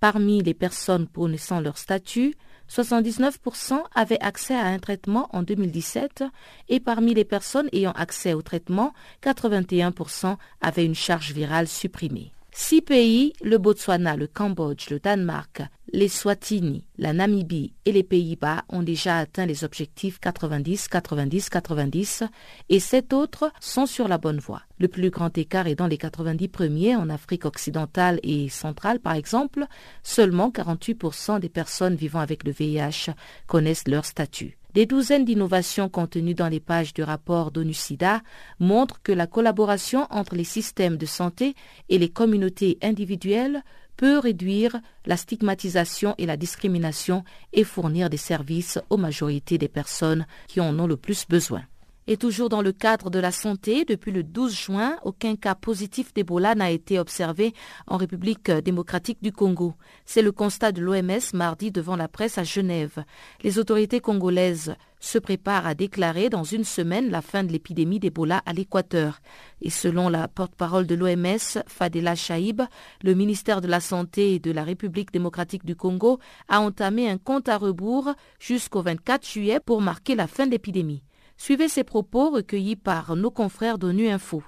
Parmi 0.00 0.42
les 0.42 0.52
personnes 0.52 1.06
connaissant 1.06 1.60
leur 1.60 1.78
statut, 1.78 2.34
79% 2.68 3.82
avaient 3.94 4.20
accès 4.20 4.54
à 4.54 4.66
un 4.66 4.78
traitement 4.78 5.28
en 5.32 5.42
2017 5.42 6.24
et 6.68 6.80
parmi 6.80 7.14
les 7.14 7.24
personnes 7.24 7.70
ayant 7.72 7.92
accès 7.92 8.34
au 8.34 8.42
traitement, 8.42 8.92
81% 9.22 10.36
avaient 10.60 10.84
une 10.84 10.94
charge 10.94 11.32
virale 11.32 11.68
supprimée. 11.68 12.32
Six 12.54 12.82
pays, 12.82 13.32
le 13.42 13.56
Botswana, 13.56 14.14
le 14.14 14.26
Cambodge, 14.26 14.90
le 14.90 15.00
Danemark, 15.00 15.62
les 15.94 16.08
Swatini, 16.08 16.84
la 16.98 17.14
Namibie 17.14 17.72
et 17.86 17.92
les 17.92 18.02
Pays-Bas 18.02 18.64
ont 18.68 18.82
déjà 18.82 19.16
atteint 19.16 19.46
les 19.46 19.64
objectifs 19.64 20.20
90, 20.20 20.88
90, 20.88 21.48
90 21.48 22.24
et 22.68 22.78
sept 22.78 23.14
autres 23.14 23.50
sont 23.58 23.86
sur 23.86 24.06
la 24.06 24.18
bonne 24.18 24.38
voie. 24.38 24.60
Le 24.78 24.88
plus 24.88 25.08
grand 25.08 25.36
écart 25.38 25.66
est 25.66 25.76
dans 25.76 25.86
les 25.86 25.96
90 25.96 26.48
premiers 26.48 26.94
en 26.94 27.08
Afrique 27.08 27.46
occidentale 27.46 28.20
et 28.22 28.50
centrale 28.50 29.00
par 29.00 29.14
exemple. 29.14 29.64
Seulement 30.02 30.50
48% 30.50 31.40
des 31.40 31.48
personnes 31.48 31.94
vivant 31.94 32.20
avec 32.20 32.44
le 32.44 32.52
VIH 32.52 33.14
connaissent 33.46 33.88
leur 33.88 34.04
statut. 34.04 34.58
Des 34.74 34.86
douzaines 34.86 35.26
d'innovations 35.26 35.90
contenues 35.90 36.34
dans 36.34 36.48
les 36.48 36.60
pages 36.60 36.94
du 36.94 37.02
rapport 37.02 37.50
d'ONU-SIDA 37.50 38.22
montrent 38.58 39.02
que 39.02 39.12
la 39.12 39.26
collaboration 39.26 40.06
entre 40.08 40.34
les 40.34 40.44
systèmes 40.44 40.96
de 40.96 41.04
santé 41.04 41.54
et 41.90 41.98
les 41.98 42.08
communautés 42.08 42.78
individuelles 42.80 43.62
peut 43.98 44.18
réduire 44.18 44.80
la 45.04 45.18
stigmatisation 45.18 46.14
et 46.16 46.24
la 46.24 46.38
discrimination 46.38 47.22
et 47.52 47.64
fournir 47.64 48.08
des 48.08 48.16
services 48.16 48.78
aux 48.88 48.96
majorités 48.96 49.58
des 49.58 49.68
personnes 49.68 50.26
qui 50.48 50.60
en 50.60 50.78
ont 50.78 50.86
le 50.86 50.96
plus 50.96 51.26
besoin. 51.28 51.62
Et 52.12 52.18
toujours 52.18 52.50
dans 52.50 52.60
le 52.60 52.72
cadre 52.72 53.08
de 53.08 53.18
la 53.18 53.32
santé, 53.32 53.86
depuis 53.86 54.12
le 54.12 54.22
12 54.22 54.54
juin, 54.54 54.98
aucun 55.02 55.34
cas 55.34 55.54
positif 55.54 56.12
d'Ebola 56.12 56.54
n'a 56.54 56.70
été 56.70 56.98
observé 56.98 57.54
en 57.86 57.96
République 57.96 58.50
démocratique 58.50 59.22
du 59.22 59.32
Congo. 59.32 59.72
C'est 60.04 60.20
le 60.20 60.30
constat 60.30 60.72
de 60.72 60.82
l'OMS 60.82 61.32
mardi 61.32 61.70
devant 61.70 61.96
la 61.96 62.08
presse 62.08 62.36
à 62.36 62.44
Genève. 62.44 63.02
Les 63.42 63.58
autorités 63.58 64.00
congolaises 64.00 64.74
se 65.00 65.16
préparent 65.16 65.66
à 65.66 65.74
déclarer 65.74 66.28
dans 66.28 66.44
une 66.44 66.64
semaine 66.64 67.10
la 67.10 67.22
fin 67.22 67.44
de 67.44 67.50
l'épidémie 67.50 67.98
d'Ebola 67.98 68.42
à 68.44 68.52
l'Équateur. 68.52 69.20
Et 69.62 69.70
selon 69.70 70.10
la 70.10 70.28
porte-parole 70.28 70.86
de 70.86 70.94
l'OMS, 70.94 71.62
Fadela 71.66 72.14
Shaib, 72.14 72.60
le 73.02 73.14
ministère 73.14 73.62
de 73.62 73.68
la 73.68 73.80
Santé 73.80 74.38
de 74.38 74.50
la 74.50 74.64
République 74.64 75.14
démocratique 75.14 75.64
du 75.64 75.76
Congo 75.76 76.18
a 76.48 76.60
entamé 76.60 77.08
un 77.08 77.16
compte 77.16 77.48
à 77.48 77.56
rebours 77.56 78.12
jusqu'au 78.38 78.82
24 78.82 79.26
juillet 79.26 79.60
pour 79.60 79.80
marquer 79.80 80.14
la 80.14 80.26
fin 80.26 80.44
de 80.44 80.50
l'épidémie. 80.50 81.02
Suivez 81.44 81.68
ces 81.68 81.82
propos 81.82 82.30
recueillis 82.30 82.76
par 82.76 83.16
nos 83.16 83.32
confrères 83.32 83.76
d'ONU 83.76 84.06
Info. 84.06 84.44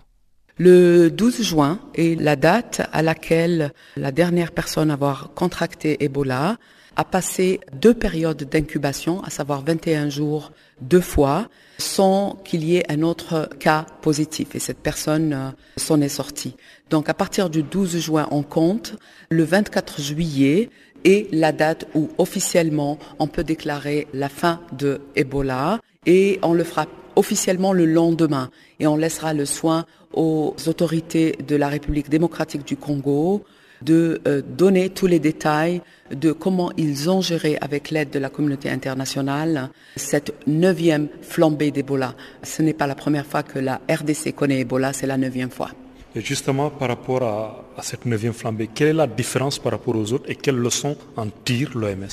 Le 0.58 1.08
12 1.08 1.42
juin 1.42 1.80
est 1.96 2.14
la 2.20 2.36
date 2.36 2.82
à 2.92 3.02
laquelle 3.02 3.72
la 3.96 4.12
dernière 4.12 4.52
personne 4.52 4.92
à 4.92 4.92
avoir 4.92 5.34
contracté 5.34 6.04
Ebola 6.04 6.56
a 6.94 7.04
passé 7.04 7.58
deux 7.72 7.94
périodes 7.94 8.44
d'incubation, 8.44 9.24
à 9.24 9.30
savoir 9.30 9.64
21 9.64 10.08
jours 10.08 10.52
deux 10.80 11.00
fois, 11.00 11.48
sans 11.78 12.40
qu'il 12.44 12.62
y 12.62 12.76
ait 12.76 12.88
un 12.88 13.02
autre 13.02 13.48
cas 13.58 13.86
positif. 14.00 14.54
Et 14.54 14.60
cette 14.60 14.78
personne 14.78 15.32
euh, 15.32 15.50
s'en 15.76 16.00
est 16.00 16.08
sortie. 16.08 16.54
Donc 16.90 17.08
à 17.08 17.14
partir 17.14 17.50
du 17.50 17.64
12 17.64 17.98
juin, 17.98 18.28
on 18.30 18.44
compte. 18.44 18.94
Le 19.30 19.42
24 19.42 20.00
juillet 20.00 20.70
est 21.04 21.32
la 21.32 21.52
date 21.52 21.86
où 21.94 22.08
officiellement 22.18 22.98
on 23.18 23.26
peut 23.26 23.44
déclarer 23.44 24.06
la 24.12 24.28
fin 24.28 24.60
de 24.72 25.00
Ebola 25.16 25.80
et 26.06 26.38
on 26.42 26.54
le 26.54 26.64
fera 26.64 26.86
officiellement 27.16 27.72
le 27.72 27.86
lendemain 27.86 28.50
et 28.80 28.86
on 28.86 28.96
laissera 28.96 29.34
le 29.34 29.44
soin 29.44 29.86
aux 30.12 30.54
autorités 30.66 31.36
de 31.46 31.56
la 31.56 31.68
République 31.68 32.08
démocratique 32.08 32.66
du 32.66 32.76
Congo 32.76 33.44
de 33.82 34.20
euh, 34.26 34.42
donner 34.42 34.88
tous 34.88 35.06
les 35.06 35.18
détails 35.18 35.82
de 36.10 36.32
comment 36.32 36.70
ils 36.76 37.10
ont 37.10 37.20
géré 37.20 37.58
avec 37.60 37.90
l'aide 37.90 38.10
de 38.10 38.18
la 38.18 38.30
communauté 38.30 38.70
internationale 38.70 39.70
cette 39.96 40.34
neuvième 40.46 41.08
flambée 41.22 41.70
d'Ebola. 41.70 42.14
Ce 42.42 42.62
n'est 42.62 42.72
pas 42.72 42.86
la 42.86 42.94
première 42.94 43.26
fois 43.26 43.42
que 43.42 43.58
la 43.58 43.80
RDC 43.90 44.34
connaît 44.34 44.60
Ebola, 44.60 44.92
c'est 44.92 45.06
la 45.06 45.16
neuvième 45.16 45.50
fois. 45.50 45.70
Et 46.16 46.20
justement, 46.20 46.70
par 46.70 46.86
rapport 46.88 47.24
à, 47.24 47.64
cette 47.82 48.06
neuvième 48.06 48.32
flambée, 48.32 48.70
quelle 48.72 48.86
est 48.88 48.92
la 48.92 49.08
différence 49.08 49.58
par 49.58 49.72
rapport 49.72 49.96
aux 49.96 50.12
autres 50.12 50.30
et 50.30 50.36
quelles 50.36 50.54
leçons 50.54 50.96
en 51.16 51.26
tire 51.44 51.72
l'OMS 51.74 52.06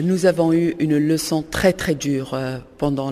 Nous 0.00 0.26
avons 0.26 0.52
eu 0.52 0.76
une 0.78 0.96
leçon 0.96 1.42
très 1.42 1.72
très 1.72 1.96
dure 1.96 2.34
euh, 2.34 2.58
pendant 2.78 3.10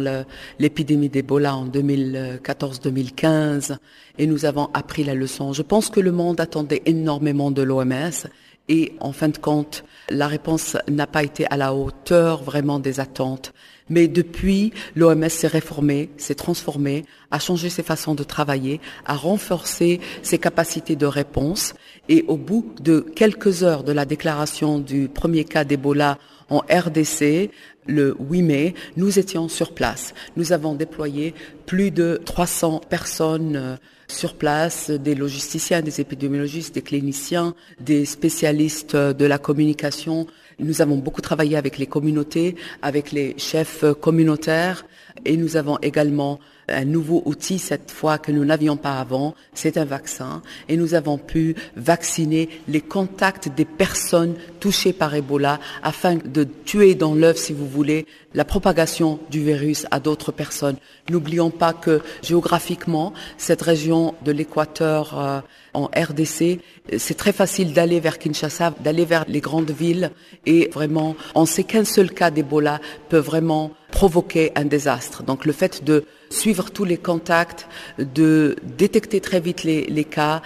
l'épidémie 0.60 1.08
d'Ebola 1.08 1.56
en 1.56 1.66
2014-2015 1.66 3.76
et 4.18 4.28
nous 4.28 4.44
avons 4.44 4.70
appris 4.72 5.02
la 5.02 5.14
leçon. 5.14 5.52
Je 5.52 5.62
pense 5.62 5.90
que 5.90 5.98
le 5.98 6.12
monde 6.12 6.40
attendait 6.40 6.82
énormément 6.86 7.50
de 7.50 7.62
l'OMS 7.62 8.28
et 8.68 8.94
en 9.00 9.12
fin 9.12 9.28
de 9.28 9.38
compte, 9.38 9.84
la 10.08 10.26
réponse 10.26 10.76
n'a 10.88 11.06
pas 11.06 11.22
été 11.22 11.46
à 11.46 11.56
la 11.56 11.74
hauteur 11.74 12.42
vraiment 12.42 12.78
des 12.78 13.00
attentes. 13.00 13.52
Mais 13.88 14.08
depuis, 14.08 14.72
l'OMS 14.96 15.28
s'est 15.28 15.46
réformée, 15.46 16.10
s'est 16.16 16.34
transformée, 16.34 17.04
a 17.30 17.38
changé 17.38 17.70
ses 17.70 17.84
façons 17.84 18.16
de 18.16 18.24
travailler, 18.24 18.80
a 19.04 19.14
renforcé 19.14 20.00
ses 20.22 20.38
capacités 20.38 20.96
de 20.96 21.06
réponse. 21.06 21.74
Et 22.08 22.24
au 22.26 22.36
bout 22.36 22.74
de 22.80 23.00
quelques 23.00 23.62
heures 23.62 23.84
de 23.84 23.92
la 23.92 24.04
déclaration 24.04 24.80
du 24.80 25.08
premier 25.08 25.44
cas 25.44 25.64
d'Ebola 25.64 26.18
en 26.50 26.58
RDC, 26.58 27.50
le 27.86 28.16
8 28.18 28.42
mai, 28.42 28.74
nous 28.96 29.18
étions 29.18 29.48
sur 29.48 29.72
place. 29.72 30.14
Nous 30.36 30.52
avons 30.52 30.74
déployé 30.74 31.34
plus 31.66 31.90
de 31.90 32.20
300 32.24 32.80
personnes 32.88 33.56
euh, 33.56 33.76
sur 34.08 34.34
place, 34.34 34.90
des 34.90 35.14
logisticiens, 35.14 35.82
des 35.82 36.00
épidémiologistes, 36.00 36.74
des 36.74 36.82
cliniciens, 36.82 37.54
des 37.80 38.04
spécialistes 38.04 38.96
de 38.96 39.26
la 39.26 39.38
communication. 39.38 40.26
Nous 40.58 40.80
avons 40.80 40.96
beaucoup 40.96 41.22
travaillé 41.22 41.56
avec 41.56 41.76
les 41.78 41.86
communautés, 41.86 42.56
avec 42.82 43.12
les 43.12 43.34
chefs 43.36 43.84
communautaires 44.00 44.86
et 45.24 45.36
nous 45.36 45.56
avons 45.56 45.78
également 45.82 46.38
un 46.68 46.84
nouveau 46.84 47.22
outil 47.24 47.58
cette 47.58 47.90
fois 47.90 48.18
que 48.18 48.32
nous 48.32 48.44
n'avions 48.44 48.76
pas 48.76 48.98
avant, 48.98 49.34
c'est 49.54 49.76
un 49.76 49.84
vaccin 49.84 50.42
et 50.68 50.76
nous 50.76 50.94
avons 50.94 51.18
pu 51.18 51.54
vacciner 51.76 52.48
les 52.68 52.80
contacts 52.80 53.48
des 53.48 53.64
personnes 53.64 54.34
touchées 54.60 54.92
par 54.92 55.14
Ebola 55.14 55.60
afin 55.82 56.16
de 56.16 56.44
tuer 56.44 56.94
dans 56.94 57.14
l'œuf, 57.14 57.36
si 57.36 57.52
vous 57.52 57.68
voulez, 57.68 58.06
la 58.34 58.44
propagation 58.44 59.18
du 59.30 59.42
virus 59.42 59.86
à 59.90 60.00
d'autres 60.00 60.32
personnes. 60.32 60.76
N'oublions 61.10 61.50
pas 61.50 61.72
que 61.72 62.00
géographiquement, 62.22 63.12
cette 63.38 63.62
région 63.62 64.14
de 64.24 64.32
l'équateur 64.32 65.18
euh, 65.18 65.40
en 65.74 65.84
RDC, 65.86 66.60
c'est 66.98 67.16
très 67.16 67.32
facile 67.32 67.72
d'aller 67.72 68.00
vers 68.00 68.18
Kinshasa, 68.18 68.74
d'aller 68.80 69.04
vers 69.04 69.24
les 69.28 69.40
grandes 69.40 69.70
villes 69.70 70.10
et 70.46 70.70
vraiment, 70.72 71.16
on 71.34 71.46
sait 71.46 71.64
qu'un 71.64 71.84
seul 71.84 72.10
cas 72.10 72.30
d'Ebola 72.30 72.80
peut 73.08 73.18
vraiment 73.18 73.72
provoquer 73.90 74.52
un 74.54 74.64
désastre. 74.64 75.22
Donc 75.22 75.44
le 75.44 75.52
fait 75.52 75.84
de 75.84 76.04
suivre 76.30 76.70
tous 76.70 76.84
les 76.84 76.96
contacts, 76.96 77.68
de 77.98 78.56
détecter 78.62 79.20
très 79.20 79.40
vite 79.40 79.64
les, 79.64 80.04
cas 80.04 80.42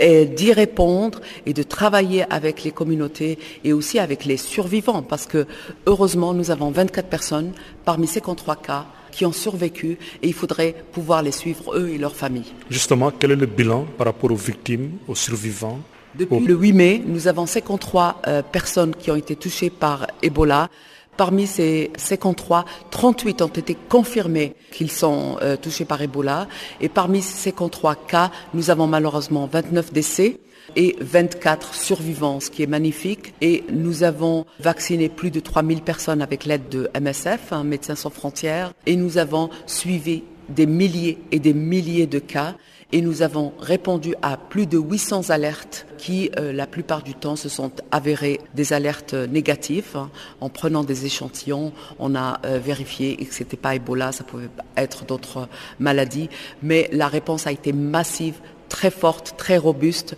d'y 0.00 0.52
répondre 0.52 1.20
et 1.46 1.52
de 1.52 1.62
travailler 1.62 2.24
avec 2.32 2.64
les 2.64 2.72
communautés 2.72 3.38
et 3.62 3.72
aussi 3.72 3.98
avec 3.98 4.24
les 4.24 4.36
survivants 4.36 5.02
parce 5.02 5.26
que 5.26 5.46
heureusement 5.86 6.34
nous 6.34 6.50
avons 6.50 6.70
24 6.70 7.08
personnes 7.08 7.52
parmi 7.84 8.08
ces 8.08 8.14
53 8.14 8.56
cas 8.56 8.86
qui 9.14 9.24
ont 9.24 9.32
survécu 9.32 9.96
et 10.22 10.28
il 10.28 10.34
faudrait 10.34 10.74
pouvoir 10.92 11.22
les 11.22 11.30
suivre 11.30 11.76
eux 11.76 11.88
et 11.88 11.98
leurs 11.98 12.16
familles. 12.16 12.52
Justement, 12.68 13.12
quel 13.12 13.30
est 13.30 13.36
le 13.36 13.46
bilan 13.46 13.86
par 13.96 14.06
rapport 14.08 14.32
aux 14.32 14.36
victimes, 14.36 14.98
aux 15.06 15.14
survivants 15.14 15.78
Depuis 16.16 16.40
le 16.40 16.54
8 16.54 16.72
mai, 16.72 17.02
nous 17.06 17.28
avons 17.28 17.46
53 17.46 18.22
euh, 18.26 18.42
personnes 18.42 18.94
qui 18.96 19.12
ont 19.12 19.16
été 19.16 19.36
touchées 19.36 19.70
par 19.70 20.08
Ebola. 20.22 20.68
Parmi 21.16 21.46
ces 21.46 21.90
53, 21.96 22.64
38 22.90 23.42
ont 23.42 23.46
été 23.48 23.76
confirmés 23.88 24.54
qu'ils 24.72 24.90
sont 24.90 25.36
euh, 25.42 25.56
touchés 25.56 25.84
par 25.84 26.02
Ebola. 26.02 26.48
Et 26.80 26.88
parmi 26.88 27.22
ces 27.22 27.50
53 27.50 27.94
cas, 27.94 28.30
nous 28.52 28.70
avons 28.70 28.86
malheureusement 28.86 29.48
29 29.50 29.92
décès 29.92 30.40
et 30.76 30.96
24 31.00 31.74
survivants, 31.74 32.40
ce 32.40 32.50
qui 32.50 32.62
est 32.62 32.68
magnifique. 32.68 33.34
Et 33.40 33.64
nous 33.72 34.02
avons 34.02 34.46
vacciné 34.60 35.08
plus 35.08 35.30
de 35.30 35.40
3000 35.40 35.82
personnes 35.82 36.22
avec 36.22 36.44
l'aide 36.44 36.68
de 36.68 36.90
MSF, 36.98 37.52
hein, 37.52 37.64
Médecins 37.64 37.94
sans 37.94 38.10
frontières. 38.10 38.72
Et 38.86 38.96
nous 38.96 39.18
avons 39.18 39.50
suivi 39.66 40.24
des 40.48 40.66
milliers 40.66 41.18
et 41.32 41.38
des 41.38 41.54
milliers 41.54 42.06
de 42.06 42.18
cas 42.18 42.54
et 42.94 43.02
nous 43.02 43.22
avons 43.22 43.52
répondu 43.58 44.14
à 44.22 44.36
plus 44.36 44.68
de 44.68 44.78
800 44.78 45.30
alertes 45.30 45.84
qui, 45.98 46.30
euh, 46.38 46.52
la 46.52 46.68
plupart 46.68 47.02
du 47.02 47.12
temps, 47.12 47.34
se 47.34 47.48
sont 47.48 47.72
avérées 47.90 48.40
des 48.54 48.72
alertes 48.72 49.14
négatives. 49.14 49.98
En 50.40 50.48
prenant 50.48 50.84
des 50.84 51.04
échantillons, 51.04 51.72
on 51.98 52.14
a 52.14 52.40
euh, 52.46 52.60
vérifié 52.64 53.16
que 53.16 53.34
c'était 53.34 53.56
pas 53.56 53.74
Ebola, 53.74 54.12
ça 54.12 54.22
pouvait 54.22 54.48
être 54.76 55.04
d'autres 55.06 55.48
maladies, 55.80 56.28
mais 56.62 56.88
la 56.92 57.08
réponse 57.08 57.48
a 57.48 57.52
été 57.52 57.72
massive, 57.72 58.36
très 58.68 58.92
forte, 58.92 59.34
très 59.36 59.58
robuste. 59.58 60.16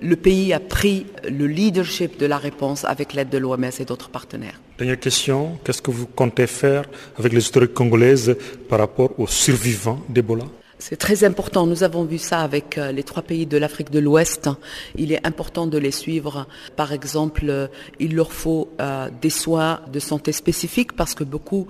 Le 0.00 0.14
pays 0.14 0.52
a 0.52 0.60
pris 0.60 1.06
le 1.28 1.48
leadership 1.48 2.20
de 2.20 2.26
la 2.26 2.38
réponse 2.38 2.84
avec 2.84 3.14
l'aide 3.14 3.30
de 3.30 3.38
l'OMS 3.38 3.64
et 3.80 3.84
d'autres 3.84 4.10
partenaires. 4.10 4.60
Dernière 4.78 5.00
question, 5.00 5.58
qu'est-ce 5.64 5.82
que 5.82 5.90
vous 5.90 6.06
comptez 6.06 6.46
faire 6.46 6.84
avec 7.18 7.32
les 7.32 7.48
autorités 7.48 7.74
congolaises 7.74 8.36
par 8.68 8.78
rapport 8.78 9.18
aux 9.18 9.26
survivants 9.26 10.00
d'Ebola? 10.08 10.44
C'est 10.82 10.96
très 10.96 11.22
important. 11.22 11.64
Nous 11.64 11.84
avons 11.84 12.02
vu 12.04 12.18
ça 12.18 12.40
avec 12.40 12.76
euh, 12.76 12.90
les 12.90 13.04
trois 13.04 13.22
pays 13.22 13.46
de 13.46 13.56
l'Afrique 13.56 13.90
de 13.90 14.00
l'Ouest. 14.00 14.50
Il 14.96 15.12
est 15.12 15.24
important 15.24 15.68
de 15.68 15.78
les 15.78 15.92
suivre. 15.92 16.48
Par 16.74 16.92
exemple, 16.92 17.44
euh, 17.48 17.68
il 18.00 18.16
leur 18.16 18.32
faut 18.32 18.68
euh, 18.80 19.08
des 19.20 19.30
soins 19.30 19.80
de 19.92 20.00
santé 20.00 20.32
spécifiques 20.32 20.96
parce 20.96 21.14
que 21.14 21.22
beaucoup 21.22 21.68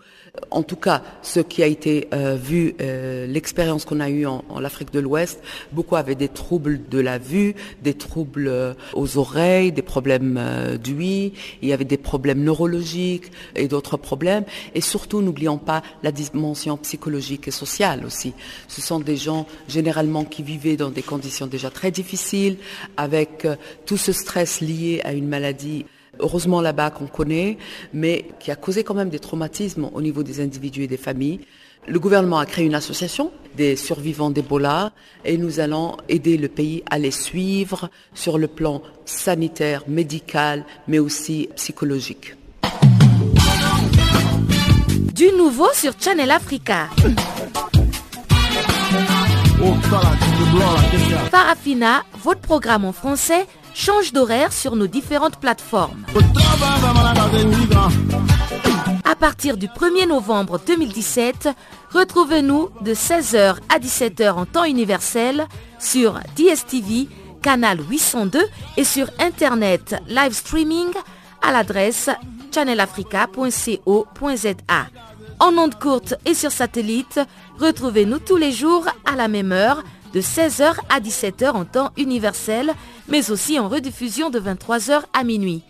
en 0.51 0.63
tout 0.63 0.77
cas, 0.77 1.03
ce 1.21 1.41
qui 1.41 1.63
a 1.63 1.67
été 1.67 2.09
euh, 2.15 2.37
vu, 2.37 2.75
euh, 2.81 3.27
l'expérience 3.27 3.85
qu'on 3.85 4.01
a 4.01 4.09
eue 4.09 4.27
en, 4.27 4.43
Afrique 4.65 4.93
de 4.93 5.01
l'Ouest, 5.01 5.43
beaucoup 5.73 5.97
avaient 5.97 6.15
des 6.15 6.29
troubles 6.29 6.89
de 6.89 7.01
la 7.01 7.19
vue, 7.19 7.55
des 7.83 7.93
troubles 7.95 8.49
euh, 8.49 8.73
aux 8.95 9.19
oreilles, 9.19 9.73
des 9.73 9.83
problèmes 9.83 10.41
d'ouïe, 10.83 11.33
il 11.61 11.69
y 11.69 11.73
avait 11.73 11.85
des 11.85 11.99
problèmes 11.99 12.43
neurologiques 12.43 13.31
et 13.57 13.69
d'autres 13.69 13.97
problèmes. 13.97 14.45
Et 14.75 14.81
surtout, 14.81 15.21
n'oublions 15.21 15.59
pas 15.59 15.83
la 16.03 16.13
dimension 16.13 16.77
psychologique 16.79 17.49
et 17.49 17.51
sociale 17.51 18.05
aussi. 18.07 18.33
Ce 18.69 18.81
sont 18.81 19.01
des 19.01 19.17
gens 19.17 19.47
généralement 19.69 20.25
qui 20.25 20.43
vivaient 20.43 20.77
dans 20.77 20.91
des 20.91 21.03
conditions 21.03 21.47
déjà 21.47 21.71
très 21.71 21.91
difficiles, 21.91 22.57
avec 22.97 23.47
tout 23.85 23.97
ce 23.97 24.13
stress 24.13 24.61
lié 24.61 25.01
à 25.05 25.13
une 25.13 25.29
maladie 25.29 25.85
heureusement 26.23 26.61
là-bas 26.61 26.91
qu'on 26.91 27.07
connaît, 27.07 27.59
mais 27.93 28.27
qui 28.41 28.51
a 28.51 28.57
causé 28.57 28.85
quand 28.85 28.95
même 28.95 29.11
des 29.11 29.19
traumatismes 29.19 29.91
au 29.93 30.01
niveau 30.01 30.23
des 30.23 30.41
individus 30.41 30.85
et 30.85 30.87
des 30.87 30.97
familles. 30.97 31.41
Le 31.87 31.99
gouvernement 31.99 32.39
a 32.39 32.47
créé 32.47 32.65
une 32.65 32.77
association 32.77 33.33
des 33.57 33.75
survivants 33.75 34.31
d'Ebola 34.31 34.93
et 35.25 35.37
nous 35.37 35.59
allons 35.59 35.97
aider 36.09 36.37
le 36.37 36.49
pays 36.49 36.85
à 36.89 36.99
les 36.99 37.11
suivre 37.11 37.91
sur 38.15 38.39
le 38.39 38.47
plan 38.47 38.83
sanitaire, 39.05 39.83
médical, 39.89 40.65
mais 40.87 41.01
aussi 41.01 41.49
psychologique. 41.57 42.37
Du 45.13 45.27
nouveau 45.37 45.69
sur 45.75 45.93
Channel 46.01 46.31
Africa. 46.31 46.89
Farafina, 51.31 52.05
votre 52.23 52.41
programme 52.41 52.85
en 52.85 52.93
français 52.93 53.47
change 53.75 54.13
d'horaire 54.13 54.53
sur 54.53 54.77
nos 54.77 54.87
différentes 54.87 55.37
plateformes. 55.37 56.05
À 59.05 59.17
partir 59.17 59.57
du 59.57 59.69
1er 59.69 60.07
novembre 60.09 60.61
2017, 60.67 61.49
retrouvez-nous 61.93 62.71
de 62.81 62.95
16h 62.95 63.57
à 63.69 63.79
17h 63.79 64.33
en 64.33 64.47
temps 64.47 64.65
universel 64.65 65.47
sur 65.79 66.19
DSTV, 66.37 67.07
canal 67.43 67.79
802 67.89 68.41
et 68.77 68.85
sur 68.85 69.09
Internet 69.19 69.97
live 70.09 70.33
streaming 70.33 70.89
à 71.43 71.53
l'adresse 71.53 72.09
channelafrica.co.za. 72.55 74.87
En 75.41 75.59
ondes 75.59 75.79
courtes 75.79 76.15
et 76.25 76.35
sur 76.35 76.53
satellite, 76.53 77.21
retrouvez-nous 77.59 78.21
tous 78.21 78.37
les 78.37 78.53
jours 78.53 78.87
à 79.05 79.17
la 79.17 79.29
même 79.29 79.53
heure 79.53 79.83
de 80.13 80.21
16h 80.21 80.75
à 80.89 81.01
17h 81.01 81.51
en 81.53 81.65
temps 81.65 81.91
universel, 81.97 82.73
mais 83.09 83.31
aussi 83.31 83.59
en 83.59 83.69
rediffusion 83.69 84.31
de 84.31 84.41
23h 84.41 85.03
à 85.13 85.25
minuit. 85.25 85.63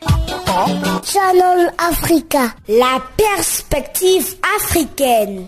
Channel 1.04 1.72
Africa, 1.78 2.54
la 2.68 3.00
perspective 3.16 4.36
africaine. 4.56 5.46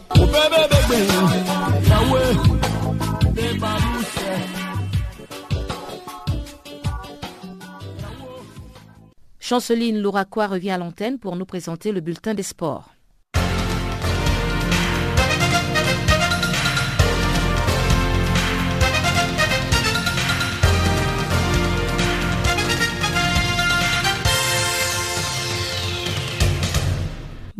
Chanceline 9.40 10.01
Louraquois 10.01 10.47
revient 10.47 10.70
à 10.70 10.78
l'antenne 10.78 11.18
pour 11.18 11.36
nous 11.36 11.45
présenter 11.45 11.92
le 11.92 12.01
bulletin 12.01 12.32
des 12.32 12.42
sports. 12.42 12.93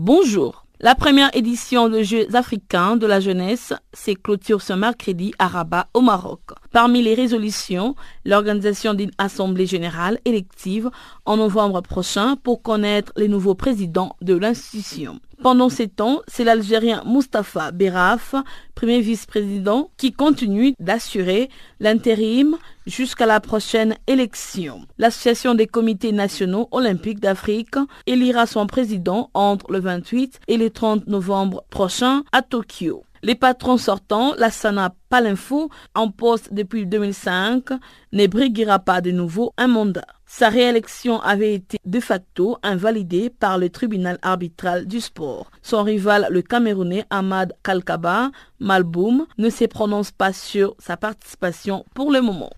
Bonjour. 0.07 0.67
La 0.81 0.95
première 0.95 1.35
édition 1.35 1.89
de 1.89 2.03
Jeux 2.03 2.27
africains 2.37 2.97
de 2.97 3.07
la 3.07 3.21
jeunesse 3.21 3.73
s'est 3.95 4.17
clôture 4.17 4.61
ce 4.61 4.75
mercredi 4.75 5.33
à 5.39 5.49
Rabat 5.49 5.89
au 5.95 6.03
Maroc. 6.03 6.43
Parmi 6.75 7.03
les 7.03 7.15
résolutions, 7.15 7.95
l'organisation 8.25 8.95
d'une 8.95 9.13
assemblée 9.17 9.65
générale 9.65 10.19
élective 10.25 10.91
en 11.25 11.37
novembre 11.37 11.81
prochain 11.83 12.35
pour 12.35 12.63
connaître 12.63 13.13
les 13.17 13.29
nouveaux 13.29 13.55
présidents 13.55 14.17
de 14.23 14.35
l'institution. 14.35 15.21
Pendant 15.41 15.69
ces 15.69 15.87
temps, 15.87 16.23
c'est 16.27 16.43
l'Algérien 16.43 17.05
Mustapha 17.07 17.71
Beraf, 17.71 18.35
premier 18.75 19.01
vice-président, 19.01 19.91
qui 19.97 20.11
continue 20.11 20.75
d'assurer 20.81 21.49
l'intérim 21.79 22.57
jusqu'à 22.87 23.27
la 23.27 23.39
prochaine 23.39 23.95
élection. 24.09 24.81
L'Association 24.99 25.55
des 25.55 25.69
comités 25.69 26.11
nationaux 26.11 26.67
olympiques 26.73 27.21
d'Afrique 27.21 27.77
élira 28.09 28.47
son 28.47 28.67
président 28.67 29.31
entre 29.33 29.71
le 29.71 29.79
28 29.79 30.41
et 30.49 30.57
le 30.57 30.71
30 30.71 31.07
novembre 31.07 31.63
prochain 31.71 32.25
à 32.33 32.43
Tokyo. 32.43 33.05
Les 33.25 33.35
patrons 33.35 33.79
sortants, 33.79 34.35
Lassana 34.37 34.95
Palinfo, 35.09 35.71
en 35.95 36.11
poste 36.11 36.53
depuis 36.53 36.85
2005, 36.85 37.71
ne 38.13 38.27
briguera 38.27 38.79
pas 38.79 39.01
de 39.01 39.13
nouveau 39.13 39.55
un 39.57 39.67
mandat. 39.67 40.05
Sa 40.27 40.51
réélection 40.51 41.23
avait 41.23 41.55
été 41.55 41.79
de 41.87 42.01
facto 42.01 42.59
invalidée 42.63 43.31
par 43.31 43.57
le 43.57 43.71
tribunal 43.71 44.19
arbitral 44.21 44.85
du 44.85 45.01
sport. 45.01 45.51
Son 45.63 45.83
rival, 45.85 46.27
le 46.29 46.43
Camerounais 46.43 47.07
Ahmad 47.09 47.55
Kalkaba 47.63 48.31
Malboum, 48.61 49.25
ne 49.39 49.49
se 49.49 49.65
prononce 49.65 50.11
pas 50.11 50.35
sur 50.35 50.75
sa 50.79 50.99
participation 50.99 51.87
pour 51.95 52.13
le 52.13 52.21
moment. 52.21 52.51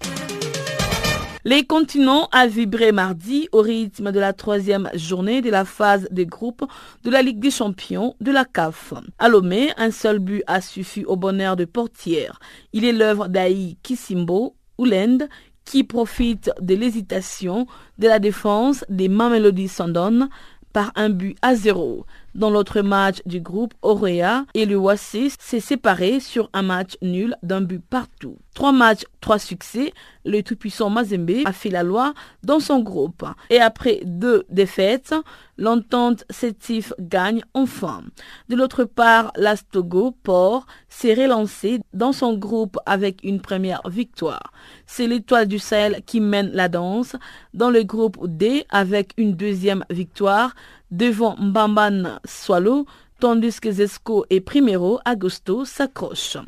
Les 1.49 1.64
continents 1.64 2.28
a 2.32 2.49
vibré 2.49 2.90
mardi 2.90 3.49
au 3.53 3.61
rythme 3.61 4.11
de 4.11 4.18
la 4.18 4.32
troisième 4.32 4.90
journée 4.94 5.42
de 5.42 5.49
la 5.49 5.64
phase 5.64 6.09
des 6.11 6.26
groupes 6.26 6.64
de 7.05 7.09
la 7.09 7.22
Ligue 7.22 7.38
des 7.38 7.53
champions 7.53 8.16
de 8.20 8.32
la 8.32 8.44
CAF. 8.44 8.94
À 9.20 9.28
Lomé, 9.28 9.70
un 9.76 9.92
seul 9.92 10.18
but 10.18 10.42
a 10.49 10.61
suffi 10.61 11.05
au 11.05 11.14
bonheur 11.14 11.55
de 11.55 11.64
portière. 11.64 12.40
Il 12.72 12.84
est 12.84 12.90
l'œuvre 12.90 13.28
d'Aï 13.28 13.76
Kisimbo, 13.84 14.57
Oulend, 14.76 15.18
qui 15.64 15.84
profite 15.84 16.51
de 16.61 16.74
l'hésitation 16.74 17.68
de 17.99 18.09
la 18.09 18.18
défense 18.18 18.84
des 18.88 19.09
Mamelody 19.09 19.68
Sundowns 19.68 20.28
par 20.72 20.90
un 20.97 21.11
but 21.11 21.36
à 21.42 21.55
zéro. 21.55 22.07
Dans 22.37 22.51
l'autre 22.51 22.82
match 22.82 23.22
du 23.24 23.41
groupe, 23.41 23.72
Auréa 23.80 24.45
et 24.53 24.66
le 24.66 24.76
Wassis 24.76 25.32
s'est 25.41 25.59
séparé 25.59 26.20
sur 26.20 26.51
un 26.53 26.61
match 26.61 26.99
nul 27.01 27.34
d'un 27.43 27.62
but 27.62 27.82
partout. 27.82 28.37
Trois 28.55 28.72
matchs, 28.72 29.05
trois 29.22 29.39
succès, 29.39 29.95
le 30.26 30.43
tout-puissant 30.43 30.91
Mazembe 30.91 31.43
a 31.47 31.53
fait 31.55 31.70
la 31.70 31.82
loi 31.82 32.12
dans 32.43 32.61
son 32.61 32.80
groupe. 32.80 33.24
Et 33.49 33.59
après 33.59 34.01
deux 34.05 34.45
défaites, 34.51 35.14
l'entente 35.57 36.24
Sétif 36.28 36.93
gagne 37.01 37.43
enfin. 37.55 38.03
De 38.51 38.57
l'autre 38.57 38.84
part, 38.84 39.32
l'Astogo 39.37 40.14
Port 40.22 40.66
s'est 40.91 41.14
relancé 41.14 41.80
dans 41.95 42.12
son 42.12 42.37
groupe 42.37 42.76
avec 42.84 43.24
une 43.24 43.41
première 43.41 43.80
victoire. 43.89 44.53
C'est 44.87 45.07
l'étoile 45.07 45.49
du 45.49 45.59
Sahel 45.59 46.03
qui 46.05 46.20
mène 46.20 46.51
la 46.53 46.68
danse 46.68 47.16
dans 47.55 47.70
le 47.70 47.82
groupe 47.82 48.18
D 48.26 48.66
avec 48.68 49.12
une 49.16 49.34
deuxième 49.34 49.84
victoire 49.89 50.55
devant 50.97 51.36
Mbamban 51.38 52.18
Swallow, 52.24 52.86
tandis 53.20 53.61
que 53.61 53.70
Zesco 53.70 54.24
et 54.30 54.40
Primero 54.40 54.99
Agosto 55.05 55.64
s'accrochent. 55.64 56.38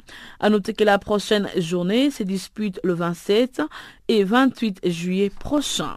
À 0.41 0.49
noter 0.49 0.73
que 0.73 0.85
la 0.85 0.99
prochaine 0.99 1.49
journée 1.57 2.11
se 2.11 2.23
dispute 2.23 2.81
le 2.83 2.95
27 2.95 3.63
et 4.09 4.25
28 4.25 4.81
juillet 4.85 5.31
prochain. 5.31 5.97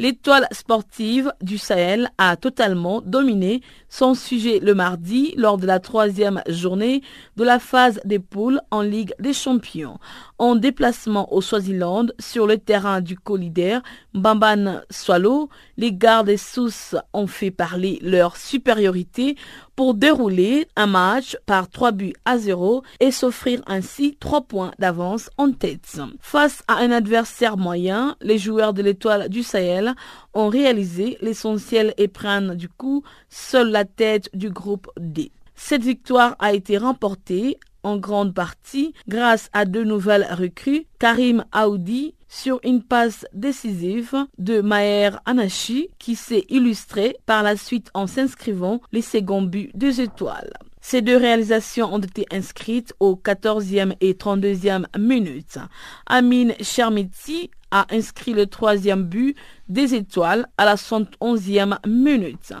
L'étoile 0.00 0.46
sportive 0.50 1.30
du 1.42 1.58
Sahel 1.58 2.08
a 2.16 2.34
totalement 2.36 3.02
dominé 3.02 3.60
son 3.90 4.14
sujet 4.14 4.58
le 4.58 4.74
mardi 4.74 5.34
lors 5.36 5.58
de 5.58 5.66
la 5.66 5.78
troisième 5.78 6.40
journée 6.48 7.02
de 7.36 7.44
la 7.44 7.58
phase 7.58 8.00
des 8.06 8.18
poules 8.18 8.62
en 8.70 8.80
Ligue 8.80 9.12
des 9.18 9.34
Champions. 9.34 9.98
En 10.38 10.56
déplacement 10.56 11.30
au 11.34 11.42
Swaziland 11.42 12.06
sur 12.18 12.46
le 12.46 12.56
terrain 12.56 13.02
du 13.02 13.18
co-leader 13.18 13.82
Bamban 14.14 14.80
Swallow, 14.88 15.50
les 15.76 15.92
gardes 15.92 16.34
sous 16.38 16.96
ont 17.12 17.26
fait 17.26 17.50
parler 17.50 17.98
leur 18.00 18.38
supériorité 18.38 19.36
pour 19.76 19.94
dérouler 19.94 20.66
un 20.76 20.86
match 20.86 21.36
par 21.46 21.68
3 21.68 21.92
buts 21.92 22.14
à 22.24 22.38
0 22.38 22.82
et 23.00 23.10
s'offrir 23.10 23.60
ainsi 23.66 24.16
3 24.18 24.42
points 24.42 24.72
d'avance 24.78 25.30
en 25.36 25.52
tête. 25.52 26.00
Face 26.20 26.62
à 26.68 26.76
un 26.76 26.90
adversaire 26.90 27.56
moyen, 27.56 28.16
les 28.20 28.38
joueurs 28.38 28.72
de 28.72 28.82
l'étoile 28.82 29.28
du 29.28 29.42
Sahel 29.42 29.89
ont 30.34 30.48
réalisé 30.48 31.18
l'essentiel 31.20 31.94
et 31.98 32.08
prennent 32.08 32.54
du 32.54 32.68
coup 32.68 33.02
seule 33.28 33.70
la 33.70 33.84
tête 33.84 34.28
du 34.34 34.50
groupe 34.50 34.90
D. 34.98 35.32
Cette 35.54 35.82
victoire 35.82 36.36
a 36.38 36.54
été 36.54 36.78
remportée 36.78 37.58
en 37.82 37.96
grande 37.96 38.34
partie 38.34 38.94
grâce 39.08 39.48
à 39.52 39.64
deux 39.64 39.84
nouvelles 39.84 40.26
recrues, 40.30 40.86
Karim 40.98 41.44
Aoudi 41.52 42.14
sur 42.28 42.60
une 42.62 42.82
passe 42.82 43.26
décisive 43.34 44.14
de 44.38 44.60
Maher 44.60 45.20
Anachi 45.26 45.88
qui 45.98 46.14
s'est 46.14 46.46
illustré 46.48 47.16
par 47.26 47.42
la 47.42 47.56
suite 47.56 47.90
en 47.92 48.06
s'inscrivant 48.06 48.80
les 48.92 49.02
seconds 49.02 49.42
buts 49.42 49.70
des 49.74 50.00
étoiles. 50.00 50.52
Ces 50.80 51.02
deux 51.02 51.16
réalisations 51.16 51.92
ont 51.92 51.98
été 51.98 52.26
inscrites 52.32 52.94
aux 53.00 53.14
14e 53.14 53.94
et 54.00 54.14
32e 54.14 54.86
minutes. 54.98 55.58
Amin 56.06 56.52
Chermiti 56.60 57.50
a 57.70 57.86
inscrit 57.90 58.32
le 58.32 58.46
troisième 58.46 59.04
but 59.04 59.36
des 59.68 59.94
étoiles 59.94 60.46
à 60.58 60.64
la 60.64 60.74
71e 60.74 61.78
minute. 61.86 62.52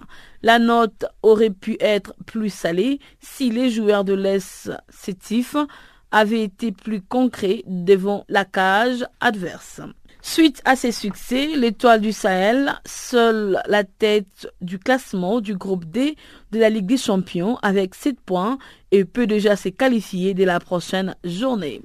La 0.42 0.58
note 0.58 1.06
aurait 1.22 1.50
pu 1.50 1.76
être 1.80 2.14
plus 2.26 2.50
salée 2.50 3.00
si 3.20 3.50
les 3.50 3.70
joueurs 3.70 4.04
de 4.04 4.14
l'Est 4.14 4.70
Sétif 4.88 5.56
avaient 6.12 6.42
été 6.42 6.72
plus 6.72 7.02
concrets 7.02 7.62
devant 7.66 8.24
la 8.28 8.44
cage 8.44 9.04
adverse. 9.20 9.80
Suite 10.22 10.60
à 10.66 10.76
ces 10.76 10.92
succès, 10.92 11.48
l'étoile 11.56 12.02
du 12.02 12.12
Sahel, 12.12 12.74
seule 12.84 13.62
la 13.66 13.84
tête 13.84 14.52
du 14.60 14.78
classement 14.78 15.40
du 15.40 15.56
groupe 15.56 15.86
D 15.86 16.14
de 16.52 16.58
la 16.58 16.68
Ligue 16.68 16.86
des 16.86 16.98
Champions 16.98 17.56
avec 17.62 17.94
7 17.94 18.20
points 18.20 18.58
et 18.92 19.06
peut 19.06 19.26
déjà 19.26 19.56
se 19.56 19.70
qualifier 19.70 20.34
dès 20.34 20.44
la 20.44 20.60
prochaine 20.60 21.16
journée. 21.24 21.80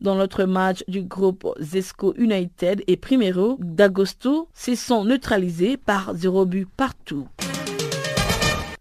Dans 0.00 0.14
l'autre 0.14 0.44
match 0.44 0.84
du 0.86 1.02
groupe 1.02 1.46
Zesco 1.60 2.14
United 2.16 2.84
et 2.86 2.96
Primero 2.96 3.56
d'Agosto 3.60 4.48
se 4.54 4.76
sont 4.76 5.04
neutralisés 5.04 5.76
par 5.76 6.14
0 6.14 6.46
but 6.46 6.68
partout. 6.76 7.26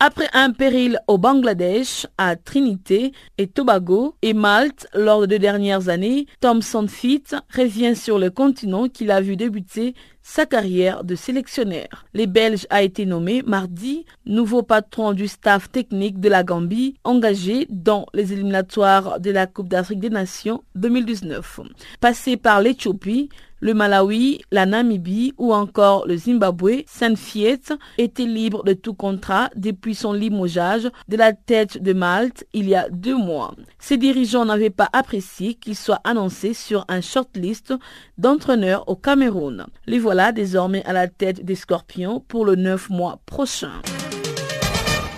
Après 0.03 0.29
un 0.33 0.49
péril 0.49 0.99
au 1.07 1.19
Bangladesh, 1.19 2.07
à 2.17 2.35
Trinité 2.35 3.11
et 3.37 3.45
Tobago 3.45 4.15
et 4.23 4.33
Malte 4.33 4.87
lors 4.95 5.21
des 5.21 5.35
deux 5.35 5.37
dernières 5.37 5.89
années, 5.89 6.25
Thomson 6.39 6.87
Fit 6.87 7.23
revient 7.55 7.95
sur 7.95 8.17
le 8.17 8.31
continent 8.31 8.89
qu'il 8.89 9.11
a 9.11 9.21
vu 9.21 9.35
débuter 9.35 9.93
sa 10.23 10.47
carrière 10.47 11.03
de 11.03 11.13
sélectionneur. 11.13 12.07
Les 12.15 12.25
Belges 12.25 12.65
a 12.71 12.81
été 12.81 13.05
nommé 13.05 13.43
mardi 13.43 14.07
nouveau 14.25 14.63
patron 14.63 15.13
du 15.13 15.27
staff 15.27 15.71
technique 15.71 16.19
de 16.19 16.29
la 16.29 16.43
Gambie 16.43 16.95
engagé 17.03 17.67
dans 17.69 18.07
les 18.15 18.33
éliminatoires 18.33 19.19
de 19.19 19.29
la 19.29 19.45
Coupe 19.45 19.69
d'Afrique 19.69 19.99
des 19.99 20.09
Nations 20.09 20.63
2019. 20.73 21.59
Passé 21.99 22.37
par 22.37 22.59
l'Éthiopie, 22.59 23.29
le 23.62 23.74
Malawi, 23.74 24.41
la 24.51 24.66
Namibie 24.66 25.34
ou 25.38 25.53
encore 25.53 26.07
le 26.07 26.18
Zimbabwe, 26.18 26.84
Saint-Fiet 26.88 27.62
était 27.97 28.26
libre 28.26 28.64
de 28.64 28.74
tout 28.74 28.95
contrat 28.95 29.49
depuis 29.55 29.95
son 29.95 30.14
limogeage 30.14 30.89
de 31.07 31.16
la 31.16 31.32
tête 31.32 31.82
de 31.82 31.93
Malte 31.93 32.45
il 32.53 32.68
y 32.68 32.76
a 32.76 32.89
deux 32.89 33.16
mois. 33.16 33.53
Ses 33.80 33.97
dirigeants 33.97 34.45
n'avaient 34.45 34.72
pas 34.72 34.89
apprécié 34.93 35.53
qu'il 35.53 35.76
soit 35.76 36.01
annoncé 36.03 36.53
sur 36.53 36.86
un 36.89 37.01
shortlist 37.01 37.74
d'entraîneurs 38.18 38.89
au 38.89 38.95
Cameroun. 38.95 39.68
Les 39.86 39.99
voilà 39.99 40.32
désormais 40.32 40.84
à 40.86 40.93
la 40.93 41.07
tête 41.07 41.45
des 41.45 41.55
Scorpions 41.55 42.20
pour 42.28 42.45
le 42.45 42.55
9 42.55 42.89
mois 42.89 43.20
prochain. 43.26 43.82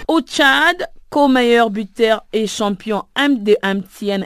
Au 0.09 0.19
Tchad, 0.19 0.85
co-meilleur 1.13 1.69
buteur 1.69 2.25
et 2.33 2.47
champion 2.47 3.03
de 3.15 3.55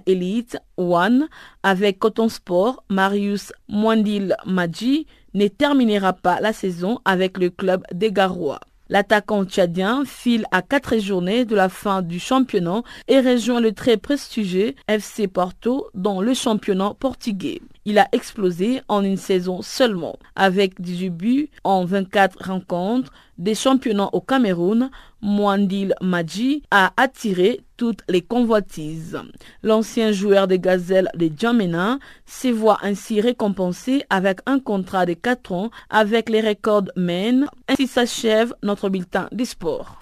Elite 0.05 0.57
One 0.77 1.27
avec 1.61 1.99
Coton 1.99 2.29
Sport, 2.29 2.81
Marius 2.87 3.51
Mwandil 3.67 4.37
Madji 4.45 5.05
ne 5.33 5.49
terminera 5.49 6.13
pas 6.13 6.39
la 6.39 6.53
saison 6.53 6.99
avec 7.03 7.39
le 7.39 7.49
club 7.49 7.83
des 7.93 8.13
Garois. 8.13 8.61
L'attaquant 8.87 9.43
tchadien 9.43 10.05
file 10.05 10.45
à 10.51 10.61
quatre 10.61 10.97
journées 10.97 11.43
de 11.43 11.55
la 11.55 11.67
fin 11.67 12.01
du 12.01 12.21
championnat 12.21 12.83
et 13.09 13.19
rejoint 13.19 13.59
le 13.59 13.73
très 13.73 13.97
prestigieux 13.97 14.73
FC 14.87 15.27
Porto 15.27 15.89
dans 15.93 16.21
le 16.21 16.33
championnat 16.33 16.93
portugais. 16.97 17.61
Il 17.83 17.99
a 17.99 18.07
explosé 18.13 18.81
en 18.87 19.03
une 19.03 19.17
saison 19.17 19.61
seulement. 19.61 20.17
Avec 20.37 20.79
18 20.79 21.09
buts 21.09 21.49
en 21.65 21.83
24 21.83 22.47
rencontres 22.47 23.11
des 23.37 23.55
championnats 23.55 24.09
au 24.13 24.21
Cameroun, 24.21 24.89
Mwandil 25.21 25.93
Maji 26.01 26.63
a 26.71 26.91
attiré 26.97 27.61
toutes 27.75 28.01
les 28.09 28.21
convoitises. 28.21 29.19
L'ancien 29.63 30.11
joueur 30.11 30.47
des 30.47 30.59
Gazelles 30.59 31.09
de 31.15 31.29
Djamena 31.35 31.99
se 32.25 32.47
voit 32.47 32.79
ainsi 32.81 33.21
récompensé 33.21 34.03
avec 34.09 34.39
un 34.45 34.59
contrat 34.59 35.05
de 35.05 35.13
4 35.13 35.51
ans 35.51 35.69
avec 35.89 36.29
les 36.29 36.41
records 36.41 36.89
Men. 36.95 37.47
Ainsi 37.67 37.87
s'achève 37.87 38.53
notre 38.63 38.89
bulletin 38.89 39.27
des 39.31 39.45
sports. 39.45 39.99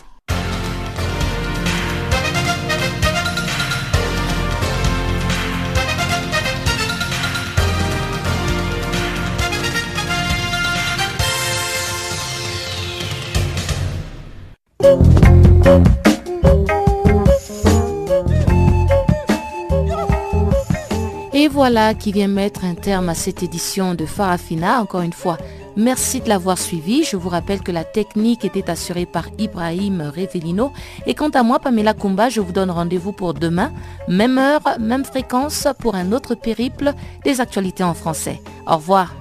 Et 21.33 21.47
voilà 21.47 21.93
qui 21.93 22.11
vient 22.11 22.27
mettre 22.27 22.63
un 22.63 22.75
terme 22.75 23.09
à 23.09 23.13
cette 23.13 23.43
édition 23.43 23.93
de 23.93 24.05
Farafina. 24.05 24.81
Encore 24.81 25.01
une 25.01 25.13
fois, 25.13 25.38
merci 25.75 26.21
de 26.21 26.29
l'avoir 26.29 26.57
suivi. 26.57 27.03
Je 27.03 27.17
vous 27.17 27.29
rappelle 27.29 27.61
que 27.61 27.71
la 27.71 27.83
technique 27.83 28.45
était 28.45 28.69
assurée 28.69 29.05
par 29.05 29.25
Ibrahim 29.38 30.01
Revelino. 30.15 30.71
Et 31.05 31.13
quant 31.13 31.29
à 31.29 31.43
moi, 31.43 31.59
Pamela 31.59 31.93
Kumba, 31.93 32.29
je 32.29 32.41
vous 32.41 32.53
donne 32.53 32.71
rendez-vous 32.71 33.11
pour 33.11 33.33
demain, 33.33 33.71
même 34.07 34.38
heure, 34.38 34.61
même 34.79 35.05
fréquence, 35.05 35.67
pour 35.79 35.95
un 35.95 36.13
autre 36.13 36.36
périple 36.36 36.93
des 37.23 37.41
actualités 37.41 37.83
en 37.83 37.93
français. 37.93 38.41
Au 38.65 38.77
revoir. 38.77 39.13